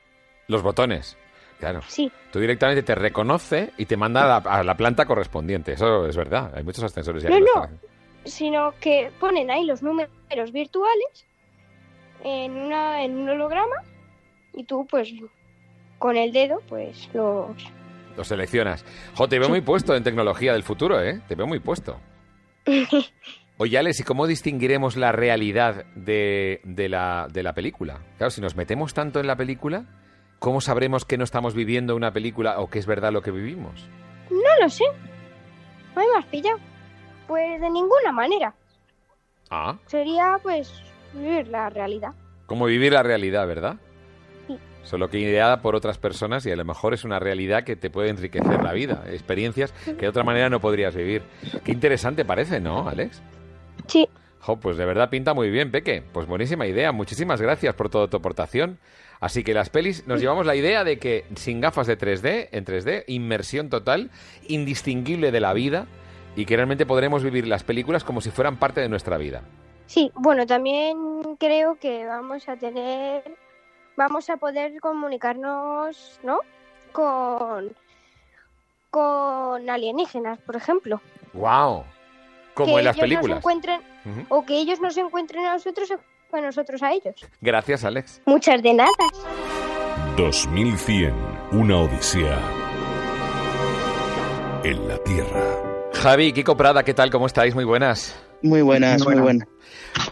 Los 0.46 0.60
botones. 0.62 1.16
Claro. 1.58 1.80
Sí, 1.88 2.12
Tú 2.30 2.38
directamente 2.38 2.82
te 2.82 2.94
reconoce 2.94 3.72
y 3.78 3.86
te 3.86 3.96
manda 3.96 4.24
a 4.24 4.26
la, 4.42 4.58
a 4.58 4.62
la 4.62 4.76
planta 4.76 5.06
correspondiente. 5.06 5.72
Eso 5.72 6.06
es 6.06 6.14
verdad. 6.18 6.52
Hay 6.54 6.62
muchos 6.62 6.84
ascensores 6.84 7.22
ya 7.22 7.30
No, 7.30 7.36
que 7.36 7.40
no. 7.40 7.64
están 7.64 7.80
sino 8.26 8.74
que 8.78 9.10
ponen 9.18 9.50
ahí 9.50 9.64
los 9.64 9.82
números 9.82 10.10
virtuales 10.52 11.26
en, 12.22 12.52
una, 12.52 13.02
en 13.04 13.20
un 13.20 13.30
holograma 13.30 13.76
y 14.52 14.64
tú, 14.64 14.86
pues, 14.86 15.10
con 15.98 16.18
el 16.18 16.30
dedo, 16.30 16.60
pues, 16.68 17.08
los... 17.14 17.56
Lo 18.18 18.22
seleccionas. 18.24 18.84
Jo, 19.14 19.28
te 19.28 19.38
veo 19.38 19.48
muy 19.48 19.62
puesto 19.62 19.96
en 19.96 20.04
tecnología 20.04 20.52
del 20.52 20.62
futuro, 20.62 21.02
¿eh? 21.02 21.22
Te 21.26 21.36
veo 21.36 21.46
muy 21.46 21.60
puesto. 21.60 21.98
Oye, 23.62 23.76
Alex, 23.76 24.00
¿y 24.00 24.04
cómo 24.04 24.26
distinguiremos 24.26 24.96
la 24.96 25.12
realidad 25.12 25.84
de, 25.94 26.62
de 26.64 26.88
la, 26.88 27.28
de 27.30 27.42
la 27.42 27.52
película? 27.52 27.98
Claro, 28.16 28.30
si 28.30 28.40
nos 28.40 28.56
metemos 28.56 28.94
tanto 28.94 29.20
en 29.20 29.26
la 29.26 29.36
película, 29.36 29.84
¿cómo 30.38 30.62
sabremos 30.62 31.04
que 31.04 31.18
no 31.18 31.24
estamos 31.24 31.54
viviendo 31.54 31.94
una 31.94 32.10
película 32.10 32.58
o 32.60 32.70
que 32.70 32.78
es 32.78 32.86
verdad 32.86 33.12
lo 33.12 33.20
que 33.20 33.30
vivimos? 33.30 33.86
No 34.30 34.62
lo 34.62 34.70
sé. 34.70 34.84
No 35.94 36.00
me 36.00 36.18
has 36.18 36.24
pillado. 36.24 36.56
Pues 37.26 37.60
de 37.60 37.68
ninguna 37.68 38.12
manera. 38.12 38.54
Ah, 39.50 39.76
Sería, 39.88 40.38
pues, 40.42 40.72
vivir 41.12 41.48
la 41.48 41.68
realidad. 41.68 42.14
Como 42.46 42.64
vivir 42.64 42.94
la 42.94 43.02
realidad, 43.02 43.46
¿verdad? 43.46 43.76
Sí. 44.46 44.58
Solo 44.84 45.10
que 45.10 45.18
ideada 45.18 45.60
por 45.60 45.76
otras 45.76 45.98
personas 45.98 46.46
y 46.46 46.50
a 46.50 46.56
lo 46.56 46.64
mejor 46.64 46.94
es 46.94 47.04
una 47.04 47.18
realidad 47.18 47.64
que 47.64 47.76
te 47.76 47.90
puede 47.90 48.08
enriquecer 48.08 48.62
la 48.62 48.72
vida, 48.72 49.04
experiencias 49.08 49.72
que 49.84 49.92
de 49.96 50.08
otra 50.08 50.24
manera 50.24 50.48
no 50.48 50.60
podrías 50.60 50.96
vivir. 50.96 51.24
Qué 51.62 51.72
interesante 51.72 52.24
parece, 52.24 52.58
¿no, 52.58 52.88
Alex? 52.88 53.20
Sí. 53.90 54.08
Jo, 54.40 54.56
pues 54.58 54.76
de 54.76 54.86
verdad 54.86 55.10
pinta 55.10 55.34
muy 55.34 55.50
bien, 55.50 55.70
Peque. 55.70 56.02
Pues 56.12 56.26
buenísima 56.26 56.66
idea. 56.66 56.92
Muchísimas 56.92 57.40
gracias 57.40 57.74
por 57.74 57.90
toda 57.90 58.08
tu 58.08 58.16
aportación. 58.16 58.78
Así 59.20 59.44
que 59.44 59.52
las 59.52 59.68
pelis 59.68 60.06
nos 60.06 60.20
llevamos 60.20 60.46
la 60.46 60.56
idea 60.56 60.82
de 60.82 60.98
que 60.98 61.26
sin 61.34 61.60
gafas 61.60 61.86
de 61.86 61.98
3D, 61.98 62.48
en 62.52 62.64
3D, 62.64 63.04
inmersión 63.06 63.68
total, 63.68 64.10
indistinguible 64.48 65.30
de 65.30 65.40
la 65.40 65.52
vida 65.52 65.86
y 66.36 66.46
que 66.46 66.56
realmente 66.56 66.86
podremos 66.86 67.22
vivir 67.22 67.46
las 67.46 67.62
películas 67.62 68.02
como 68.02 68.22
si 68.22 68.30
fueran 68.30 68.56
parte 68.56 68.80
de 68.80 68.88
nuestra 68.88 69.18
vida. 69.18 69.42
Sí, 69.86 70.10
bueno, 70.14 70.46
también 70.46 70.96
creo 71.38 71.76
que 71.78 72.06
vamos 72.06 72.48
a 72.48 72.56
tener, 72.56 73.24
vamos 73.96 74.30
a 74.30 74.38
poder 74.38 74.80
comunicarnos, 74.80 76.18
¿no? 76.22 76.38
Con, 76.92 77.72
con 78.90 79.68
alienígenas, 79.68 80.38
por 80.38 80.56
ejemplo. 80.56 81.02
¡Wow! 81.34 81.84
Como 82.54 82.74
que 82.74 82.78
en 82.80 82.84
las 82.84 82.96
ellos 82.96 83.08
nos 83.08 83.08
películas. 83.08 83.38
encuentren, 83.38 83.80
Ujú. 84.04 84.26
o 84.28 84.44
que 84.46 84.58
ellos 84.58 84.80
nos 84.80 84.96
encuentren 84.96 85.44
a 85.46 85.52
nosotros 85.54 85.90
o 85.90 86.34
que 86.36 86.42
nosotros 86.42 86.82
a 86.82 86.92
ellos. 86.92 87.14
Gracias, 87.40 87.84
Alex. 87.84 88.20
Muchas 88.26 88.62
de 88.62 88.74
nada. 88.74 88.90
2100, 90.16 91.12
una 91.52 91.78
odisea 91.78 92.38
en 94.64 94.88
la 94.88 94.98
Tierra. 94.98 95.56
Javi, 95.94 96.32
Kiko 96.32 96.56
Prada, 96.56 96.82
¿qué 96.82 96.94
tal? 96.94 97.10
¿Cómo 97.10 97.26
estáis? 97.26 97.54
Muy 97.54 97.64
buenas. 97.64 98.14
Muy 98.42 98.62
buenas, 98.62 99.04
muy 99.04 99.16
buenas. 99.16 99.46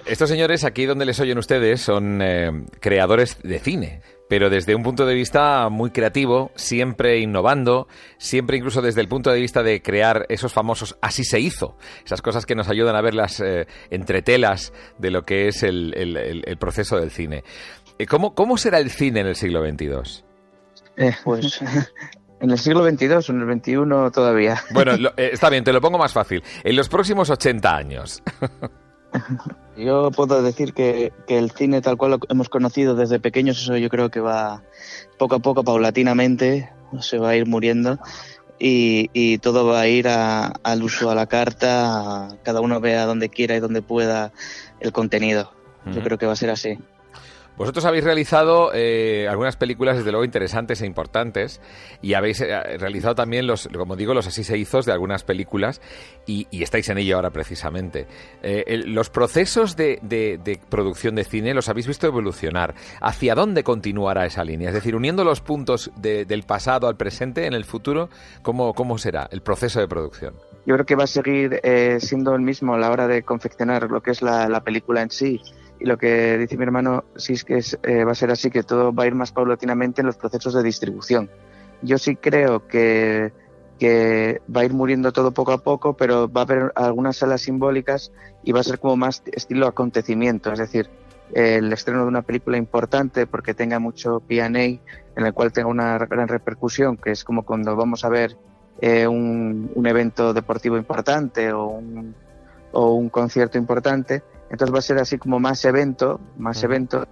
Estos 0.04 0.28
señores, 0.28 0.64
aquí 0.64 0.84
donde 0.86 1.04
les 1.06 1.18
oyen 1.20 1.38
ustedes, 1.38 1.80
son 1.80 2.20
eh, 2.22 2.50
creadores 2.80 3.38
de 3.42 3.58
cine, 3.58 4.02
pero 4.28 4.50
desde 4.50 4.74
un 4.74 4.82
punto 4.82 5.06
de 5.06 5.14
vista 5.14 5.68
muy 5.70 5.90
creativo, 5.90 6.50
siempre 6.54 7.18
innovando, 7.18 7.88
siempre 8.18 8.56
incluso 8.58 8.82
desde 8.82 9.00
el 9.00 9.08
punto 9.08 9.30
de 9.30 9.40
vista 9.40 9.62
de 9.62 9.80
crear 9.82 10.26
esos 10.28 10.52
famosos 10.52 10.96
así 11.00 11.24
se 11.24 11.40
hizo, 11.40 11.76
esas 12.04 12.20
cosas 12.22 12.44
que 12.46 12.54
nos 12.54 12.68
ayudan 12.68 12.94
a 12.96 13.00
ver 13.00 13.14
las 13.14 13.40
eh, 13.40 13.66
entretelas 13.90 14.72
de 14.98 15.10
lo 15.10 15.22
que 15.22 15.48
es 15.48 15.62
el, 15.62 15.94
el- 15.96 16.58
proceso 16.58 16.98
del 16.98 17.10
cine. 17.10 17.44
Eh, 17.98 18.06
¿Cómo, 18.06 18.34
¿Cómo 18.34 18.56
será 18.58 18.78
el 18.78 18.90
cine 18.90 19.20
en 19.20 19.26
el 19.28 19.36
siglo 19.36 19.62
XXII? 19.62 20.24
Eh, 20.96 21.12
pues 21.24 21.60
en 22.40 22.50
el 22.50 22.58
siglo 22.58 22.84
XXII, 22.88 23.06
en 23.34 23.40
el 23.50 23.58
XXI 23.60 23.74
todavía. 24.12 24.62
Bueno, 24.72 24.96
lo- 24.96 25.10
eh, 25.16 25.30
está 25.32 25.48
bien, 25.50 25.64
te 25.64 25.72
lo 25.72 25.80
pongo 25.80 25.98
más 25.98 26.12
fácil. 26.12 26.42
En 26.64 26.76
los 26.76 26.88
próximos 26.88 27.30
80 27.30 27.74
años. 27.76 28.22
Yo 29.76 30.10
puedo 30.10 30.42
decir 30.42 30.74
que, 30.74 31.12
que 31.26 31.38
el 31.38 31.50
cine 31.52 31.80
tal 31.80 31.96
cual 31.96 32.12
lo 32.12 32.18
hemos 32.28 32.48
conocido 32.48 32.94
desde 32.94 33.20
pequeños, 33.20 33.58
eso 33.60 33.76
yo 33.76 33.88
creo 33.88 34.10
que 34.10 34.20
va 34.20 34.62
poco 35.18 35.36
a 35.36 35.38
poco, 35.38 35.62
paulatinamente, 35.62 36.70
se 37.00 37.18
va 37.18 37.30
a 37.30 37.36
ir 37.36 37.46
muriendo 37.46 37.98
y, 38.58 39.08
y 39.12 39.38
todo 39.38 39.66
va 39.66 39.80
a 39.82 39.86
ir 39.88 40.08
a- 40.08 40.46
al 40.64 40.82
uso 40.82 41.10
a 41.10 41.14
la 41.14 41.26
carta, 41.26 42.26
a- 42.26 42.36
cada 42.42 42.60
uno 42.60 42.80
vea 42.80 43.06
donde 43.06 43.28
quiera 43.28 43.54
y 43.56 43.60
donde 43.60 43.82
pueda 43.82 44.32
el 44.80 44.92
contenido. 44.92 45.52
Yo 45.92 46.02
creo 46.02 46.18
que 46.18 46.26
va 46.26 46.32
a 46.32 46.36
ser 46.36 46.50
así. 46.50 46.78
Vosotros 47.58 47.84
habéis 47.84 48.04
realizado 48.04 48.70
eh, 48.72 49.26
algunas 49.28 49.56
películas, 49.56 49.96
desde 49.96 50.12
luego, 50.12 50.24
interesantes 50.24 50.80
e 50.80 50.86
importantes, 50.86 51.60
y 52.00 52.14
habéis 52.14 52.40
eh, 52.40 52.78
realizado 52.78 53.16
también, 53.16 53.48
los, 53.48 53.68
como 53.76 53.96
digo, 53.96 54.14
los 54.14 54.28
así 54.28 54.44
se 54.44 54.56
hizo 54.56 54.80
de 54.80 54.92
algunas 54.92 55.24
películas, 55.24 55.80
y, 56.24 56.46
estáis 56.62 56.88
en 56.88 56.98
ello 56.98 57.16
ahora 57.16 57.30
precisamente. 57.30 58.06
Eh, 58.42 58.82
los 58.86 59.10
procesos 59.10 59.74
de, 59.74 59.98
de- 60.02 60.60
producción 60.68 61.16
de 61.16 61.24
cine 61.24 61.52
los 61.52 61.68
habéis 61.68 61.88
visto 61.88 62.06
evolucionar. 62.06 62.74
¿Hacia 63.00 63.34
dónde 63.34 63.64
continuará 63.64 64.24
esa 64.24 64.44
línea? 64.44 64.68
Es 64.68 64.74
decir, 64.74 64.94
uniendo 64.94 65.24
los 65.24 65.40
puntos 65.40 65.90
de- 65.96 66.24
del 66.24 66.44
pasado 66.44 66.86
al 66.86 66.96
presente, 66.96 67.46
en 67.46 67.54
el 67.54 67.64
futuro, 67.64 68.08
¿cómo, 68.42 68.72
¿cómo 68.72 68.98
será 68.98 69.28
el 69.32 69.40
proceso 69.42 69.80
de 69.80 69.88
producción? 69.88 70.34
Yo 70.64 70.74
creo 70.74 70.86
que 70.86 70.94
va 70.94 71.04
a 71.04 71.08
seguir 71.08 71.60
siendo 71.98 72.34
el 72.34 72.42
mismo 72.42 72.74
a 72.74 72.78
la 72.78 72.90
hora 72.90 73.08
de 73.08 73.22
confeccionar 73.22 73.90
lo 73.90 74.00
que 74.00 74.12
es 74.12 74.22
la 74.22 74.60
película 74.62 75.02
en 75.02 75.10
sí. 75.10 75.40
Y 75.80 75.86
lo 75.86 75.96
que 75.96 76.38
dice 76.38 76.56
mi 76.56 76.64
hermano, 76.64 77.04
sí 77.16 77.34
es 77.34 77.44
que 77.44 77.58
es, 77.58 77.78
eh, 77.82 78.04
va 78.04 78.12
a 78.12 78.14
ser 78.14 78.30
así, 78.30 78.50
que 78.50 78.62
todo 78.62 78.92
va 78.92 79.04
a 79.04 79.06
ir 79.06 79.14
más 79.14 79.32
paulatinamente 79.32 80.00
en 80.00 80.06
los 80.06 80.16
procesos 80.16 80.54
de 80.54 80.62
distribución. 80.62 81.30
Yo 81.82 81.98
sí 81.98 82.16
creo 82.16 82.66
que, 82.66 83.32
que 83.78 84.40
va 84.54 84.62
a 84.62 84.64
ir 84.64 84.74
muriendo 84.74 85.12
todo 85.12 85.30
poco 85.32 85.52
a 85.52 85.58
poco, 85.58 85.96
pero 85.96 86.30
va 86.30 86.40
a 86.40 86.44
haber 86.44 86.72
algunas 86.74 87.16
salas 87.16 87.42
simbólicas 87.42 88.12
y 88.42 88.52
va 88.52 88.60
a 88.60 88.64
ser 88.64 88.80
como 88.80 88.96
más 88.96 89.22
estilo 89.26 89.66
acontecimiento, 89.68 90.52
es 90.52 90.58
decir, 90.58 90.90
el 91.32 91.72
estreno 91.72 92.02
de 92.02 92.08
una 92.08 92.22
película 92.22 92.56
importante 92.56 93.26
porque 93.26 93.54
tenga 93.54 93.78
mucho 93.78 94.20
P&A, 94.20 94.46
en 94.46 94.80
el 95.16 95.32
cual 95.34 95.52
tenga 95.52 95.68
una 95.68 95.98
gran 95.98 96.28
repercusión, 96.28 96.96
que 96.96 97.10
es 97.10 97.24
como 97.24 97.44
cuando 97.44 97.76
vamos 97.76 98.04
a 98.04 98.08
ver 98.08 98.36
eh, 98.80 99.06
un, 99.06 99.70
un 99.74 99.86
evento 99.86 100.32
deportivo 100.32 100.76
importante 100.76 101.52
o 101.52 101.66
un, 101.66 102.14
o 102.72 102.92
un 102.92 103.08
concierto 103.08 103.58
importante. 103.58 104.22
Entonces 104.50 104.74
va 104.74 104.78
a 104.78 104.82
ser 104.82 104.98
así 104.98 105.18
como 105.18 105.40
más 105.40 105.64
evento, 105.64 106.20
más 106.38 106.62
evento. 106.62 107.06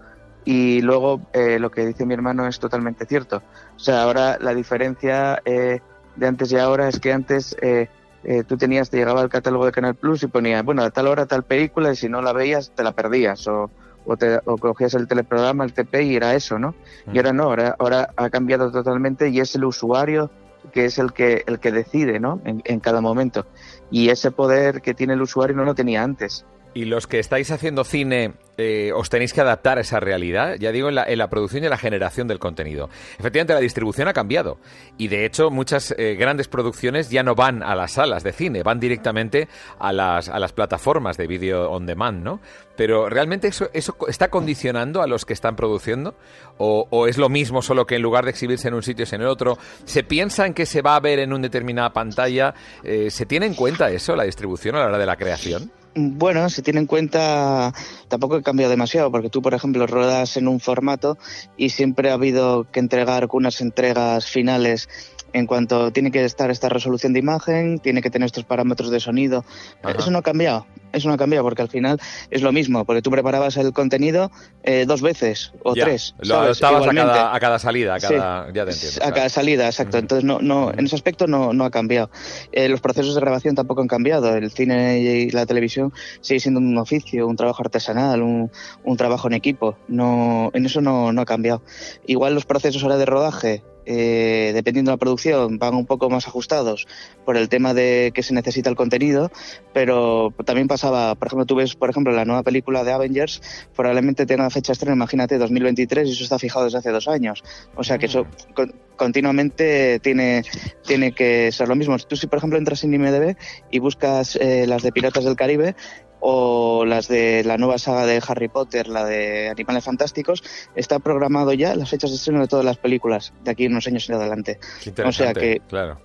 Y 0.44 0.80
luego 0.80 1.20
eh, 1.32 1.58
lo 1.58 1.70
que 1.70 1.86
dice 1.86 2.06
mi 2.06 2.14
hermano 2.14 2.46
es 2.46 2.58
totalmente 2.58 3.04
cierto. 3.04 3.42
O 3.74 3.78
sea, 3.78 4.02
ahora 4.02 4.38
la 4.40 4.54
diferencia 4.54 5.42
eh, 5.44 5.80
de 6.16 6.26
antes 6.26 6.52
y 6.52 6.56
ahora 6.56 6.88
es 6.88 6.98
que 7.00 7.12
antes 7.12 7.56
eh, 7.60 7.88
eh, 8.24 8.42
tú 8.42 8.56
tenías, 8.56 8.90
te 8.90 8.96
llegaba 8.96 9.22
el 9.22 9.28
catálogo 9.28 9.66
de 9.66 9.72
Canal 9.72 9.94
Plus 9.94 10.24
y 10.24 10.26
ponía, 10.26 10.62
bueno, 10.62 10.82
a 10.82 10.90
tal 10.90 11.06
hora 11.06 11.26
tal 11.26 11.44
película 11.44 11.92
y 11.92 11.96
si 11.96 12.08
no 12.08 12.22
la 12.22 12.32
veías 12.32 12.72
te 12.74 12.82
la 12.82 12.90
perdías 12.90 13.46
o, 13.46 13.70
o, 14.04 14.16
te, 14.16 14.40
o 14.44 14.56
cogías 14.56 14.94
el 14.94 15.06
teleprograma, 15.06 15.64
el 15.64 15.72
TP 15.72 16.02
y 16.02 16.16
era 16.16 16.34
eso, 16.34 16.58
¿no? 16.58 16.74
Y 17.12 17.18
ahora 17.18 17.32
no, 17.32 17.44
ahora, 17.44 17.76
ahora 17.78 18.10
ha 18.16 18.28
cambiado 18.30 18.72
totalmente 18.72 19.28
y 19.28 19.38
es 19.38 19.54
el 19.54 19.64
usuario 19.64 20.30
que 20.72 20.86
es 20.86 20.98
el 20.98 21.12
que, 21.12 21.44
el 21.46 21.60
que 21.60 21.70
decide, 21.70 22.18
¿no? 22.18 22.40
En, 22.44 22.62
en 22.64 22.80
cada 22.80 23.00
momento. 23.00 23.46
Y 23.92 24.08
ese 24.08 24.32
poder 24.32 24.82
que 24.82 24.94
tiene 24.94 25.12
el 25.12 25.22
usuario 25.22 25.54
no 25.54 25.64
lo 25.64 25.76
tenía 25.76 26.02
antes. 26.02 26.44
Y 26.76 26.84
los 26.84 27.06
que 27.06 27.18
estáis 27.18 27.50
haciendo 27.50 27.84
cine, 27.84 28.34
eh, 28.58 28.92
os 28.94 29.08
tenéis 29.08 29.32
que 29.32 29.40
adaptar 29.40 29.78
a 29.78 29.80
esa 29.80 29.98
realidad, 29.98 30.56
ya 30.58 30.72
digo, 30.72 30.90
en 30.90 30.96
la, 30.96 31.04
en 31.04 31.16
la 31.16 31.30
producción 31.30 31.62
y 31.62 31.66
en 31.68 31.70
la 31.70 31.78
generación 31.78 32.28
del 32.28 32.38
contenido. 32.38 32.90
Efectivamente, 33.18 33.54
la 33.54 33.60
distribución 33.60 34.08
ha 34.08 34.12
cambiado. 34.12 34.58
Y 34.98 35.08
de 35.08 35.24
hecho, 35.24 35.48
muchas 35.48 35.94
eh, 35.96 36.16
grandes 36.16 36.48
producciones 36.48 37.08
ya 37.08 37.22
no 37.22 37.34
van 37.34 37.62
a 37.62 37.74
las 37.74 37.92
salas 37.92 38.22
de 38.24 38.32
cine, 38.34 38.62
van 38.62 38.78
directamente 38.78 39.48
a 39.78 39.90
las, 39.94 40.28
a 40.28 40.38
las 40.38 40.52
plataformas 40.52 41.16
de 41.16 41.26
vídeo 41.26 41.70
on 41.70 41.86
demand, 41.86 42.22
¿no? 42.22 42.40
Pero 42.76 43.08
¿realmente 43.08 43.48
eso, 43.48 43.70
eso 43.72 43.96
está 44.06 44.28
condicionando 44.28 45.00
a 45.00 45.06
los 45.06 45.24
que 45.24 45.32
están 45.32 45.56
produciendo? 45.56 46.14
¿O, 46.58 46.88
o 46.90 47.06
es 47.06 47.16
lo 47.16 47.30
mismo, 47.30 47.62
solo 47.62 47.86
que 47.86 47.96
en 47.96 48.02
lugar 48.02 48.26
de 48.26 48.32
exhibirse 48.32 48.68
en 48.68 48.74
un 48.74 48.82
sitio 48.82 49.04
es 49.04 49.12
en 49.14 49.22
el 49.22 49.28
otro? 49.28 49.56
¿Se 49.86 50.04
piensa 50.04 50.44
en 50.44 50.52
que 50.52 50.66
se 50.66 50.82
va 50.82 50.96
a 50.96 51.00
ver 51.00 51.20
en 51.20 51.32
una 51.32 51.44
determinada 51.44 51.94
pantalla? 51.94 52.52
Eh, 52.84 53.10
¿Se 53.10 53.24
tiene 53.24 53.46
en 53.46 53.54
cuenta 53.54 53.90
eso, 53.90 54.14
la 54.14 54.24
distribución, 54.24 54.76
a 54.76 54.80
la 54.80 54.86
hora 54.88 54.98
de 54.98 55.06
la 55.06 55.16
creación? 55.16 55.72
Bueno, 55.98 56.50
se 56.50 56.60
tiene 56.60 56.80
en 56.80 56.86
cuenta, 56.86 57.72
tampoco 58.08 58.34
ha 58.34 58.42
cambiado 58.42 58.70
demasiado, 58.70 59.10
porque 59.10 59.30
tú, 59.30 59.40
por 59.40 59.54
ejemplo, 59.54 59.86
ruedas 59.86 60.36
en 60.36 60.46
un 60.46 60.60
formato 60.60 61.16
y 61.56 61.70
siempre 61.70 62.10
ha 62.10 62.12
habido 62.12 62.70
que 62.70 62.80
entregar 62.80 63.26
unas 63.32 63.62
entregas 63.62 64.26
finales 64.26 64.90
en 65.36 65.46
cuanto 65.46 65.90
tiene 65.92 66.10
que 66.10 66.24
estar 66.24 66.50
esta 66.50 66.68
resolución 66.68 67.12
de 67.12 67.18
imagen, 67.18 67.78
tiene 67.78 68.00
que 68.00 68.10
tener 68.10 68.26
estos 68.26 68.44
parámetros 68.44 68.90
de 68.90 69.00
sonido. 69.00 69.44
Ajá. 69.82 69.96
Eso 69.98 70.10
no 70.10 70.18
ha 70.18 70.22
cambiado, 70.22 70.66
eso 70.92 71.08
no 71.08 71.14
ha 71.14 71.18
cambiado, 71.18 71.44
porque 71.44 71.60
al 71.62 71.68
final 71.68 72.00
es 72.30 72.40
lo 72.40 72.52
mismo, 72.52 72.84
porque 72.86 73.02
tú 73.02 73.10
preparabas 73.10 73.56
el 73.58 73.72
contenido 73.74 74.30
eh, 74.62 74.84
dos 74.86 75.02
veces 75.02 75.52
o 75.62 75.74
Ya, 75.74 75.84
tres. 75.84 76.14
Lo 76.20 76.26
¿sabes? 76.36 76.62
adaptabas 76.62 76.88
a 76.88 76.94
cada, 76.94 77.34
a 77.34 77.40
cada 77.40 77.58
salida, 77.58 77.94
a 77.96 78.00
Sí. 78.00 78.06
cada... 78.08 78.46
Ya 78.52 78.64
te 78.64 78.72
entiendo. 78.72 79.04
A 79.04 79.12
cada 79.12 79.28
salida, 79.28 79.66
exacto. 79.66 79.98
Entonces, 79.98 80.24
no, 80.24 80.38
no, 80.40 80.70
en 80.72 80.86
ese 80.86 80.96
aspecto 80.96 81.26
no, 81.26 81.52
no 81.52 81.64
ha 81.64 81.70
cambiado. 81.70 82.10
Eh, 82.52 82.68
los 82.68 82.80
procesos 82.80 83.14
de 83.14 83.20
grabación 83.20 83.54
tampoco 83.54 83.82
han 83.82 83.88
cambiado. 83.88 84.34
El 84.34 84.50
cine 84.50 85.00
y 85.00 85.30
la 85.30 85.44
televisión 85.44 85.92
sigue 86.22 86.40
siendo 86.40 86.60
un 86.60 86.78
oficio, 86.78 87.26
un 87.26 87.36
trabajo 87.36 87.62
artesanal, 87.62 88.22
un, 88.22 88.50
un 88.84 88.96
trabajo 88.96 89.28
en 89.28 89.34
equipo. 89.34 89.76
No, 89.88 90.50
en 90.54 90.64
eso 90.64 90.80
no, 90.80 91.12
no 91.12 91.20
ha 91.20 91.26
cambiado. 91.26 91.62
Igual 92.06 92.34
los 92.34 92.46
procesos 92.46 92.82
ahora 92.82 92.96
de 92.96 93.04
rodaje, 93.04 93.62
eh, 93.86 94.50
dependiendo 94.54 94.90
de 94.90 94.94
la 94.96 94.98
producción, 94.98 95.58
van 95.58 95.74
un 95.74 95.86
poco 95.86 96.10
más 96.10 96.26
ajustados 96.26 96.86
por 97.24 97.36
el 97.36 97.48
tema 97.48 97.72
de 97.72 98.12
que 98.14 98.22
se 98.22 98.34
necesita 98.34 98.68
el 98.68 98.76
contenido, 98.76 99.30
pero 99.72 100.34
también 100.44 100.68
pasaba, 100.68 101.14
por 101.14 101.28
ejemplo, 101.28 101.46
tú 101.46 101.54
ves, 101.54 101.74
por 101.76 101.88
ejemplo, 101.88 102.12
la 102.12 102.24
nueva 102.24 102.42
película 102.42 102.84
de 102.84 102.92
Avengers, 102.92 103.40
probablemente 103.74 104.26
tenga 104.26 104.50
fecha 104.50 104.72
de 104.72 104.74
estreno, 104.74 104.94
imagínate, 104.94 105.38
2023, 105.38 106.08
y 106.08 106.12
eso 106.12 106.24
está 106.24 106.38
fijado 106.38 106.64
desde 106.66 106.78
hace 106.78 106.90
dos 106.90 107.08
años. 107.08 107.42
O 107.76 107.84
sea 107.84 107.96
que 107.98 108.06
eso 108.06 108.26
con- 108.54 108.74
continuamente 108.96 109.98
tiene, 110.00 110.42
tiene 110.86 111.12
que 111.12 111.52
ser 111.52 111.68
lo 111.68 111.76
mismo. 111.76 111.96
Tú 111.98 112.16
si, 112.16 112.26
por 112.26 112.38
ejemplo, 112.38 112.58
entras 112.58 112.82
en 112.84 112.94
IMDB 112.94 113.36
y 113.70 113.78
buscas 113.78 114.36
eh, 114.36 114.66
las 114.66 114.82
de 114.82 114.92
Piratas 114.92 115.24
del 115.24 115.36
Caribe, 115.36 115.74
o 116.20 116.84
las 116.84 117.08
de 117.08 117.42
la 117.44 117.58
nueva 117.58 117.78
saga 117.78 118.06
de 118.06 118.22
Harry 118.26 118.48
Potter, 118.48 118.88
la 118.88 119.04
de 119.04 119.48
Animales 119.48 119.84
Fantásticos, 119.84 120.42
está 120.74 120.98
programado 120.98 121.52
ya 121.52 121.74
las 121.74 121.90
fechas 121.90 122.10
de 122.10 122.16
estreno 122.16 122.40
de 122.40 122.48
todas 122.48 122.64
las 122.64 122.76
películas 122.78 123.32
de 123.44 123.50
aquí 123.50 123.64
en 123.66 123.72
unos 123.72 123.86
años 123.86 124.08
en 124.08 124.16
adelante. 124.16 124.58
Qué 124.82 124.90
interesante, 124.90 125.08
o 125.08 125.12
sea 125.12 125.34
que- 125.34 125.60
Claro. 125.68 126.00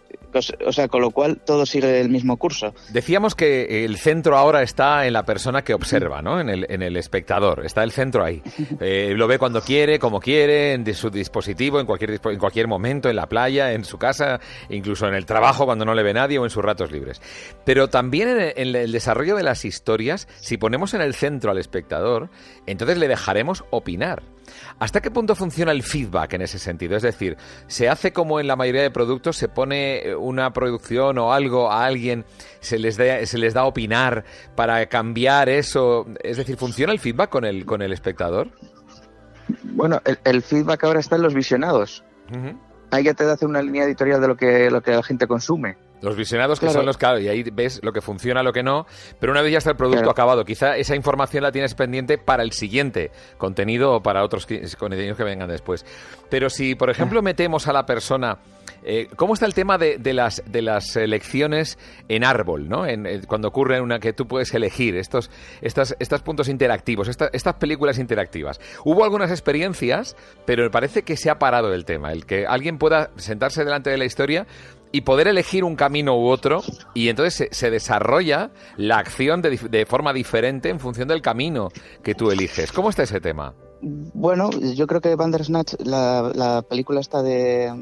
O 0.66 0.72
sea, 0.72 0.88
con 0.88 1.02
lo 1.02 1.12
cual 1.12 1.42
todo 1.46 1.66
sigue 1.66 2.02
el 2.02 2.10
mismo 2.10 2.38
curso. 2.38 2.74
Decíamos 2.92 3.36
que 3.36 3.86
el 3.86 3.98
centro 3.98 4.38
ahora 4.38 4.62
está 4.62 5.06
en 5.06 5.14
la 5.14 5.24
persona 5.24 5.64
que 5.64 5.74
observa, 5.74 6.22
¿no? 6.22 6.40
En 6.40 6.50
el, 6.50 6.66
en 6.70 6.82
el 6.82 6.98
espectador. 6.98 7.66
Está 7.66 7.84
el 7.84 7.92
centro 7.92 8.24
ahí. 8.24 8.42
Eh, 8.80 9.14
lo 9.16 9.28
ve 9.28 9.38
cuando 9.38 9.62
quiere, 9.62 10.00
como 10.00 10.20
quiere, 10.20 10.74
en 10.74 10.94
su 10.96 11.10
dispositivo, 11.10 11.80
en 11.80 11.86
cualquier, 11.86 12.20
en 12.24 12.40
cualquier 12.40 12.68
momento, 12.68 13.10
en 13.10 13.16
la 13.16 13.28
playa, 13.28 13.74
en 13.74 13.86
su 13.86 13.98
casa, 13.98 14.40
incluso 14.70 15.08
en 15.08 15.14
el 15.14 15.26
trabajo 15.26 15.66
cuando 15.66 15.86
no 15.86 15.94
le 15.94 16.02
ve 16.02 16.14
nadie 16.14 16.40
o 16.40 16.44
en 16.44 16.50
sus 16.50 16.64
ratos 16.64 16.92
libres. 16.92 17.22
Pero 17.64 17.90
también 17.90 18.30
en 18.56 18.76
el 18.76 18.92
desarrollo 18.92 19.36
de 19.36 19.44
las 19.44 19.66
historias, 19.66 20.28
si 20.40 20.58
ponemos 20.58 20.94
en 20.94 21.02
el 21.02 21.14
centro 21.14 21.52
al 21.52 21.58
espectador, 21.58 22.30
entonces 22.66 22.98
le 22.98 23.08
dejaremos 23.08 23.64
opinar. 23.70 24.24
¿Hasta 24.80 25.02
qué 25.02 25.12
punto 25.12 25.36
funciona 25.36 25.72
el 25.72 25.84
feedback 25.84 26.34
en 26.34 26.42
ese 26.42 26.60
sentido? 26.60 26.96
Es 26.96 27.04
decir, 27.04 27.38
¿se 27.68 27.90
hace 27.90 28.14
como 28.14 28.40
en 28.40 28.48
la 28.48 28.56
mayoría 28.56 28.82
de 28.82 28.92
productos? 28.92 29.38
¿Se 29.38 29.48
pone 29.48 30.16
una 30.16 30.52
producción 30.54 31.18
o 31.18 31.34
algo 31.34 31.72
a 31.72 31.86
alguien, 31.86 32.26
se 32.60 32.80
les, 32.80 32.98
da, 32.98 33.26
se 33.26 33.38
les 33.38 33.54
da 33.54 33.66
opinar 33.66 34.24
para 34.56 34.86
cambiar 34.88 35.50
eso? 35.50 36.06
Es 36.24 36.38
decir, 36.38 36.58
¿funciona 36.58 36.94
el 36.94 37.00
feedback 37.00 37.30
con 37.30 37.46
el, 37.46 37.66
con 37.66 37.82
el 37.82 37.94
espectador? 37.94 38.50
Bueno, 39.64 40.02
el, 40.24 40.42
feedback 40.42 40.84
ahora 40.84 41.00
está 41.00 41.16
en 41.16 41.24
los 41.24 41.34
visionados. 41.34 42.04
Ahí 42.92 43.04
ya 43.04 43.14
te 43.14 43.24
hace 43.24 43.46
una 43.46 43.62
línea 43.62 43.84
editorial 43.84 44.22
de 44.22 44.28
lo 44.28 44.38
que, 44.38 44.70
lo 44.70 44.82
que 44.82 44.92
la 44.92 45.04
gente 45.04 45.28
consume. 45.28 45.78
Los 46.02 46.16
visionados 46.16 46.60
que 46.60 46.70
son 46.70 46.86
los, 46.86 46.98
claro, 46.98 47.20
y 47.20 47.28
ahí 47.28 47.44
ves 47.44 47.80
lo 47.84 47.94
que 47.94 48.02
funciona, 48.02 48.42
lo 48.42 48.52
que 48.52 48.64
no, 48.64 48.88
pero 49.20 49.32
una 49.32 49.42
vez 49.42 49.52
ya 49.52 49.60
está 49.60 49.72
el 49.72 49.78
producto 49.78 50.10
acabado, 50.10 50.44
quizá 50.44 50.76
esa 50.76 50.96
información 50.96 51.44
la 51.44 51.52
tienes 51.52 51.76
pendiente 51.76 52.18
para 52.18 52.44
el 52.44 52.52
siguiente 52.54 53.12
contenido 53.38 53.94
o 53.94 54.02
para 54.02 54.24
otros 54.24 54.48
contenidos 54.78 55.18
que 55.18 55.24
vengan 55.24 55.48
después. 55.48 55.86
Pero 56.30 56.50
si, 56.50 56.76
por 56.76 56.90
ejemplo, 56.90 57.20
ah. 57.20 57.22
metemos 57.22 57.68
a 57.68 57.74
la 57.74 57.86
persona, 57.86 58.40
eh, 58.84 59.10
¿cómo 59.16 59.34
está 59.34 59.46
el 59.46 59.54
tema 59.54 59.78
de, 59.78 60.00
las, 60.14 60.42
de 60.48 60.62
las 60.62 60.96
elecciones 60.96 61.78
en 62.08 62.24
árbol, 62.24 62.68
¿no? 62.68 62.88
En, 62.88 63.06
eh, 63.06 63.22
cuando 63.28 63.50
ocurre 63.50 63.80
una 63.80 64.00
que 64.00 64.14
tú 64.14 64.28
puedes 64.28 64.54
elegir 64.54 64.96
estos, 64.96 65.30
estas, 65.62 65.96
estos 66.00 66.22
puntos 66.22 66.48
interactivos, 66.48 67.08
estas 67.10 67.56
películas 67.56 68.00
interactivas. 68.00 68.60
Hubo 68.84 69.04
algunas 69.04 69.30
experiencias, 69.30 70.16
pero 70.46 70.64
me 70.64 70.72
parece 70.72 71.04
que 71.04 71.16
se 71.16 71.30
ha 71.30 71.38
parado 71.38 71.74
el 71.74 71.86
tema, 71.86 72.12
el 72.12 72.26
que 72.26 72.48
alguien 72.48 72.78
pueda 72.78 73.12
sentarse 73.18 73.64
delante 73.64 73.90
de 73.90 73.98
la 73.98 74.06
historia 74.06 74.48
y 74.92 75.02
poder 75.02 75.28
elegir 75.28 75.64
un 75.64 75.76
camino 75.76 76.18
u 76.18 76.28
otro 76.28 76.62
y 76.94 77.10
entonces 77.10 77.50
se, 77.52 77.70
desarrolla 77.70 78.52
la 78.78 78.98
acción 78.98 79.42
de, 79.42 79.58
de, 79.58 79.86
forma 79.86 80.14
diferente 80.14 80.70
en 80.70 80.80
función 80.80 81.08
del 81.08 81.22
camino 81.22 81.70
que 82.04 82.16
tú 82.16 82.32
eliges. 82.32 82.72
¿Cómo 82.72 82.90
está 82.90 83.04
ese 83.04 83.22
tema? 83.22 83.54
Bueno, 83.84 84.52
yo 84.52 84.86
creo 84.86 85.02
que 85.02 85.16
Bandersnatch, 85.16 85.74
la, 85.84 86.32
la 86.36 86.62
película 86.62 87.00
esta 87.00 87.24
de, 87.24 87.74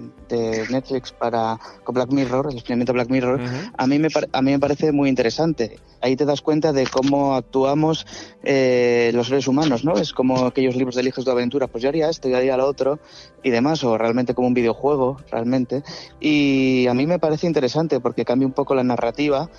Netflix 0.69 1.11
para 1.11 1.59
con 1.83 1.93
Black 1.93 2.11
Mirror, 2.11 2.47
el 2.49 2.55
experimento 2.55 2.93
Black 2.93 3.09
Mirror, 3.09 3.41
a, 3.77 3.87
mí 3.87 3.99
me, 3.99 4.07
a 4.31 4.41
mí 4.41 4.51
me 4.51 4.59
parece 4.59 4.93
muy 4.93 5.09
interesante. 5.09 5.77
Ahí 6.01 6.15
te 6.15 6.23
das 6.23 6.41
cuenta 6.41 6.71
de 6.71 6.87
cómo 6.87 7.35
actuamos 7.35 8.07
eh, 8.43 9.11
los 9.13 9.27
seres 9.27 9.49
humanos, 9.49 9.83
¿no? 9.83 9.97
Es 9.97 10.13
como 10.13 10.45
aquellos 10.45 10.77
libros 10.77 10.95
de 10.95 11.01
Eliges 11.01 11.25
de 11.25 11.31
Aventura, 11.31 11.67
pues 11.67 11.83
yo 11.83 11.89
haría 11.89 12.09
esto, 12.09 12.29
yo 12.29 12.37
haría 12.37 12.55
lo 12.55 12.65
otro 12.65 12.99
y 13.43 13.49
demás, 13.49 13.83
o 13.83 13.97
realmente 13.97 14.33
como 14.33 14.47
un 14.47 14.53
videojuego, 14.53 15.17
realmente. 15.29 15.83
Y 16.21 16.87
a 16.87 16.93
mí 16.93 17.07
me 17.07 17.19
parece 17.19 17.45
interesante 17.45 17.99
porque 17.99 18.23
cambia 18.23 18.47
un 18.47 18.53
poco 18.53 18.73
la 18.73 18.83
narrativa 18.85 19.49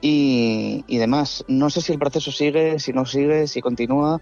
y, 0.00 0.84
y, 0.86 0.98
demás. 0.98 1.44
No 1.48 1.70
sé 1.70 1.80
si 1.80 1.92
el 1.92 1.98
proceso 1.98 2.32
sigue, 2.32 2.78
si 2.78 2.92
no 2.92 3.04
sigue, 3.04 3.46
si 3.46 3.60
continúa 3.60 4.20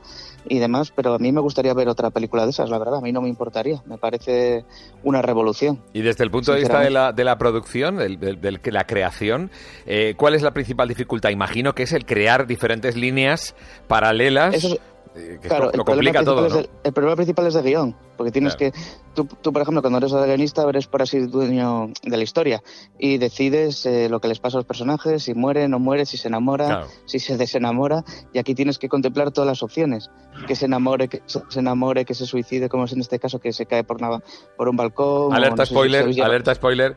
y 0.49 0.59
demás, 0.59 0.93
pero 0.95 1.14
a 1.14 1.18
mí 1.18 1.33
me 1.33 1.41
gustaría 1.41 1.74
ver 1.74 1.89
otra 1.89 2.11
película 2.11 2.45
de 2.45 2.51
esas, 2.51 2.70
la 2.70 2.79
verdad, 2.79 2.97
a 2.97 3.01
mí 3.01 3.12
no 3.12 3.20
me 3.20 3.29
importaría, 3.29 3.83
me 3.87 3.99
parece 3.99 4.64
una 5.03 5.22
revolución. 5.22 5.83
Y 5.93 6.03
desde 6.03 6.24
el 6.24 6.31
punto 6.31 6.53
de 6.53 6.61
vista 6.61 6.81
de 6.81 6.91
la, 6.91 7.12
de 7.12 7.24
la 7.24 7.39
producción, 7.39 7.97
de, 7.97 8.61
la 8.72 8.85
creación, 8.85 9.51
eh, 9.87 10.14
¿cuál 10.16 10.35
es 10.35 10.43
la 10.43 10.53
principal 10.53 10.89
dificultad? 10.89 11.31
Imagino 11.31 11.74
que 11.74 11.85
es 11.85 11.93
el 11.93 12.07
crear 12.07 12.47
diferentes 12.47 12.97
líneas 12.97 13.55
paralelas. 13.87 14.79
Eh, 15.15 15.39
claro, 15.41 15.73
el, 15.73 15.85
problema 15.85 16.25
todo, 16.25 16.47
el, 16.85 16.93
problema 16.93 17.17
principal 17.17 17.47
es 17.47 17.55
de 17.55 17.63
guion, 17.63 17.97
porque 18.17 18.31
tienes 18.31 18.57
que, 18.57 18.73
tú, 19.15 19.27
tú, 19.27 19.53
por 19.53 19.63
ejemplo, 19.63 19.81
cuando 19.81 19.99
eres 19.99 20.13
guionista, 20.13 20.69
eres 20.69 20.87
por 20.87 21.03
así 21.03 21.21
dueño 21.21 21.91
de 22.03 22.17
la 22.17 22.23
historia 22.23 22.63
y 22.99 23.19
decides 23.19 23.87
eh, 23.87 24.09
lo 24.09 24.21
que 24.21 24.29
les 24.29 24.39
pasa 24.39 24.57
a 24.57 24.59
los 24.59 24.67
personajes, 24.67 25.23
si 25.25 25.35
muere, 25.35 25.69
no 25.69 25.79
muere, 25.79 26.07
si 26.07 26.17
se 26.17 26.29
enamora, 26.29 26.87
si 27.07 27.19
se 27.19 27.37
desenamora, 27.37 28.05
y 28.33 28.39
aquí 28.39 28.55
tienes 28.55 28.79
que 28.79 28.89
contemplar 28.89 29.31
todas 29.31 29.49
las 29.49 29.63
opciones, 29.63 30.11
que 30.47 30.55
se 30.57 30.67
enamore, 30.67 31.09
que 31.09 31.23
se 31.27 31.59
enamore, 31.59 32.05
que 32.05 32.15
se 32.15 32.27
suicide, 32.27 32.69
como 32.69 32.85
es 32.85 32.93
en 32.93 33.01
este 33.01 33.19
caso, 33.19 33.39
que 33.39 33.53
se 33.53 33.67
cae 33.67 33.85
por, 33.85 34.01
nada, 34.01 34.23
por 34.57 34.69
un 34.69 34.77
balcón. 34.77 35.35
Alerta 35.35 35.67
spoiler, 35.67 36.09
alerta 36.23 36.55
spoiler. 36.55 36.97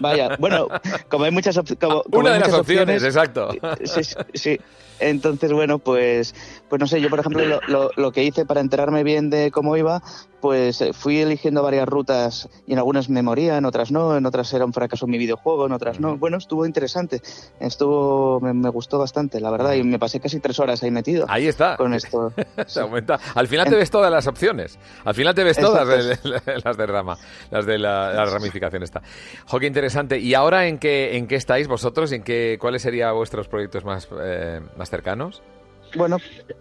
Vaya, 0.00 0.36
bueno, 0.38 0.68
como 1.08 1.24
hay 1.24 1.30
muchas 1.30 1.56
opciones. 1.56 1.88
Una 2.12 2.34
de 2.34 2.40
las 2.40 2.52
opciones, 2.52 3.02
exacto. 3.02 3.50
Sí, 3.84 4.02
sí, 4.34 4.60
Entonces, 4.98 5.52
bueno, 5.52 5.78
pues, 5.78 6.34
pues 6.68 6.80
no 6.80 6.86
sé, 6.86 7.00
yo 7.00 7.10
por 7.10 7.20
ejemplo 7.20 7.60
lo, 7.66 7.90
lo, 7.94 8.12
que 8.12 8.24
hice 8.24 8.46
para 8.46 8.60
enterarme 8.60 9.02
bien 9.04 9.28
de 9.28 9.50
cómo 9.50 9.76
iba, 9.76 10.02
pues 10.46 10.80
eh, 10.80 10.92
fui 10.92 11.18
eligiendo 11.18 11.60
varias 11.60 11.88
rutas 11.88 12.48
y 12.68 12.72
en 12.72 12.78
algunas 12.78 13.08
me 13.08 13.20
moría, 13.20 13.56
en 13.56 13.64
otras 13.64 13.90
no, 13.90 14.16
en 14.16 14.26
otras 14.26 14.52
era 14.52 14.64
un 14.64 14.72
fracaso 14.72 15.08
mi 15.08 15.18
videojuego, 15.18 15.66
en 15.66 15.72
otras 15.72 15.98
no. 15.98 16.16
Bueno, 16.16 16.36
estuvo 16.36 16.64
interesante, 16.64 17.20
estuvo, 17.58 18.40
me, 18.40 18.68
gustó 18.70 18.98
bastante, 18.98 19.40
la 19.40 19.50
verdad, 19.50 19.72
y 19.72 19.82
me 19.82 19.98
pasé 19.98 20.20
casi 20.20 20.38
tres 20.38 20.60
horas 20.60 20.82
ahí 20.84 20.92
metido. 20.92 21.26
Ahí 21.28 21.48
está. 21.48 21.76
Con 21.76 21.94
esto. 21.94 22.32
Se 22.66 22.80
aumenta. 22.80 23.18
Al 23.34 23.48
final 23.48 23.68
te 23.68 23.74
ves 23.74 23.90
todas 23.90 24.10
las 24.10 24.28
opciones, 24.28 24.78
al 25.04 25.14
final 25.14 25.34
te 25.34 25.42
ves 25.42 25.58
todas 25.58 25.84
las 26.64 26.76
de 26.76 26.86
rama, 26.86 27.18
las 27.50 27.66
de 27.66 27.78
la, 27.78 28.24
ramificación 28.26 28.84
esta. 28.84 29.02
Jo, 29.46 29.58
qué 29.58 29.66
interesante. 29.66 30.18
¿Y 30.18 30.34
ahora 30.34 30.66
en 30.66 30.78
qué, 30.78 31.16
en 31.16 31.26
qué 31.26 31.36
estáis 31.36 31.68
vosotros? 31.68 32.12
¿En 32.12 32.22
qué, 32.22 32.58
¿Cuáles 32.60 32.82
serían 32.82 33.14
vuestros 33.14 33.48
proyectos 33.48 33.84
más, 33.84 34.08
eh, 34.22 34.60
más 34.76 34.90
cercanos? 34.90 35.42
Bueno, 35.94 36.18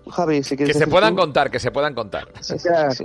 Javi, 0.09 0.43
si 0.43 0.55
quieres. 0.55 0.75
Que 0.75 0.79
se 0.79 0.87
puedan 0.87 1.15
contar, 1.15 1.49
que 1.51 1.59
se 1.59 1.71
puedan 1.71 1.93
contar. 1.93 2.27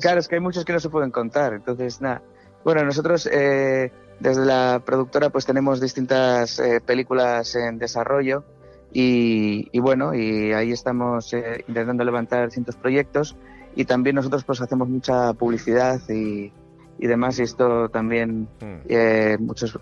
claro, 0.01 0.21
es 0.21 0.29
que 0.29 0.35
hay 0.37 0.41
muchos 0.41 0.65
que 0.65 0.73
no 0.73 0.81
se 0.81 0.91
pueden 0.91 1.11
contar. 1.11 1.55
Entonces, 1.55 2.01
nada. 2.01 2.23
Bueno, 2.65 2.85
nosotros 2.85 3.29
eh, 3.33 3.91
desde 4.21 4.45
la 4.45 4.83
productora 4.85 5.31
pues 5.31 5.47
tenemos 5.47 5.81
distintas 5.81 6.59
eh, 6.59 6.81
películas 6.85 7.55
en 7.55 7.79
desarrollo 7.79 8.45
y, 8.93 9.79
bueno, 9.79 10.15
y 10.15 10.53
ahí 10.53 10.73
estamos 10.73 11.33
eh, 11.33 11.65
intentando 11.69 12.05
levantar 12.05 12.47
distintos 12.47 12.77
proyectos 12.77 13.37
y 13.77 13.85
también 13.85 14.17
nosotros 14.17 14.45
pues 14.45 14.61
hacemos 14.61 14.89
mucha 14.89 15.33
publicidad 15.33 16.01
y, 16.09 16.53
y 17.01 17.07
demás 17.07 17.39
y 17.39 17.43
esto 17.43 17.89
también 17.89 18.49
mm. 18.61 19.43
muchos 19.43 19.79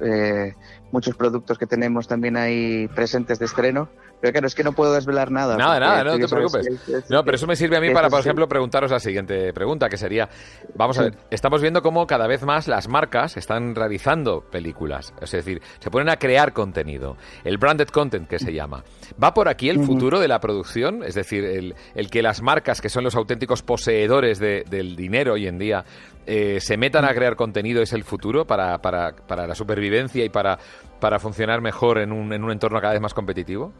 muchos 0.93 1.17
productos 1.17 1.59
que 1.59 1.67
tenemos 1.67 2.07
también 2.07 2.37
ahí 2.37 2.89
presentes 2.89 3.39
de 3.39 3.47
estreno 3.47 3.89
pero 4.21 4.33
claro, 4.33 4.47
es 4.49 4.55
que 4.55 4.65
no 4.65 4.73
puedo 4.73 4.93
desvelar 4.93 5.31
nada. 5.31 5.57
Nada, 5.57 5.79
nada, 5.79 6.05
no 6.05 6.19
te 6.19 6.27
preocupes. 6.27 6.67
no, 7.09 7.25
pero 7.25 7.37
eso 7.37 7.47
me 7.47 7.55
sirve 7.55 7.77
a 7.77 7.81
mí 7.81 7.91
para, 7.93 8.09
por 8.09 8.21
ejemplo, 8.21 8.49
preguntaros 8.49 8.91
la 8.91 8.99
siguiente 8.99 9.53
pregunta, 9.53 9.89
que 9.89 9.97
sería, 9.97 10.29
vamos 10.75 10.99
a 10.99 11.05
ver, 11.05 11.15
estamos 11.31 11.61
viendo 11.61 11.83
cómo 11.83 12.07
cada 12.07 12.27
vez 12.27 12.43
más 12.43 12.67
las 12.67 12.89
marcas 12.89 13.37
están 13.37 13.75
realizando 13.75 14.41
películas, 14.41 15.15
es 15.21 15.31
decir, 15.31 15.63
se 15.79 15.91
ponen 15.91 16.09
a 16.09 16.17
crear 16.17 16.53
contenido, 16.53 17.17
el 17.45 17.59
branded 17.59 17.89
content 17.89 18.29
que 18.29 18.39
se 18.39 18.53
llama. 18.53 18.83
¿Va 19.23 19.35
por 19.35 19.49
aquí 19.49 19.69
el 19.69 19.85
futuro 19.85 20.19
de 20.19 20.29
la 20.29 20.41
producción? 20.41 21.05
Es 21.05 21.15
decir, 21.15 21.45
el, 21.45 21.75
el 21.95 22.11
que 22.11 22.23
las 22.23 22.43
marcas, 22.43 22.81
que 22.81 22.89
son 22.89 23.05
los 23.05 23.15
auténticos 23.15 23.63
poseedores 23.63 24.39
del 24.41 24.97
dinero 24.97 25.35
hoy 25.35 25.47
en 25.47 25.59
día, 25.59 25.85
eh, 26.31 26.61
se 26.61 26.77
metan 26.77 27.07
a 27.07 27.15
crear 27.15 27.37
contenido 27.37 27.81
es 27.81 27.95
el 27.95 28.05
futuro 28.05 28.47
para, 28.47 28.77
para, 28.83 29.17
para 29.17 29.47
la 29.47 29.55
supervivencia 29.55 30.23
y 30.23 30.29
para, 30.29 30.59
para 31.01 31.19
funcionar 31.19 31.63
mejor 31.63 31.97
en 31.99 32.13
un, 32.13 32.31
en 32.35 32.45
un 32.45 32.53
entorno 32.53 32.79
cada 32.83 32.93
vez 32.93 33.01
más 33.01 33.15
competitivo? 33.15 33.73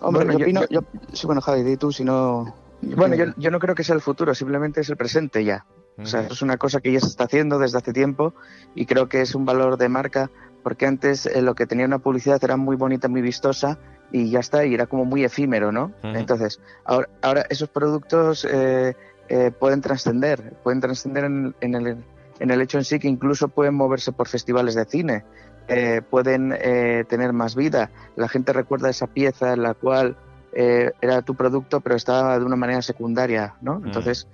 Hombre, 0.00 0.24
bueno, 0.24 0.38
yo, 0.38 0.44
opino, 0.46 0.62
yo, 0.70 0.80
sí, 1.12 1.26
bueno, 1.26 1.42
Javi, 1.42 1.62
di 1.62 1.76
tú 1.76 1.92
si 1.92 2.04
no... 2.04 2.54
Bueno, 2.80 3.14
yo, 3.16 3.26
yo 3.36 3.50
no 3.50 3.58
creo 3.58 3.74
que 3.74 3.84
sea 3.84 3.94
el 3.94 4.00
futuro, 4.00 4.34
simplemente 4.34 4.80
es 4.80 4.88
el 4.88 4.96
presente 4.96 5.44
ya. 5.44 5.66
O 5.98 6.06
sea, 6.06 6.22
es 6.22 6.40
una 6.40 6.56
cosa 6.56 6.80
que 6.80 6.90
ya 6.90 7.00
se 7.00 7.08
está 7.08 7.24
haciendo 7.24 7.58
desde 7.58 7.76
hace 7.76 7.92
tiempo 7.92 8.32
y 8.74 8.86
creo 8.86 9.10
que 9.10 9.20
es 9.20 9.34
un 9.34 9.44
valor 9.44 9.76
de 9.76 9.90
marca 9.90 10.30
porque 10.62 10.86
antes 10.86 11.26
eh, 11.26 11.42
lo 11.42 11.54
que 11.54 11.66
tenía 11.66 11.84
una 11.84 11.98
publicidad 11.98 12.42
era 12.42 12.56
muy 12.56 12.76
bonita, 12.76 13.08
muy 13.08 13.20
vistosa 13.20 13.78
y 14.10 14.30
ya 14.30 14.40
está, 14.40 14.64
y 14.64 14.72
era 14.72 14.86
como 14.86 15.04
muy 15.04 15.22
efímero, 15.22 15.70
¿no? 15.70 15.92
Entonces, 16.02 16.60
ahora, 16.84 17.08
ahora 17.20 17.46
esos 17.50 17.68
productos 17.68 18.46
eh, 18.50 18.94
eh, 19.28 19.50
pueden 19.50 19.80
trascender, 19.80 20.54
pueden 20.62 20.80
trascender 20.80 21.24
en, 21.24 21.54
en, 21.60 21.74
el, 21.74 22.04
en 22.40 22.50
el 22.50 22.60
hecho 22.60 22.78
en 22.78 22.84
sí 22.84 22.98
que 22.98 23.08
incluso 23.08 23.48
pueden 23.48 23.74
moverse 23.74 24.12
por 24.12 24.28
festivales 24.28 24.74
de 24.74 24.84
cine, 24.84 25.24
eh, 25.68 26.02
pueden 26.08 26.54
eh, 26.58 27.04
tener 27.08 27.32
más 27.32 27.54
vida. 27.54 27.90
La 28.16 28.28
gente 28.28 28.52
recuerda 28.52 28.90
esa 28.90 29.06
pieza 29.06 29.52
en 29.52 29.62
la 29.62 29.74
cual 29.74 30.16
eh, 30.52 30.90
era 31.00 31.22
tu 31.22 31.34
producto, 31.34 31.80
pero 31.80 31.96
estaba 31.96 32.38
de 32.38 32.44
una 32.44 32.56
manera 32.56 32.82
secundaria, 32.82 33.54
¿no? 33.60 33.78
Mm. 33.78 33.86
Entonces, 33.86 34.26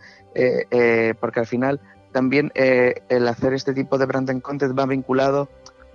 porque 1.20 1.40
al 1.40 1.46
final 1.46 1.80
también 2.12 2.52
el 2.54 3.26
hacer 3.28 3.54
este 3.54 3.74
tipo 3.74 3.98
de 3.98 4.06
branding 4.06 4.40
content 4.40 4.78
va 4.78 4.86
vinculado 4.86 5.48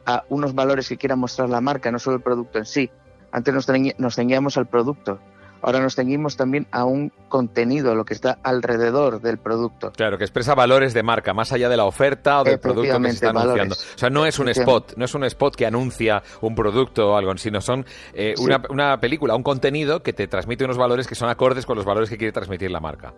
a 0.05 0.23
unos 0.27 0.53
valores 0.53 0.89
que 0.89 0.97
quiera 0.97 1.15
mostrar 1.15 1.49
la 1.49 1.61
marca, 1.61 1.91
no 1.91 1.99
solo 1.99 2.17
el 2.17 2.23
producto 2.23 2.57
en 2.59 2.65
sí. 2.65 2.91
Antes 3.31 3.53
nos, 3.53 3.67
nos 3.97 4.15
ceñíamos 4.15 4.57
al 4.57 4.67
producto. 4.67 5.19
Ahora 5.63 5.79
nos 5.79 5.95
ceñimos 5.95 6.35
también 6.35 6.67
a 6.71 6.83
un 6.83 7.11
contenido, 7.29 7.95
lo 7.95 8.03
que 8.03 8.13
está 8.13 8.37
alrededor 8.43 9.21
del 9.21 9.37
producto. 9.37 9.93
Claro, 9.93 10.17
que 10.17 10.25
expresa 10.25 10.55
valores 10.55 10.93
de 10.93 11.03
marca, 11.03 11.33
más 11.33 11.53
allá 11.53 11.69
de 11.69 11.77
la 11.77 11.85
oferta 11.85 12.41
o 12.41 12.43
del 12.43 12.59
producto 12.59 12.99
que 12.99 13.07
se 13.07 13.13
está 13.13 13.29
anunciando. 13.29 13.75
O 13.75 13.97
sea, 13.97 14.09
no 14.09 14.25
es 14.25 14.37
un 14.39 14.49
spot, 14.49 14.95
no 14.97 15.05
es 15.05 15.15
un 15.15 15.23
spot 15.23 15.55
que 15.55 15.65
anuncia 15.65 16.21
un 16.41 16.53
producto 16.53 17.11
o 17.11 17.17
algo, 17.17 17.35
sino 17.37 17.61
son 17.61 17.85
eh, 18.13 18.33
una, 18.39 18.61
una 18.69 18.99
película, 18.99 19.35
un 19.35 19.43
contenido 19.43 20.03
que 20.03 20.11
te 20.11 20.27
transmite 20.27 20.65
unos 20.65 20.77
valores 20.77 21.07
que 21.07 21.15
son 21.15 21.29
acordes 21.29 21.65
con 21.65 21.77
los 21.77 21.85
valores 21.85 22.09
que 22.09 22.17
quiere 22.17 22.33
transmitir 22.33 22.69
la 22.69 22.81
marca. 22.81 23.13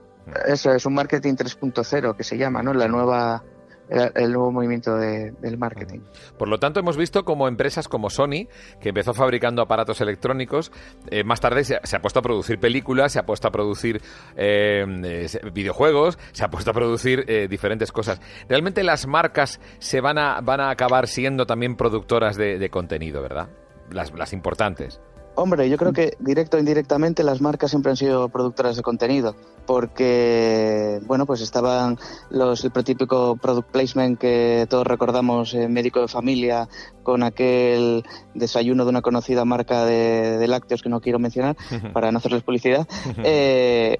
Eso 0.45 0.71
es 0.71 0.85
un 0.85 0.93
marketing 0.93 1.33
3.0 1.33 2.15
que 2.15 2.23
se 2.23 2.37
llama, 2.37 2.61
¿no? 2.61 2.73
La 2.73 2.87
nueva 2.87 3.43
el 3.89 4.31
nuevo 4.31 4.51
movimiento 4.51 4.97
del 4.97 5.57
marketing. 5.57 5.99
Por 6.37 6.47
lo 6.47 6.59
tanto, 6.59 6.79
hemos 6.79 6.97
visto 6.97 7.23
como 7.23 7.47
empresas 7.47 7.87
como 7.87 8.09
Sony, 8.09 8.47
que 8.79 8.89
empezó 8.89 9.13
fabricando 9.13 9.61
aparatos 9.61 10.01
electrónicos, 10.01 10.71
eh, 11.09 11.23
más 11.23 11.39
tarde 11.39 11.63
se, 11.63 11.75
ha 11.75 12.01
puesto 12.01 12.19
a 12.19 12.21
producir 12.21 12.59
películas, 12.59 13.13
se 13.13 13.19
ha 13.19 13.25
puesto 13.25 13.47
a 13.47 13.51
producir 13.51 14.01
eh, 14.35 14.85
eh, 15.03 15.27
videojuegos, 15.53 16.17
se 16.31 16.43
ha 16.43 16.49
puesto 16.49 16.71
a 16.71 16.73
producir 16.73 17.25
diferentes 17.49 17.91
cosas. 17.91 18.21
Realmente 18.47 18.83
las 18.83 19.07
marcas 19.07 19.59
se 19.79 20.01
van 20.01 20.17
a, 20.17 20.41
van 20.41 20.61
a 20.61 20.69
acabar 20.69 21.07
siendo 21.07 21.45
también 21.45 21.75
productoras 21.75 22.35
de, 22.37 22.57
de 22.57 22.69
contenido, 22.69 23.21
¿verdad? 23.21 23.49
Las, 23.91 24.13
las 24.13 24.33
importantes. 24.33 24.99
Hombre, 25.37 25.69
yo 25.69 25.77
creo 25.77 25.91
que 25.91 26.15
directo 26.19 26.55
o 26.55 26.59
indirectamente 26.59 27.23
las 27.23 27.41
marcas 27.41 27.69
siempre 27.69 27.89
han 27.89 27.97
sido 27.97 28.29
productoras 28.29 28.77
de 28.77 28.81
contenido, 28.81 29.35
porque, 29.65 31.01
bueno, 31.05 31.25
pues 31.25 31.41
estaban 31.41 31.97
los, 32.29 32.63
el 32.63 32.71
protípico 32.71 33.35
product 33.35 33.69
placement 33.69 34.17
que 34.17 34.65
todos 34.69 34.87
recordamos 34.87 35.53
en 35.53 35.73
Médico 35.73 35.99
de 35.99 36.07
Familia, 36.07 36.69
con 37.03 37.21
aquel 37.21 38.03
desayuno 38.33 38.85
de 38.85 38.89
una 38.89 39.01
conocida 39.01 39.43
marca 39.43 39.85
de, 39.85 40.45
lácteos 40.47 40.81
que 40.81 40.89
no 40.89 41.01
quiero 41.01 41.19
mencionar 41.19 41.57
para 41.91 42.11
no 42.11 42.19
hacerles 42.19 42.43
publicidad. 42.43 42.87
eh, 43.23 43.97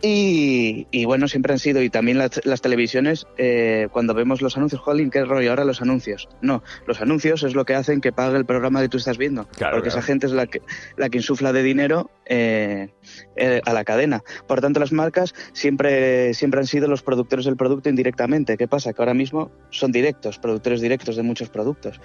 y, 0.00 1.04
bueno, 1.06 1.26
siempre 1.26 1.52
han 1.52 1.58
sido, 1.58 1.82
y 1.82 1.90
también 1.90 2.18
las, 2.18 2.60
televisiones, 2.60 3.26
eh, 3.36 3.88
cuando 3.90 4.14
vemos 4.14 4.40
los 4.42 4.56
anuncios, 4.56 4.80
jolín, 4.80 5.10
qué 5.10 5.24
rollo, 5.24 5.50
ahora 5.50 5.64
los 5.64 5.82
anuncios. 5.82 6.28
No, 6.40 6.62
los 6.86 7.00
anuncios 7.00 7.42
es 7.42 7.54
lo 7.54 7.64
que 7.64 7.74
hacen 7.74 8.00
que 8.00 8.12
pague 8.12 8.36
el 8.36 8.44
programa 8.44 8.80
que 8.80 8.88
tú 8.88 8.98
estás 8.98 9.18
viendo. 9.18 9.48
porque 9.72 9.88
esa 9.88 10.02
gente 10.02 10.26
es 10.26 10.32
la 10.32 10.46
que, 10.46 10.62
la 10.96 11.08
que 11.08 11.18
insufla 11.18 11.52
de 11.52 11.62
dinero 11.64 12.10
eh, 12.26 12.90
eh, 13.34 13.60
a 13.64 13.72
la 13.72 13.84
cadena. 13.84 14.22
Por 14.46 14.60
tanto, 14.60 14.78
las 14.78 14.92
marcas 14.92 15.34
siempre, 15.52 16.32
siempre 16.32 16.60
han 16.60 16.66
sido 16.66 16.86
los 16.86 17.02
productores 17.02 17.44
del 17.44 17.56
producto 17.56 17.88
indirectamente. 17.88 18.56
¿Qué 18.56 18.68
pasa? 18.68 18.92
Que 18.92 19.02
ahora 19.02 19.14
mismo 19.14 19.50
son 19.70 19.90
directos, 19.90 20.38
productores 20.38 20.80
directos 20.80 21.16
de 21.16 21.24
muchos 21.24 21.48
productos. 21.48 22.00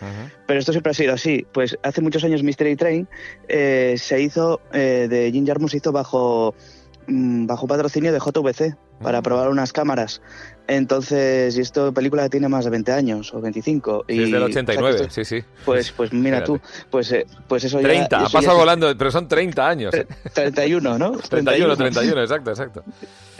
Pero 0.47 0.59
esto 0.59 0.71
siempre 0.71 0.91
ha 0.91 0.95
sido 0.95 1.13
así. 1.13 1.45
Pues 1.53 1.77
hace 1.83 2.01
muchos 2.01 2.23
años 2.23 2.41
Mystery 2.41 2.75
Train 2.75 3.07
se 3.47 4.21
hizo, 4.21 4.61
de 4.71 5.29
Jim 5.31 5.45
Jarmusch 5.45 5.71
se 5.71 5.77
hizo 5.77 5.91
bajo 5.91 6.55
bajo 7.07 7.67
patrocinio 7.67 8.11
de 8.11 8.19
JVC 8.19 8.75
para 9.01 9.19
mm. 9.19 9.23
probar 9.23 9.49
unas 9.49 9.73
cámaras. 9.73 10.21
Entonces, 10.67 11.57
y 11.57 11.61
esto 11.61 11.93
película 11.93 12.29
tiene 12.29 12.47
más 12.47 12.63
de 12.63 12.71
20 12.71 12.91
años 12.93 13.33
o 13.33 13.41
25. 13.41 14.05
y, 14.07 14.17
Desde 14.17 14.37
el 14.37 14.43
89, 14.43 15.07
sí, 15.09 15.25
sí. 15.25 15.43
Pues, 15.65 15.91
pues 15.91 16.13
mira 16.13 16.43
tú, 16.43 16.59
pues, 16.89 17.11
eh, 17.11 17.25
pues 17.47 17.65
eso 17.65 17.79
30, 17.79 18.07
ya... 18.09 18.29
30, 18.29 18.51
ha 18.51 18.53
volando, 18.53 18.97
pero 18.97 19.11
son 19.11 19.27
30 19.27 19.67
años. 19.67 19.93
31, 20.33 20.97
¿no? 20.97 21.11
31, 21.29 21.75
31, 21.75 22.21
exacto, 22.21 22.51
exacto. 22.51 22.83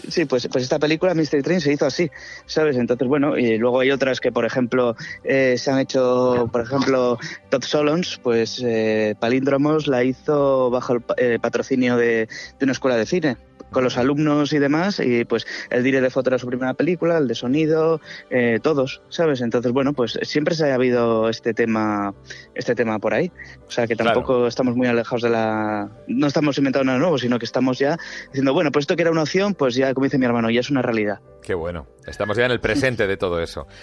Sí, 0.09 0.25
pues, 0.25 0.49
pues 0.51 0.65
esta 0.65 0.79
película, 0.79 1.13
Mystery 1.13 1.43
Train, 1.43 1.61
se 1.61 1.71
hizo 1.71 1.85
así, 1.85 2.11
¿sabes? 2.45 2.75
Entonces, 2.75 3.07
bueno, 3.07 3.37
y 3.37 3.57
luego 3.57 3.79
hay 3.79 3.91
otras 3.91 4.19
que, 4.19 4.33
por 4.33 4.43
ejemplo, 4.43 4.97
eh, 5.23 5.55
se 5.57 5.71
han 5.71 5.79
hecho, 5.79 6.49
por 6.51 6.61
ejemplo, 6.61 7.17
Top 7.49 7.63
Solons, 7.63 8.19
pues 8.21 8.61
eh, 8.65 9.15
Palíndromos 9.17 9.87
la 9.87 10.03
hizo 10.03 10.69
bajo 10.69 10.97
el 11.15 11.39
patrocinio 11.39 11.95
de, 11.95 12.27
de 12.59 12.63
una 12.63 12.73
escuela 12.73 12.97
de 12.97 13.05
cine 13.05 13.37
con 13.73 13.83
los 13.83 13.97
alumnos 13.97 14.53
y 14.53 14.59
demás, 14.59 14.99
y 14.99 15.25
pues 15.25 15.45
el 15.69 15.83
dire 15.83 16.01
de 16.01 16.09
foto 16.09 16.29
era 16.29 16.37
su 16.37 16.47
primera 16.47 16.73
película, 16.73 17.17
el 17.17 17.27
de 17.27 17.35
sonido, 17.35 17.99
eh, 18.29 18.59
todos, 18.61 19.01
¿sabes? 19.09 19.41
Entonces, 19.41 19.71
bueno, 19.71 19.93
pues 19.93 20.19
siempre 20.23 20.55
se 20.55 20.71
ha 20.71 20.75
habido 20.75 21.29
este 21.29 21.53
tema, 21.53 22.13
este 22.55 22.75
tema 22.75 22.99
por 22.99 23.13
ahí. 23.13 23.31
O 23.67 23.71
sea 23.71 23.87
que 23.87 23.95
tampoco 23.95 24.47
estamos 24.47 24.75
muy 24.75 24.87
alejados 24.87 25.23
de 25.23 25.29
la. 25.29 25.89
No 26.07 26.27
estamos 26.27 26.57
inventando 26.57 26.85
nada 26.85 26.99
nuevo, 26.99 27.17
sino 27.17 27.39
que 27.39 27.45
estamos 27.45 27.79
ya 27.79 27.97
diciendo, 28.27 28.53
bueno, 28.53 28.71
pues 28.71 28.83
esto 28.83 28.95
que 28.95 29.01
era 29.01 29.11
una 29.11 29.23
opción, 29.23 29.53
pues 29.55 29.75
ya, 29.75 29.93
como 29.93 30.05
dice 30.05 30.17
mi 30.17 30.25
hermano, 30.25 30.49
ya 30.49 30.59
es 30.59 30.69
una 30.69 30.81
realidad. 30.81 31.19
Qué 31.41 31.53
bueno. 31.53 31.87
Estamos 32.07 32.37
ya 32.37 32.45
en 32.45 32.51
el 32.51 32.59
presente 32.59 33.07
de 33.07 33.17
todo 33.17 33.41
eso. 33.41 33.67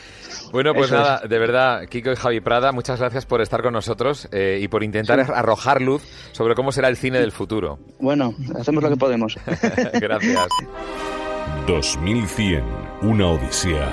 Bueno, 0.53 0.74
pues 0.74 0.91
nada, 0.91 1.20
de 1.20 1.38
verdad, 1.38 1.86
Kiko 1.86 2.11
y 2.11 2.16
Javi 2.16 2.41
Prada, 2.41 2.72
muchas 2.72 2.99
gracias 2.99 3.24
por 3.24 3.41
estar 3.41 3.62
con 3.62 3.72
nosotros 3.72 4.28
eh, 4.32 4.59
y 4.61 4.66
por 4.66 4.82
intentar 4.82 5.20
arrojar 5.20 5.80
luz 5.80 6.03
sobre 6.32 6.57
cómo 6.57 6.72
será 6.72 6.88
el 6.88 6.97
cine 6.97 7.20
del 7.20 7.30
futuro. 7.30 7.78
Bueno, 8.01 8.34
hacemos 8.59 8.82
lo 8.82 8.91
que 8.91 8.97
podemos. 8.97 9.38
gracias. 10.01 10.49
2100, 11.66 12.64
una 13.03 13.28
odisea 13.28 13.89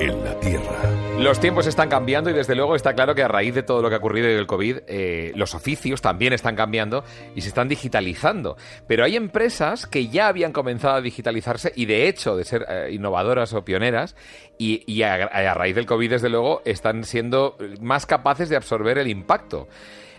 en 0.00 0.24
la 0.24 0.38
Tierra. 0.40 0.96
Los 1.18 1.40
tiempos 1.40 1.66
están 1.66 1.88
cambiando 1.88 2.28
y 2.28 2.34
desde 2.34 2.54
luego 2.54 2.76
está 2.76 2.92
claro 2.92 3.14
que 3.14 3.22
a 3.22 3.28
raíz 3.28 3.54
de 3.54 3.62
todo 3.62 3.80
lo 3.80 3.88
que 3.88 3.94
ha 3.94 3.98
ocurrido 3.98 4.28
del 4.28 4.46
COVID, 4.46 4.80
eh, 4.86 5.32
los 5.34 5.54
oficios 5.54 6.02
también 6.02 6.34
están 6.34 6.54
cambiando 6.54 7.04
y 7.34 7.40
se 7.40 7.48
están 7.48 7.68
digitalizando. 7.68 8.58
Pero 8.86 9.04
hay 9.04 9.16
empresas 9.16 9.86
que 9.86 10.08
ya 10.08 10.28
habían 10.28 10.52
comenzado 10.52 10.96
a 10.96 11.00
digitalizarse 11.00 11.72
y 11.74 11.86
de 11.86 12.08
hecho 12.08 12.36
de 12.36 12.44
ser 12.44 12.66
eh, 12.68 12.90
innovadoras 12.92 13.54
o 13.54 13.64
pioneras 13.64 14.14
y, 14.58 15.02
a, 15.02 15.54
raíz 15.54 15.74
del 15.74 15.86
COVID 15.86 16.10
desde 16.10 16.28
luego 16.28 16.60
están 16.66 17.04
siendo 17.04 17.56
más 17.80 18.04
capaces 18.04 18.50
de 18.50 18.56
absorber 18.56 18.98
el 18.98 19.08
impacto. 19.08 19.68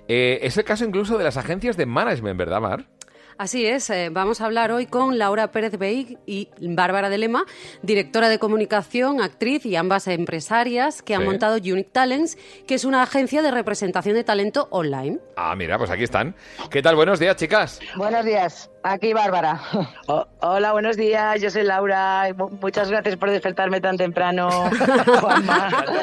Eh, 0.08 0.40
es 0.42 0.58
el 0.58 0.64
caso 0.64 0.84
incluso 0.84 1.18
de 1.20 1.26
las 1.26 1.38
agencias 1.38 1.78
de 1.78 1.86
management, 1.86 2.40
¿verdad, 2.40 2.62
Mar? 2.62 2.86
Así 3.38 3.68
es, 3.68 3.90
eh, 3.92 4.10
vamos 4.12 4.42
a 4.42 4.46
hablar 4.46 4.72
hoy 4.72 4.88
con 4.88 5.20
Laura 5.20 5.52
Pérez 5.52 5.78
Beig 5.78 6.18
y 6.26 6.50
Bárbara 6.60 7.08
de 7.10 7.20
Lema, 7.20 7.46
directora 7.84 8.30
de 8.30 8.40
comunicación, 8.40 9.22
actriz 9.22 9.64
y 9.68 9.76
ambas 9.76 10.08
empresarias 10.08 11.04
que 11.04 11.14
han 11.14 11.24
montado 11.24 11.58
Unique 11.58 11.92
Talents, 11.92 12.36
que 12.66 12.74
es 12.74 12.84
una 12.84 13.04
agencia 13.04 13.44
de 13.44 13.52
representación 13.52 14.16
de 14.16 14.24
talento 14.24 14.68
online. 14.72 15.20
Ah, 15.36 15.56
mira, 15.56 15.78
pues 15.78 15.92
aquí 15.92 16.04
están. 16.04 16.36
¿Qué 16.72 16.82
tal? 16.82 16.96
Buenos 16.96 17.20
días, 17.20 17.36
chicas. 17.36 17.80
Buenos 17.96 18.26
días. 18.26 18.72
Aquí 18.90 19.12
Bárbara. 19.12 19.60
hola, 20.40 20.72
buenos 20.72 20.96
días. 20.96 21.42
Yo 21.42 21.50
soy 21.50 21.64
Laura. 21.64 22.34
Muchas 22.62 22.90
gracias 22.90 23.18
por 23.18 23.30
despertarme 23.30 23.82
tan 23.82 23.98
temprano. 23.98 24.48
Trabajamos 24.78 26.00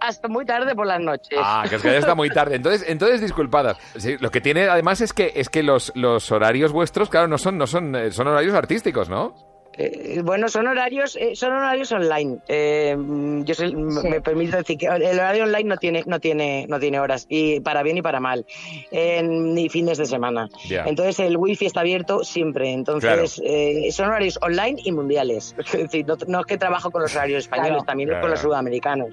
hasta 0.00 0.28
muy 0.28 0.46
tarde 0.46 0.76
por 0.76 0.86
las 0.86 1.00
noches. 1.00 1.36
Ah, 1.42 1.64
que 1.68 1.74
es 1.76 1.82
que 1.82 1.90
ya 1.90 1.98
está 1.98 2.14
muy 2.14 2.30
tarde. 2.30 2.54
Entonces, 2.54 2.84
entonces 2.86 3.20
disculpadas. 3.20 3.76
lo 4.20 4.30
que 4.30 4.40
tiene 4.40 4.68
además 4.68 5.00
es 5.00 5.12
que 5.12 5.32
es 5.34 5.48
que 5.48 5.64
los, 5.64 5.90
los 5.96 6.30
horarios 6.30 6.70
vuestros, 6.70 7.10
claro, 7.10 7.26
no 7.26 7.38
son 7.38 7.58
no 7.58 7.66
son 7.66 7.96
eh, 7.96 8.12
son 8.12 8.28
horarios 8.28 8.54
artísticos, 8.54 9.08
¿no? 9.08 9.34
Eh, 9.78 10.22
bueno, 10.24 10.48
son 10.48 10.66
horarios, 10.66 11.16
eh, 11.16 11.36
son 11.36 11.52
horarios 11.52 11.92
online. 11.92 12.38
Eh, 12.48 12.96
yo 13.44 13.54
me 14.04 14.20
permito 14.20 14.56
decir 14.56 14.78
que 14.78 14.86
el 14.86 15.18
horario 15.18 15.44
online 15.44 15.64
no 15.64 15.76
tiene, 15.76 16.02
no 16.06 16.18
tiene, 16.18 16.66
no 16.68 16.80
tiene 16.80 16.98
horas 16.98 17.26
y 17.28 17.60
para 17.60 17.82
bien 17.82 17.98
y 17.98 18.02
para 18.02 18.20
mal, 18.20 18.46
ni 18.90 19.68
fines 19.68 19.98
de 19.98 20.06
semana. 20.06 20.48
Entonces 20.70 21.20
el 21.20 21.36
wifi 21.36 21.66
está 21.66 21.80
abierto 21.80 22.24
siempre. 22.24 22.72
Entonces 22.72 23.40
son 23.94 24.06
horarios 24.06 24.38
online 24.42 24.80
y 24.84 24.92
mundiales. 24.92 25.54
Es 25.76 25.82
decir, 25.92 26.06
no, 26.26 26.40
es 26.40 26.46
que 26.46 26.56
trabajo 26.56 26.90
con 26.90 27.02
los 27.02 27.14
horarios 27.14 27.40
españoles, 27.40 27.84
también 27.84 28.10
con 28.20 28.30
los 28.30 28.40
sudamericanos. 28.40 29.08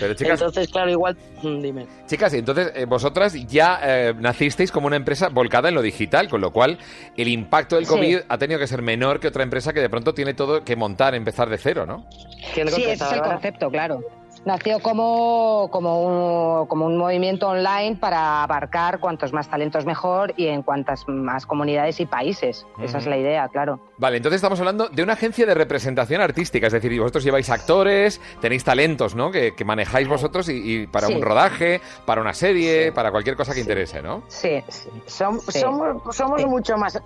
Pero 0.00 0.14
chicas, 0.14 0.40
entonces 0.40 0.68
claro, 0.68 0.90
igual, 0.90 1.16
mm, 1.42 1.60
dime. 1.60 1.86
Chicas, 2.06 2.34
entonces 2.34 2.72
vosotras 2.88 3.34
ya 3.46 4.12
nacisteis 4.18 4.72
como 4.72 4.88
una 4.88 4.96
empresa 4.96 5.28
volcada 5.28 5.68
en 5.68 5.76
lo 5.76 5.82
digital, 5.82 6.28
con 6.28 6.40
lo 6.40 6.52
cual 6.52 6.78
el 7.16 7.28
impacto 7.28 7.76
del 7.76 7.86
COVID 7.86 8.18
ha 8.28 8.38
tenido 8.38 8.58
que 8.58 8.66
ser 8.66 8.82
menor 8.82 9.20
que 9.20 9.28
otra 9.28 9.44
empresa 9.44 9.72
que 9.72 9.80
de 9.80 9.88
pronto 9.88 9.99
tiene 10.02 10.34
todo 10.34 10.64
que 10.64 10.76
montar, 10.76 11.14
empezar 11.14 11.48
de 11.48 11.58
cero, 11.58 11.86
¿no? 11.86 12.06
Sí, 12.54 12.60
ese 12.60 12.92
es 12.92 13.12
el 13.12 13.22
concepto, 13.22 13.70
claro. 13.70 14.00
Nació 14.44 14.78
como, 14.80 15.68
como, 15.70 16.60
un, 16.60 16.66
como 16.66 16.86
un 16.86 16.96
movimiento 16.96 17.48
online 17.48 17.96
para 17.96 18.42
abarcar 18.42 18.98
cuantos 18.98 19.34
más 19.34 19.50
talentos 19.50 19.84
mejor 19.84 20.32
y 20.36 20.46
en 20.46 20.62
cuantas 20.62 21.06
más 21.08 21.44
comunidades 21.44 22.00
y 22.00 22.06
países. 22.06 22.66
Esa 22.82 22.98
es 22.98 23.06
la 23.06 23.18
idea, 23.18 23.48
claro. 23.48 23.80
Vale, 23.98 24.16
entonces 24.16 24.36
estamos 24.36 24.58
hablando 24.58 24.88
de 24.88 25.02
una 25.02 25.12
agencia 25.12 25.44
de 25.44 25.54
representación 25.54 26.22
artística, 26.22 26.68
es 26.68 26.72
decir, 26.72 26.98
vosotros 26.98 27.22
lleváis 27.22 27.50
actores, 27.50 28.18
tenéis 28.40 28.64
talentos, 28.64 29.14
¿no? 29.14 29.30
Que, 29.30 29.52
manejáis 29.64 30.08
vosotros 30.08 30.48
y, 30.48 30.86
para 30.86 31.08
un 31.08 31.20
rodaje, 31.20 31.80
para 32.06 32.22
una 32.22 32.32
serie, 32.32 32.92
para 32.92 33.10
cualquier 33.10 33.36
cosa 33.36 33.52
que 33.52 33.60
interese, 33.60 34.00
¿no? 34.00 34.22
Sí, 34.28 34.62
somos, 35.06 35.44
somos 36.12 36.46
mucho 36.46 36.78
más 36.78 37.00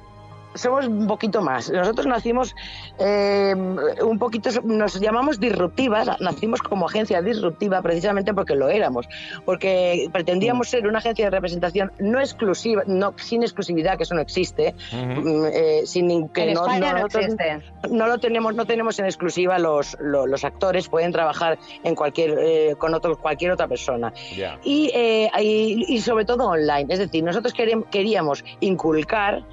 somos 0.54 0.86
un 0.86 1.06
poquito 1.06 1.42
más. 1.42 1.70
Nosotros 1.70 2.06
nacimos 2.06 2.54
eh, 2.98 3.54
un 3.54 4.18
poquito, 4.18 4.50
nos 4.62 5.00
llamamos 5.00 5.40
disruptivas, 5.40 6.08
nacimos 6.20 6.62
como 6.62 6.86
agencia 6.86 7.20
disruptiva 7.22 7.82
precisamente 7.82 8.32
porque 8.34 8.54
lo 8.54 8.68
éramos, 8.68 9.08
porque 9.44 10.08
pretendíamos 10.12 10.68
ser 10.68 10.86
una 10.86 10.98
agencia 10.98 11.26
de 11.26 11.30
representación 11.30 11.92
no 11.98 12.20
exclusiva, 12.20 12.82
no 12.86 13.14
sin 13.16 13.42
exclusividad, 13.42 13.96
que 13.96 14.04
eso 14.04 14.14
no 14.14 14.20
existe, 14.20 14.74
mm, 14.92 15.44
eh, 15.52 15.82
sin 15.84 16.28
que 16.28 16.48
En 16.48 16.54
no, 16.54 16.60
España 16.62 16.92
no 16.92 16.98
nosotros 17.00 17.24
existe. 17.24 17.62
no 17.90 18.06
lo 18.06 18.18
tenemos, 18.18 18.54
no 18.54 18.64
tenemos 18.64 18.98
en 18.98 19.06
exclusiva 19.06 19.58
los, 19.58 19.96
los, 20.00 20.28
los 20.28 20.44
actores, 20.44 20.88
pueden 20.88 21.12
trabajar 21.12 21.58
en 21.82 21.94
cualquier, 21.94 22.36
eh, 22.38 22.76
con 22.78 22.94
otro, 22.94 23.16
cualquier 23.18 23.52
otra 23.52 23.68
persona 23.68 24.12
y, 24.62 24.90
eh, 24.94 25.30
y, 25.40 25.84
y 25.88 26.00
sobre 26.00 26.24
todo 26.24 26.48
online. 26.48 26.86
Es 26.88 26.98
decir, 26.98 27.24
nosotros 27.24 27.52
queríamos, 27.52 27.86
queríamos 27.90 28.44
inculcar 28.60 29.44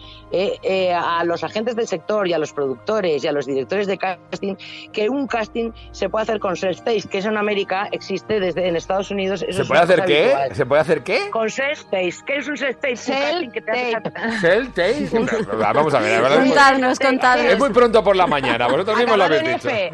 eh, 0.91 0.95
a 0.95 1.23
los 1.23 1.43
agentes 1.43 1.75
del 1.75 1.87
sector 1.87 2.27
y 2.27 2.33
a 2.33 2.37
los 2.37 2.53
productores 2.53 3.23
y 3.23 3.27
a 3.27 3.31
los 3.31 3.45
directores 3.45 3.87
de 3.87 3.97
casting 3.97 4.55
que 4.93 5.09
un 5.09 5.27
casting 5.27 5.71
se 5.91 6.09
puede 6.09 6.23
hacer 6.23 6.39
con 6.39 6.55
self-taste, 6.55 7.09
que 7.09 7.17
eso 7.19 7.29
en 7.29 7.37
América 7.37 7.87
existe 7.91 8.39
desde 8.39 8.67
en 8.67 8.75
Estados 8.75 9.11
Unidos. 9.11 9.43
eso 9.47 9.63
¿Se 9.63 9.67
puede 9.67 9.81
hacer 9.81 10.03
qué? 10.05 10.23
habitual. 10.33 10.55
¿Se 10.55 10.65
puede 10.65 10.81
hacer 10.81 11.03
qué? 11.03 11.29
Con 11.31 11.47
self-taste. 11.47 12.23
¿Qué 12.25 12.37
es 12.37 12.47
un 12.47 12.53
hace- 12.53 12.71
Self-tape. 14.41 15.09
Vamos 15.73 15.93
a 15.93 15.99
ver, 15.99 16.21
la 16.21 16.29
verdad 16.29 16.43
Contadnos, 16.45 16.99
contadnos. 16.99 17.45
Es 17.45 17.59
muy 17.59 17.69
pronto 17.69 18.03
por 18.03 18.15
la 18.15 18.27
mañana, 18.27 18.67
vosotros 18.67 18.97
mismos 18.97 19.17
lo 19.17 19.23
Acabado 19.25 19.41
habéis 19.41 19.65
en 19.65 19.69
dicho. 19.69 19.69
F. 19.69 19.93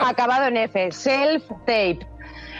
Acabado 0.02 0.46
en 0.46 0.56
F. 0.56 0.88
Self-tape. 0.90 2.06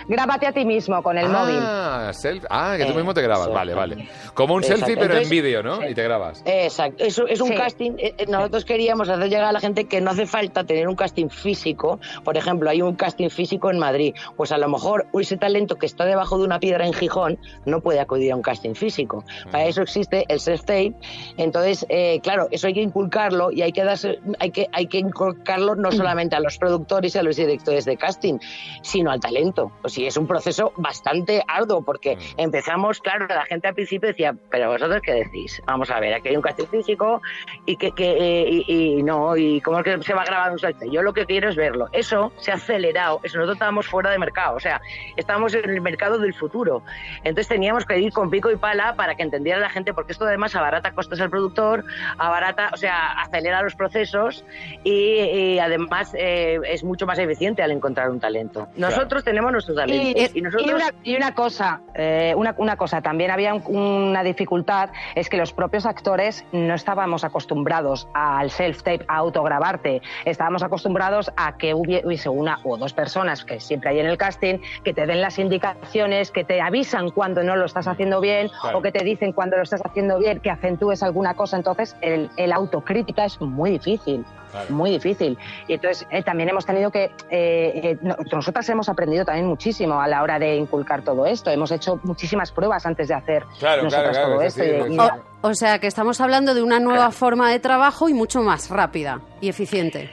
Grábate 0.08 0.46
a 0.46 0.52
ti 0.52 0.64
mismo 0.64 1.02
con 1.02 1.16
el 1.18 1.28
móvil. 1.28 1.58
Ah, 1.60 2.10
self- 2.12 2.46
ah, 2.50 2.74
que 2.76 2.84
tú 2.84 2.94
mismo 2.94 3.14
te 3.14 3.22
grabas. 3.22 3.48
Vale, 3.48 3.74
vale. 3.74 4.08
Como 4.34 4.54
un 4.54 4.62
Exacto. 4.62 4.86
selfie, 4.86 4.96
pero 5.00 5.18
en 5.18 5.28
vídeo, 5.28 5.62
¿no? 5.62 5.88
Y 5.88 5.94
te 5.94 6.02
grabas. 6.02 6.42
Exacto, 6.44 7.04
es 7.04 7.18
un 7.18 7.48
Sí. 7.48 7.54
casting. 7.54 7.92
eh, 7.98 8.14
eh, 8.18 8.26
Nosotros 8.28 8.64
queríamos 8.64 9.08
hacer 9.08 9.28
llegar 9.28 9.44
a 9.44 9.52
la 9.52 9.60
gente 9.60 9.84
que 9.84 10.00
no 10.00 10.10
hace 10.10 10.26
falta 10.26 10.64
tener 10.64 10.88
un 10.88 10.96
casting 10.96 11.28
físico. 11.28 12.00
Por 12.24 12.36
ejemplo, 12.36 12.68
hay 12.70 12.82
un 12.82 12.94
casting 12.96 13.28
físico 13.28 13.70
en 13.70 13.78
Madrid. 13.78 14.14
Pues 14.36 14.52
a 14.52 14.58
lo 14.58 14.68
mejor 14.68 15.06
ese 15.14 15.36
talento 15.36 15.76
que 15.76 15.86
está 15.86 16.04
debajo 16.04 16.38
de 16.38 16.44
una 16.44 16.58
piedra 16.60 16.86
en 16.86 16.92
Gijón 16.92 17.38
no 17.64 17.80
puede 17.80 18.00
acudir 18.00 18.32
a 18.32 18.36
un 18.36 18.42
casting 18.42 18.74
físico. 18.74 19.24
Para 19.50 19.64
eso 19.66 19.82
existe 19.82 20.24
el 20.28 20.38
self-tape. 20.40 20.94
Entonces, 21.36 21.86
eh, 21.88 22.20
claro, 22.22 22.48
eso 22.50 22.66
hay 22.66 22.74
que 22.74 22.82
inculcarlo 22.82 23.50
y 23.52 23.62
hay 23.62 23.72
que, 23.72 23.84
darse, 23.84 24.18
hay, 24.38 24.50
que, 24.50 24.68
hay 24.72 24.86
que 24.86 24.98
inculcarlo 24.98 25.74
no 25.76 25.92
solamente 25.92 26.36
a 26.36 26.40
los 26.40 26.58
productores 26.58 27.14
y 27.14 27.18
a 27.18 27.22
los 27.22 27.36
directores 27.36 27.84
de 27.84 27.96
casting, 27.96 28.38
sino 28.82 29.10
al 29.10 29.20
talento. 29.20 29.72
Sí, 29.92 30.06
es 30.06 30.16
un 30.16 30.26
proceso 30.26 30.72
bastante 30.78 31.44
arduo 31.46 31.82
porque 31.82 32.16
empezamos, 32.38 32.98
claro, 33.00 33.26
la 33.26 33.44
gente 33.44 33.68
al 33.68 33.74
principio 33.74 34.08
decía, 34.08 34.34
pero 34.50 34.70
vosotros 34.70 35.02
qué 35.02 35.12
decís? 35.12 35.60
Vamos 35.66 35.90
a 35.90 36.00
ver, 36.00 36.14
aquí 36.14 36.30
hay 36.30 36.36
un 36.36 36.40
casting 36.40 36.64
físico 36.64 37.20
y 37.66 37.76
que, 37.76 37.92
que 37.92 38.12
eh, 38.12 38.48
y, 38.48 38.64
y 38.72 39.02
no, 39.02 39.36
y 39.36 39.60
cómo 39.60 39.80
es 39.80 39.84
que 39.84 40.02
se 40.02 40.14
va 40.14 40.22
a 40.22 40.24
grabar 40.24 40.50
un 40.50 40.58
salto. 40.58 40.86
Yo 40.90 41.02
lo 41.02 41.12
que 41.12 41.26
quiero 41.26 41.50
es 41.50 41.56
verlo. 41.56 41.90
Eso 41.92 42.32
se 42.38 42.52
ha 42.52 42.54
acelerado, 42.54 43.20
eso 43.22 43.36
nosotros 43.36 43.56
estábamos 43.56 43.86
fuera 43.86 44.10
de 44.10 44.18
mercado, 44.18 44.56
o 44.56 44.60
sea, 44.60 44.80
estábamos 45.16 45.52
en 45.52 45.68
el 45.68 45.82
mercado 45.82 46.16
del 46.16 46.32
futuro. 46.32 46.82
Entonces 47.18 47.48
teníamos 47.48 47.84
que 47.84 47.98
ir 47.98 48.14
con 48.14 48.30
pico 48.30 48.50
y 48.50 48.56
pala 48.56 48.94
para 48.96 49.14
que 49.14 49.24
entendiera 49.24 49.60
la 49.60 49.68
gente, 49.68 49.92
porque 49.92 50.12
esto 50.12 50.24
además 50.24 50.56
abarata 50.56 50.92
costes 50.92 51.20
al 51.20 51.28
productor, 51.28 51.84
abarata, 52.16 52.70
o 52.72 52.78
sea, 52.78 53.12
acelera 53.20 53.60
los 53.60 53.74
procesos 53.74 54.42
y, 54.84 55.20
y 55.20 55.58
además 55.58 56.14
eh, 56.14 56.58
es 56.64 56.82
mucho 56.82 57.04
más 57.04 57.18
eficiente 57.18 57.62
al 57.62 57.72
encontrar 57.72 58.08
un 58.08 58.20
talento. 58.20 58.68
Nosotros 58.74 59.22
tenemos 59.22 59.52
nuestros 59.52 59.81
Y, 59.81 59.81
talentos 59.86 60.34
y, 60.34 60.38
y 60.38 60.42
nosotros 60.42 60.72
una, 60.74 60.90
y 61.02 61.16
una 61.16 61.34
cosa, 61.34 61.80
eh, 61.94 62.34
una, 62.36 62.54
una 62.58 62.76
cosa, 62.76 63.00
también 63.02 63.30
había 63.30 63.54
un- 63.54 63.62
una 63.76 64.22
dificultad, 64.22 64.90
es 65.14 65.28
que 65.28 65.36
los 65.36 65.52
propios 65.52 65.86
actores 65.86 66.44
no 66.52 66.74
estábamos 66.74 67.24
acostumbrados 67.24 68.08
al 68.14 68.50
self-tape, 68.50 69.04
a 69.08 69.16
autograbarte. 69.16 70.02
Estábamos 70.24 70.62
acostumbrados 70.62 71.32
a 71.36 71.56
que 71.56 71.74
hubie- 71.74 72.02
hubiese 72.04 72.28
una 72.28 72.58
o 72.64 72.76
dos 72.76 72.92
personas, 72.92 73.44
que 73.44 73.60
siempre 73.60 73.90
hay 73.90 74.00
en 74.00 74.06
el 74.06 74.16
casting, 74.18 74.58
que 74.84 74.92
te 74.94 75.06
den 75.06 75.20
las 75.20 75.38
indicaciones, 75.38 76.30
que 76.30 76.44
te 76.44 76.60
avisan 76.60 77.10
cuando 77.10 77.42
no 77.42 77.56
lo 77.56 77.64
estás 77.64 77.86
haciendo 77.86 78.20
bien 78.20 78.48
Claro. 78.60 78.78
o 78.78 78.82
que 78.82 78.92
te 78.92 79.04
dicen 79.04 79.32
cuando 79.32 79.56
lo 79.56 79.62
estás 79.62 79.80
haciendo 79.84 80.18
bien, 80.18 80.40
que 80.40 80.50
acentúes 80.50 81.02
alguna 81.02 81.34
cosa. 81.34 81.56
Entonces, 81.56 81.96
el, 82.00 82.30
el 82.36 82.52
autocrítica 82.52 83.24
es 83.24 83.40
muy 83.40 83.70
difícil. 83.70 84.24
Claro. 84.50 84.66
Muy 84.68 84.90
difícil. 84.90 85.38
Y 85.66 85.72
entonces 85.72 86.06
eh, 86.10 86.22
también 86.22 86.46
hemos 86.50 86.66
tenido 86.66 86.90
que, 86.90 87.04
eh, 87.04 87.10
eh, 87.30 87.98
no- 88.02 88.16
nosotras 88.30 88.68
hemos 88.68 88.86
aprendido 88.90 89.24
también 89.24 89.46
muchísimo 89.46 89.71
a 89.80 90.06
la 90.08 90.22
hora 90.22 90.38
de 90.38 90.56
inculcar 90.56 91.02
todo 91.02 91.26
esto. 91.26 91.50
Hemos 91.50 91.70
hecho 91.72 91.98
muchísimas 92.04 92.52
pruebas 92.52 92.84
antes 92.86 93.08
de 93.08 93.14
hacer 93.14 93.44
Claro, 93.58 93.88
claro, 93.88 94.12
todo 94.12 94.42
esto. 94.42 94.62
y- 94.64 94.98
O, 94.98 95.10
o 95.42 95.54
sea 95.54 95.78
que 95.78 95.86
estamos 95.86 96.20
hablando 96.20 96.54
de 96.54 96.62
una 96.62 96.78
nueva 96.80 97.10
forma 97.10 97.50
de 97.50 97.58
trabajo 97.60 98.08
y 98.08 98.14
mucho 98.14 98.42
más 98.42 98.70
rápida 98.70 99.20
y 99.40 99.48
eficiente. 99.48 100.10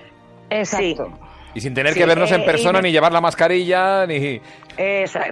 Exacto. 0.49 1.09
Y 1.53 1.61
sin 1.61 1.73
tener 1.73 1.93
Sí, 1.93 1.99
que 1.99 2.05
vernos 2.05 2.31
en 2.31 2.41
eh, 2.41 2.45
persona, 2.45 2.79
y- 2.79 2.83
ni 2.83 2.91
llevar 2.91 3.11
la 3.11 3.21
mascarilla, 3.21 4.05
ni... 4.05 4.39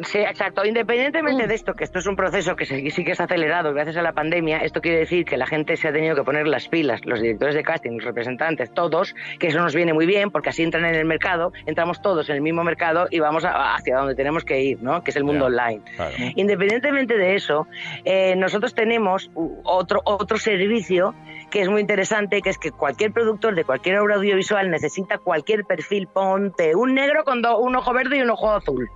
Sí, 0.04 0.18
exacto. 0.20 0.66
Independientemente 0.66 1.48
de 1.48 1.56
esto, 1.56 1.74
que 1.74 1.86
esto 1.86 2.00
es 2.00 2.06
un 2.08 2.16
proceso 2.18 2.56
que 2.58 2.66
sí, 2.66 2.90
sí 2.92 3.04
que 3.06 3.12
está 3.12 3.24
acelerado 3.24 3.74
gracias 3.74 3.96
a 3.96 4.02
la 4.02 4.12
pandemia, 4.12 4.58
esto 4.58 4.82
quiere 4.82 5.00
decir 5.00 5.24
que 5.24 5.38
la 5.38 5.48
gente 5.48 5.78
se 5.78 5.88
ha 5.88 5.94
tenido 5.94 6.16
que 6.16 6.24
poner 6.24 6.48
las 6.48 6.68
pilas, 6.68 7.06
los 7.06 7.22
directores 7.22 7.56
de 7.56 7.64
casting, 7.64 7.92
los 7.92 8.04
representantes, 8.04 8.74
todos, 8.74 9.16
que 9.40 9.48
eso 9.48 9.60
nos 9.60 9.74
viene 9.74 9.94
muy 9.94 10.06
bien 10.06 10.32
porque 10.32 10.50
así 10.50 10.64
entran 10.64 10.84
en 10.86 10.96
el 10.96 11.06
mercado, 11.06 11.54
entramos 11.66 12.02
todos 12.02 12.30
en 12.30 12.36
el 12.36 12.42
mismo 12.42 12.64
mercado 12.66 13.08
y 13.10 13.20
vamos 13.20 13.46
a- 13.46 13.76
hacia 13.76 13.96
donde 13.98 14.16
tenemos 14.16 14.44
que 14.44 14.60
ir, 14.62 14.84
¿no? 14.84 15.02
Que 15.02 15.12
es 15.12 15.18
el 15.18 15.24
mundo 15.24 15.46
online. 15.46 15.82
Claro. 15.96 16.14
Independientemente 16.36 17.18
de 17.18 17.36
eso, 17.36 17.68
eh, 18.04 18.36
nosotros 18.36 18.74
tenemos 18.76 19.32
otro, 19.64 20.02
otro 20.04 20.38
servicio 20.38 21.16
que 21.58 21.64
es 21.64 21.70
muy 21.70 21.82
interesante, 21.82 22.40
que 22.44 22.52
es 22.52 22.60
que 22.60 22.72
cualquier 22.72 23.12
productor 23.12 23.56
de 23.56 23.64
cualquier 23.66 23.98
obra 23.98 24.16
audiovisual 24.18 24.70
necesita 24.70 25.18
cualquier 25.18 25.66
perfil, 25.66 26.08
ponte 26.08 26.76
un 26.76 26.94
negro 26.94 27.24
con 27.24 27.42
do- 27.42 27.58
un 27.58 27.76
ojo 27.76 27.94
verde 27.94 28.18
y 28.18 28.22
un 28.22 28.30
ojo 28.30 28.52
azul. 28.52 28.88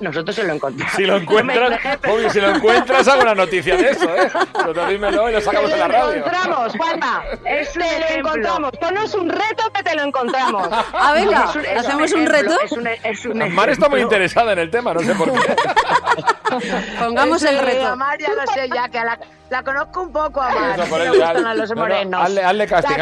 Nosotros 0.00 0.34
se 0.36 0.44
lo 0.44 0.52
encontramos. 0.52 0.94
Si 0.94 1.04
lo 1.04 1.16
encuentras, 1.18 1.80
obvio, 2.08 2.30
si 2.30 2.40
lo 2.40 2.50
encuentras, 2.54 3.08
hago 3.08 3.22
una 3.22 3.34
noticia 3.34 3.76
de 3.76 3.90
eso, 3.90 4.04
¿eh? 4.14 4.28
Pero 4.64 4.86
dímelo 4.86 5.28
y 5.28 5.32
lo 5.32 5.40
sacamos 5.40 5.72
en 5.72 5.78
la 5.80 5.86
Te 5.86 5.92
lo 5.92 5.98
radio. 5.98 6.14
encontramos, 6.18 6.72
Juanma. 6.76 7.24
Es 7.46 7.76
un 7.76 7.82
te 7.82 8.00
lo 8.12 8.18
encontramos. 8.28 8.70
Ponos 8.80 9.14
un 9.14 9.28
reto 9.28 9.64
que 9.74 9.82
te 9.82 9.94
lo 9.96 10.02
encontramos. 10.04 10.68
Ah, 10.94 11.12
venga, 11.14 11.46
Es 11.50 11.56
un- 11.56 11.64
es 11.64 11.78
¿hacemos 11.78 12.12
un 12.12 12.26
reto? 12.26 12.60
Es 12.64 12.72
un, 12.72 12.86
es 12.86 13.24
un 13.26 13.54
Mar 13.54 13.68
está 13.70 13.88
muy 13.88 14.00
interesada 14.02 14.52
en 14.52 14.60
el 14.60 14.70
tema, 14.70 14.94
no 14.94 15.00
sé 15.00 15.14
por 15.16 15.32
qué. 15.32 15.54
Pongamos 16.98 17.42
el 17.42 17.58
reto. 17.58 17.86
a 17.88 17.96
Mar 17.96 18.16
ya 18.20 18.28
lo 18.34 18.46
sé, 18.52 18.68
ya 18.72 18.88
que 18.88 18.98
a 18.98 19.04
la, 19.04 19.18
la 19.52 19.62
conozco 19.62 20.02
un 20.02 20.12
poco 20.12 20.40
a 20.40 20.50
Mar. 20.50 20.80
Eso, 20.80 20.88
por 20.88 21.00
eso, 21.00 21.10
gustan 21.12 21.46
a 21.46 21.54
los 21.54 21.68
no, 21.70 21.74
no, 21.76 21.80
morenos. 21.82 22.20
hazle, 22.22 22.42
hazle 22.42 22.66
casting, 22.66 23.00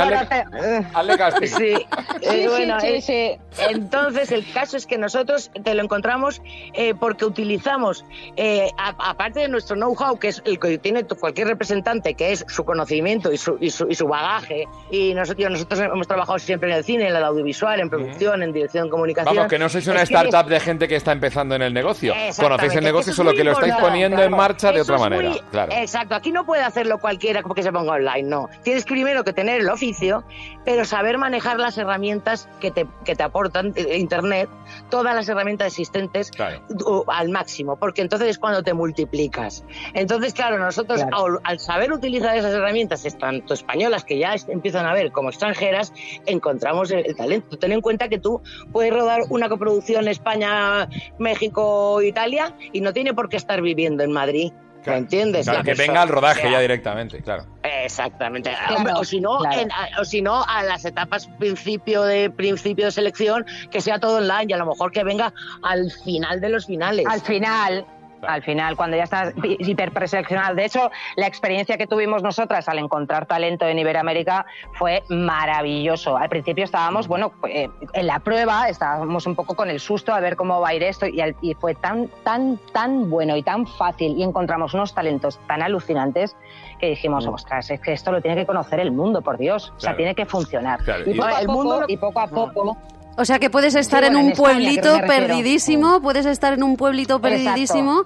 hazle, 0.95 1.17
casting. 1.19 1.47
Sí, 1.47 1.75
Sí, 2.21 2.27
eh, 2.27 2.43
sí, 2.43 2.47
bueno, 2.49 2.81
sí, 2.81 2.87
eh, 2.87 3.01
sí. 3.03 3.63
Entonces, 3.71 4.31
el 4.33 4.51
caso 4.53 4.77
es 4.77 4.87
que 4.87 4.99
nosotros 4.99 5.51
te 5.65 5.75
lo 5.75 5.83
encontramos 5.83 6.43
eh, 6.75 6.95
porque 6.99 7.25
utilizamos, 7.25 8.05
eh, 8.37 8.69
aparte 8.77 9.41
de 9.41 9.49
nuestro 9.49 9.77
know-how, 9.77 10.19
que 10.19 10.29
es 10.29 10.43
el 10.45 10.59
que 10.59 10.79
tiene 10.79 11.05
tu- 11.05 11.17
cualquier 11.17 11.47
representante, 11.49 12.15
que 12.15 12.33
es 12.33 12.45
su 12.49 12.65
conocimiento 12.65 13.33
y 13.33 13.39
su, 13.39 13.57
y 13.61 13.71
su, 13.71 13.87
y 13.89 13.95
su 13.95 14.07
bagaje, 14.07 14.67
y 14.91 15.15
nosotros, 15.15 15.51
nosotros 15.51 15.81
hemos 15.81 16.07
trabajado 16.09 16.39
siempre 16.39 16.71
en 16.71 16.77
el 16.79 16.85
cine, 16.85 17.09
en 17.09 17.17
el 17.17 17.25
audiovisual, 17.25 17.81
en 17.81 17.89
producción, 17.91 18.43
en 18.43 18.53
dirección 18.53 18.85
de 18.85 18.91
comunicación. 18.91 19.35
Vamos, 19.37 19.51
que 19.51 19.59
no 19.59 19.69
sois 19.69 19.87
una 19.87 20.03
Es 20.03 20.09
que 20.09 20.15
startup 20.17 20.49
de 20.51 20.61
gente 20.61 20.89
que 20.89 20.97
está 20.97 21.13
empezando 21.13 21.55
en 21.55 21.63
el 21.63 21.73
negocio. 21.73 22.13
Conocéis 22.37 22.75
el 22.77 22.85
negocio, 22.85 23.13
solo 23.13 23.33
que 23.33 23.45
lo 23.45 23.53
estáis 23.53 23.75
poniendo 23.77 24.23
en 24.23 24.31
marcha 24.33 24.73
de 24.73 24.81
Eso 24.81 24.93
otra 24.95 25.09
manera. 25.09 25.31
muy- 25.31 25.41
Claro. 25.51 25.73
Exacto, 25.73 26.15
aquí 26.15 26.33
no 26.33 26.40
puede 26.45 26.63
hacerlo 26.63 26.99
cualquiera 26.99 27.43
porque 27.43 27.63
se 27.63 27.73
ponga 27.73 27.93
online, 27.93 28.23
no. 28.25 28.49
Tienes 28.63 28.85
primero 28.85 29.25
que 29.25 29.33
tener 29.33 29.61
el 29.61 29.69
oficio, 29.69 30.25
pero 30.65 30.85
saber 30.85 31.19
manejar 31.19 31.59
las 31.59 31.77
herramientas 31.79 32.49
que 32.61 32.71
te, 32.71 32.87
que 33.05 33.15
te 33.17 33.23
aportan 33.23 33.73
eh, 33.77 33.99
Internet, 33.99 34.49
todas 34.91 35.15
las 35.15 35.29
herramientas 35.29 35.69
existentes 35.69 36.31
Claro. 36.31 36.61
al 37.09 37.29
máximo, 37.31 37.77
porque 37.77 38.03
entonces 38.03 38.29
es 38.29 38.39
cuando 38.39 38.63
te 38.63 38.75
multiplicas. 38.75 39.65
Entonces, 39.95 40.33
claro, 40.35 40.59
nosotros 40.59 41.01
Claro. 41.03 41.27
Al, 41.27 41.39
al 41.45 41.59
saber 41.59 41.93
utilizar 41.93 42.37
esas 42.37 42.53
herramientas, 42.55 43.07
tanto 43.19 43.55
españolas 43.55 44.05
que 44.05 44.19
ya 44.19 44.35
es- 44.35 44.49
empiezan 44.49 44.87
a 44.87 44.93
ver 44.93 45.13
como 45.13 45.29
extranjeras, 45.31 45.93
encontramos 46.27 46.91
el, 46.91 47.07
el 47.07 47.17
talento. 47.17 47.59
Ten 47.59 47.73
en 47.73 47.81
cuenta 47.81 48.09
que 48.09 48.19
tú 48.19 48.43
puedes 48.73 48.93
rodar 48.93 49.21
una 49.31 49.49
coproducción 49.49 50.09
España, 50.09 50.89
México, 51.19 52.03
Italia 52.03 52.55
y 52.73 52.81
no 52.81 52.93
tiene 52.93 53.15
por 53.15 53.29
qué 53.29 53.37
estar 53.37 53.63
viviendo 53.63 54.03
en 54.03 54.13
Madrid. 54.13 54.53
¿Me 54.87 54.97
entiendes? 54.97 55.47
Claro, 55.47 55.63
que 55.65 55.75
venga 55.75 56.03
al 56.03 56.09
rodaje 56.09 56.41
O 56.41 56.43
sea, 56.43 56.53
ya 56.53 56.61
directamente, 56.61 57.23
claro. 57.23 57.45
Exactamente. 57.63 58.51
Claro, 58.69 59.01
o 59.01 59.05
si 59.05 59.21
no, 59.21 59.39
claro. 59.39 59.61
en- 59.61 59.73
a- 59.73 60.01
o 60.01 60.05
si 60.05 60.23
no, 60.23 60.43
a 60.47 60.63
las 60.63 60.85
etapas 60.85 61.27
principio 61.39 62.03
de 62.05 62.31
principio 62.31 62.87
de 62.87 62.93
selección, 62.93 63.45
que 63.71 63.81
sea 63.81 63.99
todo 63.99 64.19
online 64.19 64.47
y 64.49 64.53
a 64.53 64.57
lo 64.57 64.67
mejor 64.67 64.93
que 64.93 65.05
venga 65.05 65.33
al 65.63 65.91
final 66.05 66.41
de 66.41 66.49
los 66.49 66.67
finales. 66.67 67.07
Al 67.09 67.21
final, 67.21 67.85
Al 68.23 68.43
final, 68.43 68.77
cuando 68.77 68.97
ya 68.97 69.05
estás 69.05 69.35
hiperpreseleccionado. 69.43 70.55
De 70.55 70.65
hecho, 70.65 70.91
la 71.17 71.27
experiencia 71.27 71.77
que 71.77 71.87
tuvimos 71.87 72.23
nosotras 72.23 72.69
al 72.69 72.79
encontrar 72.79 73.27
talento 73.27 73.67
en 73.67 73.79
Iberoamérica 73.79 74.47
fue 74.75 75.03
maravilloso. 75.09 76.17
Al 76.17 76.29
principio 76.29 76.65
estábamos, 76.65 77.09
bueno, 77.09 77.33
eh, 77.49 77.69
en 77.93 78.07
la 78.07 78.19
prueba, 78.21 78.69
estábamos 78.69 79.27
un 79.27 79.35
poco 79.35 79.55
con 79.55 79.71
el 79.71 79.81
susto 79.81 80.13
a 80.13 80.21
ver 80.21 80.37
cómo 80.37 80.61
va 80.61 80.69
a 80.69 80.75
ir 80.75 80.83
esto 80.83 81.07
y, 81.07 81.23
y 81.41 81.55
fue 81.55 81.75
tan, 81.75 82.09
tan, 82.25 82.59
tan 82.73 83.11
bueno 83.11 83.37
y 83.37 83.43
tan 83.43 83.67
fácil 83.67 84.17
y 84.17 84.23
encontramos 84.23 84.75
unos 84.75 84.95
talentos 84.95 85.39
tan 85.47 85.63
alucinantes 85.63 86.37
que 86.79 86.89
dijimos, 86.89 87.27
mm. 87.27 87.31
ostras, 87.31 87.71
es 87.71 87.81
que 87.81 87.93
esto 87.93 88.11
lo 88.11 88.21
tiene 88.21 88.37
que 88.37 88.47
conocer 88.47 88.81
el 88.81 88.91
mundo, 88.91 89.23
por 89.23 89.39
Dios. 89.39 89.73
O 89.77 89.81
sea, 89.81 89.97
tiene 89.97 90.15
que 90.15 90.27
funcionar. 90.27 90.81
Y, 91.07 91.15
poco 91.15 91.39
el 91.39 91.49
mundo, 91.49 91.85
y 91.87 91.97
poco 91.97 92.21
a 92.21 92.27
poco 92.27 92.77
o 93.17 93.25
sea 93.25 93.39
que 93.39 93.51
puedes 93.51 93.75
estar 93.75 94.05
en 94.05 94.17
un 94.17 94.33
pueblito 94.33 94.99
perdidísimo, 95.07 96.01
puedes 96.01 96.27
estar 96.27 96.55
en 96.55 96.63
un 96.63 96.77
pueblito 96.77 97.21
perdidísimo 97.21 98.05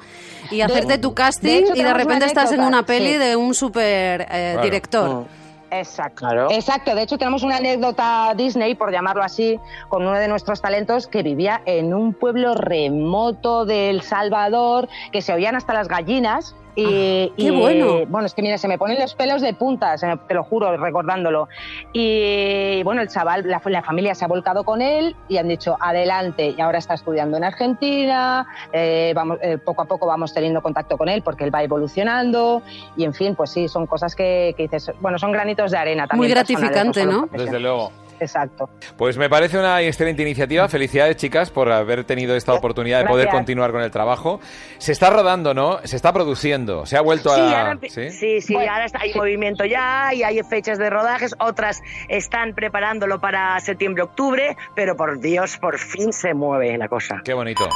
y 0.51 0.61
hacerte 0.61 0.99
tu 0.99 1.15
casting 1.15 1.65
y 1.75 1.83
de 1.83 1.95
repente 1.95 2.27
estás 2.27 2.53
en 2.53 2.61
una 2.61 2.85
peli 2.85 3.15
de 3.15 3.37
un 3.37 3.55
super 3.55 4.27
eh, 4.31 4.59
director. 4.63 5.27
Exacto. 5.71 6.27
Exacto. 6.51 6.95
De 6.95 7.03
hecho, 7.03 7.19
tenemos 7.19 7.43
una 7.43 7.57
anécdota 7.57 8.33
Disney, 8.37 8.75
por 8.75 8.93
llamarlo 8.93 9.25
así, 9.25 9.59
con 9.89 10.03
uno 10.03 10.13
de 10.19 10.29
nuestros 10.29 10.61
talentos 10.61 11.09
que 11.09 11.23
vivía 11.23 11.63
en 11.67 11.95
un 11.95 12.15
pueblo 12.15 12.55
remoto 12.55 13.65
del 13.65 14.03
Salvador, 14.03 14.89
que 15.11 15.21
se 15.21 15.33
oían 15.33 15.57
hasta 15.57 15.75
las 15.75 15.89
gallinas 15.89 16.55
y, 16.77 17.33
¡Qué 17.37 17.51
bueno! 17.51 18.07
Bueno, 18.07 18.27
es 18.27 18.35
que 18.35 18.43
mira, 18.43 18.59
se 18.59 18.68
me 18.68 18.79
ponen 18.79 18.99
los 18.99 19.14
pelos 19.14 19.43
de 19.43 19.55
punta, 19.55 19.95
te 19.97 20.35
lo 20.35 20.45
juro, 20.45 20.77
recordándolo. 20.77 21.49
Y 21.93 22.83
bueno, 22.83 23.03
el 23.03 23.09
chaval, 23.09 23.45
la, 23.47 23.61
familia 23.61 24.14
se 24.14 24.25
ha 24.25 24.29
volcado 24.29 24.64
con 24.64 24.83
él 24.83 25.14
y 25.29 25.37
han 25.37 25.49
dicho 25.49 25.77
adelante. 25.81 26.55
Y 26.57 26.61
ahora 26.61 26.79
está 26.79 26.95
estudiando 26.95 27.37
en 27.37 27.45
Argentina. 27.45 28.47
Eh, 28.72 29.12
vamos, 29.14 29.39
eh, 29.43 29.59
poco 29.59 29.83
a 29.83 29.85
poco 29.85 30.07
vamos 30.07 30.35
teniendo 30.35 30.62
contacto 30.62 30.99
con 30.99 31.09
él 31.09 31.22
porque 31.22 31.45
él 31.45 31.55
va 31.55 31.62
evolucionando. 31.62 32.62
Y 32.97 33.05
en 33.05 33.14
fin, 33.14 33.35
pues 33.35 33.51
sí, 33.51 33.68
son 33.68 33.87
cosas 33.87 34.14
que, 34.14 34.55
que 34.57 34.64
dices, 34.64 34.93
bueno, 35.01 35.18
son 35.18 35.33
granitos 35.33 35.70
de 35.70 35.79
arena 35.79 36.07
también. 36.07 36.29
Muy 36.29 36.35
gratificante, 36.35 37.07
¿no? 37.07 37.29
Desde 37.31 37.61
luego. 37.61 37.93
Exacto. 38.21 38.69
Pues 38.97 39.17
me 39.17 39.29
parece 39.29 39.59
una 39.59 39.81
excelente 39.83 40.23
iniciativa. 40.23 40.69
Felicidades, 40.69 41.17
chicas, 41.17 41.51
por 41.51 41.71
haber 41.71 42.05
tenido 42.05 42.37
esta 42.37 42.53
oportunidad 42.53 43.01
de 43.01 43.07
poder 43.07 43.29
continuar 43.29 43.73
con 43.73 43.83
el 43.83 43.91
trabajo. 43.91 44.41
Se 44.79 44.93
está 44.93 45.11
rodando, 45.11 45.55
¿no? 45.55 45.79
Se 45.85 45.97
está 45.97 46.12
produciendo. 46.12 46.87
Se 46.87 46.97
ha 46.97 47.01
vuelto 47.01 47.33
a. 47.33 47.79
sí, 47.89 48.41
sí, 48.41 48.57
ahora 48.57 48.87
está, 48.87 49.01
hay 49.01 49.15
movimiento 49.15 49.65
ya 49.65 50.12
y 50.15 50.23
hay 50.23 50.41
fechas 50.43 50.79
de 50.79 50.91
rodajes. 50.91 51.35
Otras 51.39 51.83
están 52.09 52.55
preparándolo 52.55 53.21
para 53.21 53.59
septiembre-octubre, 53.61 54.57
pero 54.75 54.97
por 54.97 55.21
Dios, 55.21 55.59
por 55.59 55.79
fin 55.79 56.12
se 56.12 56.35
mueve 56.35 56.77
la 56.79 56.89
cosa. 56.89 57.21
Qué 57.25 57.35
bonito. 57.35 57.69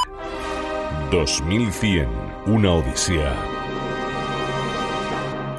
2100, 1.11 2.07
una 2.47 2.73
odisea 2.73 3.33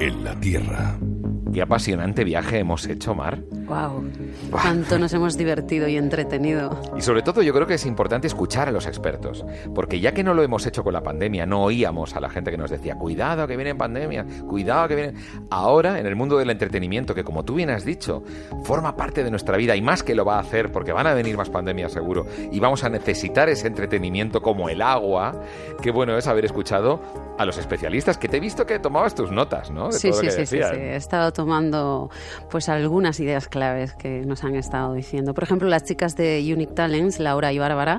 en 0.00 0.24
la 0.24 0.34
Tierra. 0.40 1.09
Qué 1.52 1.62
apasionante 1.62 2.22
viaje 2.22 2.58
hemos 2.58 2.86
hecho, 2.86 3.14
Mar. 3.14 3.40
Wow, 3.66 4.04
cuánto 4.50 4.98
nos 4.98 5.12
hemos 5.12 5.36
divertido 5.36 5.88
y 5.88 5.96
entretenido. 5.96 6.80
Y 6.96 7.00
sobre 7.00 7.22
todo 7.22 7.42
yo 7.42 7.52
creo 7.52 7.66
que 7.66 7.74
es 7.74 7.86
importante 7.86 8.28
escuchar 8.28 8.68
a 8.68 8.72
los 8.72 8.86
expertos, 8.86 9.44
porque 9.74 10.00
ya 10.00 10.12
que 10.12 10.22
no 10.22 10.34
lo 10.34 10.42
hemos 10.42 10.64
hecho 10.66 10.84
con 10.84 10.92
la 10.92 11.02
pandemia, 11.02 11.46
no 11.46 11.62
oíamos 11.64 12.14
a 12.14 12.20
la 12.20 12.30
gente 12.30 12.50
que 12.50 12.56
nos 12.56 12.70
decía, 12.70 12.94
cuidado 12.94 13.48
que 13.48 13.56
viene 13.56 13.74
pandemia, 13.74 14.24
cuidado 14.48 14.88
que 14.88 14.94
viene... 14.94 15.14
Ahora, 15.50 15.98
en 15.98 16.06
el 16.06 16.14
mundo 16.14 16.38
del 16.38 16.50
entretenimiento, 16.50 17.14
que 17.14 17.24
como 17.24 17.44
tú 17.44 17.54
bien 17.54 17.70
has 17.70 17.84
dicho, 17.84 18.22
forma 18.62 18.96
parte 18.96 19.24
de 19.24 19.30
nuestra 19.30 19.56
vida 19.56 19.74
y 19.74 19.82
más 19.82 20.02
que 20.02 20.14
lo 20.14 20.24
va 20.24 20.36
a 20.36 20.40
hacer, 20.40 20.70
porque 20.70 20.92
van 20.92 21.06
a 21.06 21.14
venir 21.14 21.36
más 21.36 21.50
pandemias 21.50 21.92
seguro, 21.92 22.26
y 22.52 22.60
vamos 22.60 22.84
a 22.84 22.88
necesitar 22.88 23.48
ese 23.48 23.66
entretenimiento 23.66 24.40
como 24.40 24.68
el 24.68 24.82
agua, 24.82 25.42
qué 25.82 25.90
bueno 25.90 26.16
es 26.16 26.26
haber 26.26 26.44
escuchado 26.44 27.00
a 27.38 27.44
los 27.44 27.58
especialistas, 27.58 28.18
que 28.18 28.28
te 28.28 28.36
he 28.36 28.40
visto 28.40 28.66
que 28.66 28.78
tomabas 28.78 29.14
tus 29.14 29.30
notas, 29.30 29.70
¿no? 29.70 29.90
sí, 29.90 30.12
sí, 30.12 30.30
sí, 30.30 30.46
sí, 30.46 30.56
he 30.58 30.96
estado 30.96 31.32
tomando 31.40 32.10
pues 32.50 32.68
algunas 32.68 33.18
ideas 33.18 33.48
claves 33.48 33.94
que 33.94 34.26
nos 34.26 34.44
han 34.44 34.56
estado 34.56 34.92
diciendo. 34.92 35.32
Por 35.32 35.44
ejemplo, 35.44 35.68
las 35.68 35.84
chicas 35.84 36.14
de 36.14 36.46
Unique 36.52 36.74
Talents, 36.74 37.18
Laura 37.18 37.50
y 37.50 37.58
Bárbara, 37.58 37.98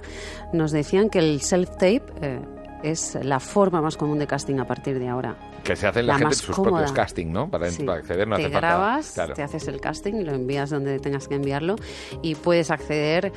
nos 0.53 0.71
decían 0.71 1.09
que 1.09 1.17
el 1.17 1.41
self-tape 1.41 2.03
eh, 2.21 2.39
es 2.83 3.17
la 3.23 3.39
forma 3.39 3.81
más 3.81 3.97
común 3.97 4.19
de 4.19 4.27
casting 4.27 4.59
a 4.59 4.65
partir 4.65 4.99
de 4.99 5.07
ahora. 5.07 5.35
Que 5.63 5.75
se 5.75 5.87
hacen 5.87 6.05
la, 6.05 6.19
gente 6.19 6.35
sus 6.35 6.55
propios 6.55 6.91
casting, 6.91 7.31
¿no? 7.31 7.49
Para, 7.49 7.67
acceder 7.67 8.27
no 8.27 8.35
te 8.35 8.49
grabas, 8.49 9.19
te 9.35 9.41
haces 9.41 9.67
el 9.67 9.81
casting 9.81 10.13
y 10.15 10.23
lo 10.23 10.33
envías 10.33 10.69
donde 10.69 10.99
tengas 10.99 11.27
que 11.27 11.35
enviarlo 11.35 11.77
y 12.21 12.35
puedes 12.35 12.69
acceder 12.69 13.31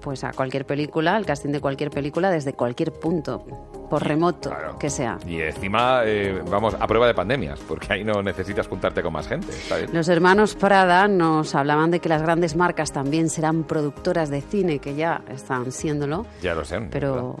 pues 0.00 0.24
a 0.24 0.32
cualquier 0.32 0.64
película, 0.66 1.16
al 1.16 1.26
casting 1.26 1.50
de 1.50 1.60
cualquier 1.60 1.90
película 1.90 2.30
desde 2.30 2.52
cualquier 2.52 2.92
punto, 2.92 3.44
por 3.88 4.06
remoto 4.06 4.50
que 4.78 4.90
sea. 4.90 5.18
Y 5.26 5.40
encima, 5.40 6.02
eh, 6.04 6.42
vamos, 6.50 6.74
a 6.78 6.86
prueba 6.86 7.06
de 7.06 7.14
pandemias, 7.14 7.60
porque 7.60 7.92
ahí 7.92 8.04
no 8.04 8.22
necesitas 8.22 8.68
juntarte 8.68 9.02
con 9.02 9.12
más 9.12 9.28
gente. 9.28 9.48
Los 9.92 10.08
hermanos 10.08 10.54
Prada 10.54 11.08
nos 11.08 11.54
hablaban 11.54 11.90
de 11.90 12.00
que 12.00 12.08
las 12.08 12.22
grandes 12.22 12.56
marcas 12.56 12.92
también 12.92 13.28
serán 13.28 13.64
productoras 13.64 14.30
de 14.30 14.40
cine, 14.40 14.78
que 14.78 14.94
ya 14.94 15.22
están 15.28 15.72
siéndolo. 15.72 16.26
Ya 16.42 16.54
lo 16.54 16.64
sé. 16.64 16.80
Pero 16.90 17.36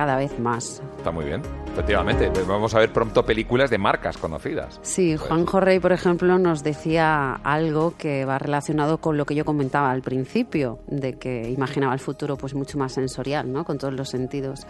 cada 0.00 0.16
vez 0.16 0.38
más. 0.40 0.82
Está 0.96 1.10
muy 1.10 1.26
bien, 1.26 1.42
efectivamente. 1.74 2.30
Pues 2.30 2.46
vamos 2.46 2.74
a 2.74 2.78
ver 2.78 2.90
pronto 2.90 3.22
películas 3.22 3.68
de 3.68 3.76
marcas 3.76 4.16
conocidas. 4.16 4.80
Sí, 4.80 5.14
pues 5.14 5.28
Juan 5.28 5.46
Rey, 5.62 5.78
por 5.78 5.92
ejemplo, 5.92 6.38
nos 6.38 6.62
decía 6.62 7.34
algo 7.34 7.92
que 7.98 8.24
va 8.24 8.38
relacionado 8.38 8.96
con 8.96 9.18
lo 9.18 9.26
que 9.26 9.34
yo 9.34 9.44
comentaba 9.44 9.90
al 9.90 10.00
principio, 10.00 10.78
de 10.86 11.18
que 11.18 11.50
imaginaba 11.50 11.92
el 11.92 12.00
futuro 12.00 12.38
pues 12.38 12.54
mucho 12.54 12.78
más 12.78 12.92
sensorial, 12.92 13.52
¿no? 13.52 13.66
Con 13.66 13.76
todos 13.76 13.92
los 13.92 14.08
sentidos. 14.08 14.66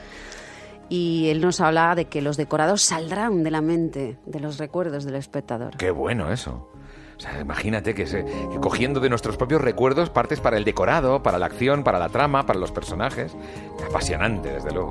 Y 0.89 1.29
él 1.29 1.41
nos 1.41 1.61
hablaba 1.61 1.95
de 1.95 2.07
que 2.07 2.23
los 2.23 2.37
decorados 2.37 2.83
saldrán 2.83 3.45
de 3.45 3.53
la 3.53 3.61
mente, 3.61 4.19
de 4.27 4.41
los 4.41 4.59
recuerdos 4.59 5.05
del 5.05 5.15
espectador. 5.15 5.77
Qué 5.77 5.93
bueno 5.93 6.33
eso. 6.33 6.69
O 7.21 7.23
sea, 7.23 7.39
imagínate 7.39 7.95
que, 7.95 8.07
se, 8.07 8.25
cogiendo 8.63 8.99
de 8.99 9.11
nuestros 9.11 9.37
propios 9.37 9.61
recuerdos 9.61 10.09
partes 10.09 10.41
para 10.41 10.57
el 10.57 10.65
decorado, 10.65 11.23
para 11.23 11.39
la 11.39 11.45
acción, 11.45 11.85
para 11.85 11.99
la 11.99 12.09
trama, 12.09 12.47
para 12.47 12.59
los 12.59 12.73
personajes. 12.73 13.37
Apasionante, 13.87 14.51
desde 14.51 14.71
luego. 14.73 14.89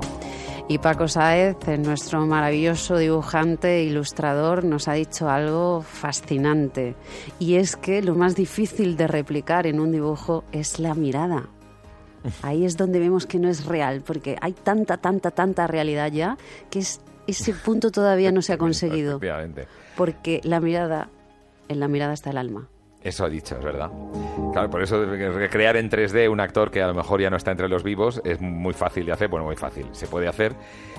Y 0.68 0.78
Paco 0.78 1.08
Saez, 1.08 1.56
nuestro 1.80 2.24
maravilloso 2.26 2.98
dibujante 2.98 3.78
e 3.78 3.82
ilustrador, 3.82 4.62
nos 4.62 4.86
ha 4.86 4.92
dicho 4.92 5.28
algo 5.28 5.82
fascinante. 5.82 6.94
Y 7.40 7.56
es 7.56 7.74
que 7.74 8.00
lo 8.00 8.14
más 8.14 8.36
difícil 8.36 8.96
de 8.96 9.08
replicar 9.08 9.66
en 9.66 9.80
un 9.80 9.90
dibujo 9.90 10.44
es 10.52 10.78
la 10.78 10.94
mirada. 10.94 11.48
Ahí 12.42 12.64
es 12.64 12.76
donde 12.76 13.00
vemos 13.00 13.26
que 13.26 13.40
no 13.40 13.48
es 13.48 13.64
real, 13.64 14.04
porque 14.06 14.36
hay 14.40 14.52
tanta, 14.52 14.98
tanta, 14.98 15.32
tanta 15.32 15.66
realidad 15.66 16.12
ya 16.12 16.38
que 16.70 16.78
ese 16.78 17.54
punto 17.54 17.90
todavía 17.90 18.30
no 18.30 18.40
se 18.40 18.52
ha 18.52 18.58
conseguido. 18.66 19.18
Porque 19.96 20.40
la 20.44 20.60
mirada 20.60 21.08
en 21.70 21.78
la 21.78 21.88
mirada 21.88 22.12
está 22.12 22.30
el 22.30 22.38
alma. 22.38 22.68
Eso 23.02 23.24
ha 23.24 23.28
dicho, 23.30 23.56
es 23.56 23.64
verdad. 23.64 23.90
Claro, 24.52 24.68
por 24.68 24.82
eso 24.82 25.02
recrear 25.06 25.76
en 25.76 25.88
3D 25.88 26.28
un 26.28 26.40
actor 26.40 26.70
que 26.70 26.82
a 26.82 26.88
lo 26.88 26.94
mejor 26.94 27.22
ya 27.22 27.30
no 27.30 27.36
está 27.36 27.52
entre 27.52 27.68
los 27.68 27.82
vivos 27.82 28.20
es 28.24 28.40
muy 28.40 28.74
fácil 28.74 29.06
de 29.06 29.12
hacer. 29.12 29.28
Bueno, 29.28 29.46
muy 29.46 29.56
fácil. 29.56 29.86
Se 29.92 30.06
puede 30.06 30.28
hacer, 30.28 30.54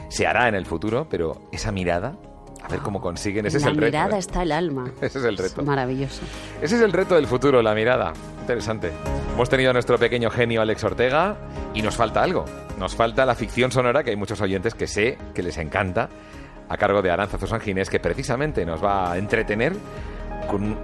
se 0.09 0.25
hará 0.25 0.47
en 0.47 0.55
el 0.55 0.65
futuro, 0.65 1.07
pero 1.09 1.49
esa 1.51 1.71
mirada, 1.71 2.15
a 2.63 2.69
ver 2.69 2.79
cómo 2.79 3.01
consiguen. 3.01 3.45
Ese 3.45 3.57
es 3.57 3.65
el 3.65 3.75
reto. 3.75 3.81
La 3.81 3.87
mirada 3.87 4.15
¿eh? 4.15 4.19
está 4.19 4.41
el 4.41 4.51
alma. 4.51 4.91
Ese 5.01 5.19
es 5.19 5.25
el 5.25 5.37
reto. 5.37 5.61
maravilloso. 5.61 6.23
Ese 6.61 6.77
es 6.77 6.81
el 6.81 6.93
reto 6.93 7.15
del 7.15 7.27
futuro, 7.27 7.61
la 7.61 7.75
mirada. 7.75 8.13
Interesante. 8.39 8.91
Hemos 9.33 9.49
tenido 9.49 9.69
a 9.69 9.73
nuestro 9.73 9.99
pequeño 9.99 10.31
genio 10.31 10.61
Alex 10.61 10.83
Ortega 10.85 11.37
y 11.75 11.81
nos 11.81 11.95
falta 11.97 12.23
algo. 12.23 12.45
Nos 12.79 12.95
falta 12.95 13.25
la 13.25 13.35
ficción 13.35 13.71
sonora 13.71 14.03
que 14.03 14.09
hay 14.09 14.15
muchos 14.15 14.41
oyentes 14.41 14.73
que 14.73 14.87
sé 14.87 15.17
que 15.35 15.43
les 15.43 15.57
encanta 15.57 16.09
a 16.67 16.77
cargo 16.77 17.01
de 17.01 17.11
Aranza 17.11 17.37
San 17.45 17.59
que 17.59 17.99
precisamente 17.99 18.65
nos 18.65 18.81
va 18.83 19.11
a 19.11 19.17
entretener 19.17 19.73
con 20.47 20.77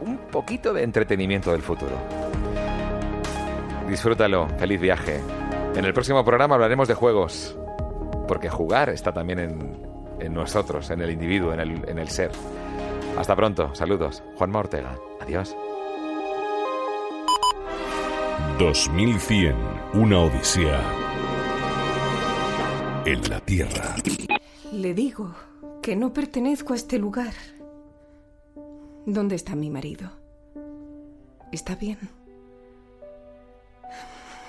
un 0.00 0.18
poquito 0.30 0.72
de 0.72 0.82
entretenimiento 0.82 1.52
del 1.52 1.62
futuro. 1.62 1.96
Disfrútalo, 3.88 4.48
feliz 4.58 4.80
viaje. 4.80 5.20
En 5.74 5.84
el 5.84 5.92
próximo 5.92 6.24
programa 6.24 6.54
hablaremos 6.54 6.88
de 6.88 6.94
juegos, 6.94 7.56
porque 8.26 8.48
jugar 8.48 8.90
está 8.90 9.12
también 9.12 9.38
en, 10.20 10.34
nosotros, 10.34 10.90
en 10.90 11.00
el 11.00 11.10
individuo, 11.10 11.52
en 11.52 11.60
el, 11.60 11.88
en 11.88 11.98
el 11.98 12.08
ser. 12.08 12.30
Hasta 13.18 13.36
pronto, 13.36 13.74
saludos. 13.74 14.22
Juanma 14.36 14.60
Ortega, 14.60 14.96
adiós. 15.20 15.54
2100, 18.58 19.54
una 19.94 20.20
odisea 20.20 20.80
en 23.04 23.28
la 23.28 23.40
Tierra. 23.40 23.96
Le 24.72 24.94
digo 24.94 25.34
que 25.82 25.96
no 25.96 26.12
pertenezco 26.12 26.72
a 26.72 26.76
este 26.76 26.98
lugar. 26.98 27.32
¿Dónde 29.06 29.34
está 29.34 29.54
mi 29.54 29.70
marido? 29.70 30.10
¿Está 31.52 31.76
bien? 31.76 31.98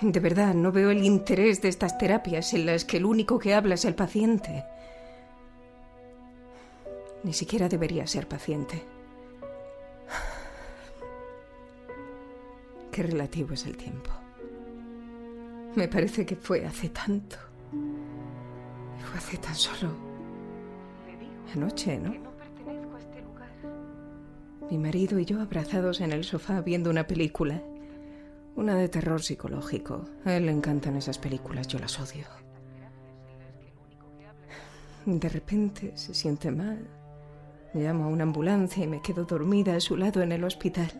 De 0.01 0.19
verdad, 0.19 0.53
no 0.53 0.71
veo 0.71 0.91
el 0.91 1.03
interés 1.03 1.61
de 1.61 1.69
estas 1.69 1.97
terapias 1.97 2.53
en 2.53 2.65
las 2.65 2.85
que 2.85 2.97
el 2.97 3.05
único 3.05 3.39
que 3.39 3.53
habla 3.53 3.75
es 3.75 3.85
el 3.85 3.95
paciente. 3.95 4.63
Ni 7.23 7.33
siquiera 7.33 7.69
debería 7.69 8.05
ser 8.07 8.27
paciente. 8.27 8.83
Qué 12.91 13.03
relativo 13.03 13.53
es 13.53 13.65
el 13.65 13.75
tiempo. 13.75 14.11
Me 15.75 15.87
parece 15.87 16.25
que 16.25 16.35
fue 16.35 16.65
hace 16.65 16.89
tanto. 16.89 17.35
Fue 18.99 19.17
hace 19.17 19.37
tan 19.37 19.55
solo 19.55 20.15
Anoche, 21.53 21.97
¿no? 21.97 22.34
Mi 24.69 24.79
marido 24.79 25.19
y 25.19 25.25
yo 25.25 25.41
abrazados 25.41 26.01
en 26.01 26.11
el 26.11 26.23
sofá 26.23 26.61
viendo 26.61 26.89
una 26.89 27.05
película. 27.05 27.61
Una 28.55 28.75
de 28.75 28.89
terror 28.89 29.21
psicológico. 29.21 30.05
A 30.25 30.33
él 30.33 30.47
le 30.47 30.51
encantan 30.51 30.95
esas 30.95 31.19
películas, 31.19 31.67
yo 31.67 31.77
las 31.77 31.99
odio. 31.99 32.25
De 35.05 35.29
repente 35.29 35.91
se 35.95 36.15
siente 36.15 36.49
mal. 36.49 36.87
Llamo 37.75 38.05
a 38.05 38.07
una 38.07 38.23
ambulancia 38.23 38.83
y 38.83 38.87
me 38.87 39.01
quedo 39.01 39.25
dormida 39.25 39.75
a 39.75 39.79
su 39.79 39.97
lado 39.97 40.23
en 40.23 40.31
el 40.31 40.43
hospital. 40.43 40.91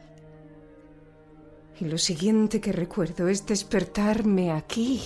Y 1.80 1.86
lo 1.86 1.97
siguiente 1.97 2.61
que 2.61 2.72
recuerdo 2.72 3.28
es 3.28 3.45
despertarme 3.45 4.51
aquí, 4.51 5.01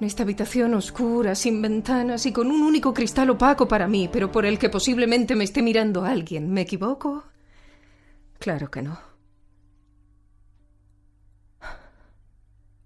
en 0.00 0.06
esta 0.06 0.22
habitación 0.22 0.74
oscura, 0.74 1.34
sin 1.34 1.60
ventanas 1.60 2.24
y 2.26 2.32
con 2.32 2.50
un 2.50 2.62
único 2.62 2.94
cristal 2.94 3.30
opaco 3.30 3.68
para 3.68 3.86
mí, 3.86 4.08
pero 4.10 4.32
por 4.32 4.46
el 4.46 4.58
que 4.58 4.70
posiblemente 4.70 5.36
me 5.36 5.44
esté 5.44 5.62
mirando 5.62 6.04
alguien. 6.04 6.50
¿Me 6.50 6.62
equivoco? 6.62 7.24
Claro 8.40 8.70
que 8.70 8.80
no. 8.82 8.98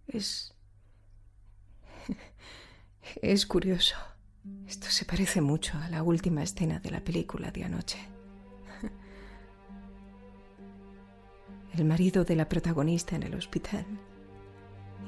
Es... 0.08 0.52
Es 3.22 3.46
curioso. 3.46 3.96
Esto 4.66 4.88
se 4.88 5.04
parece 5.04 5.40
mucho 5.40 5.78
a 5.78 5.88
la 5.88 6.02
última 6.02 6.42
escena 6.42 6.80
de 6.80 6.90
la 6.90 7.00
película 7.04 7.52
de 7.52 7.64
anoche. 7.64 7.98
El 11.72 11.84
marido 11.84 12.24
de 12.24 12.34
la 12.34 12.48
protagonista 12.48 13.14
en 13.14 13.22
el 13.22 13.34
hospital, 13.36 13.86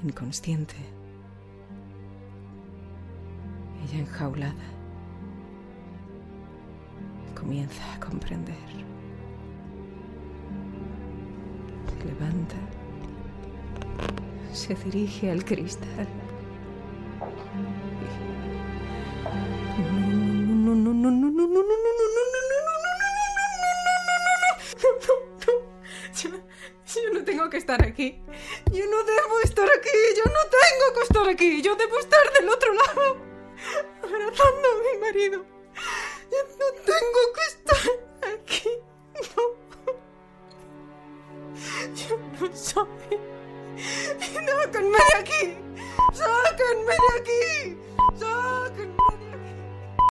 inconsciente. 0.05 0.77
Ella 3.85 3.99
enjaulada. 3.99 4.65
Comienza 7.35 7.95
a 7.95 8.01
comprender. 8.01 8.86
Levanta. 12.07 12.57
Se 14.53 14.75
dirige 14.75 15.31
al 15.31 15.45
cristal. 15.45 16.09
No, 20.65 20.75
no, 20.75 20.93
no, 20.93 20.95
no, 20.95 21.11
no, 21.11 21.31
no, 21.31 21.31
no, 21.31 21.47
no, 21.47 21.63
no, 21.63 21.63
no, 21.63 22.15
no, 22.15 22.27
no, 22.27 22.53
no, 25.07 25.53
Yo, 26.17 26.31
yo 26.31 27.13
no 27.13 27.25
tengo 27.25 27.51
que 27.51 27.59
estar 27.59 27.83
aquí. 27.83 28.21
Yo 28.73 28.85
no 28.87 29.05
debo 29.05 29.41
estar 29.45 29.69
aquí. 29.79 29.99
Yo 30.17 30.25
no 30.25 30.43
tengo 30.57 30.87
que 30.95 31.03
estar 31.03 31.29
aquí. 31.29 31.63
Yo 31.63 31.77
debo 31.77 31.99
estar 31.99 32.33
del 32.33 32.49
otro 32.49 32.73
lado. 32.73 33.17
Abrazando 34.03 34.69
a 34.69 34.93
mi 34.93 35.01
marido. 35.01 35.45
Yo 36.31 36.41
no 36.59 36.67
tengo 36.85 37.27
Sorry. 42.53 43.17
Hinakan 44.21 44.85
mo, 44.89 45.01
Jackie! 45.13 45.53
Sa 46.17 46.25
akin, 46.49 46.77
Jackie! 46.89 47.77
Sa 48.17 48.31
akin, 48.65 48.89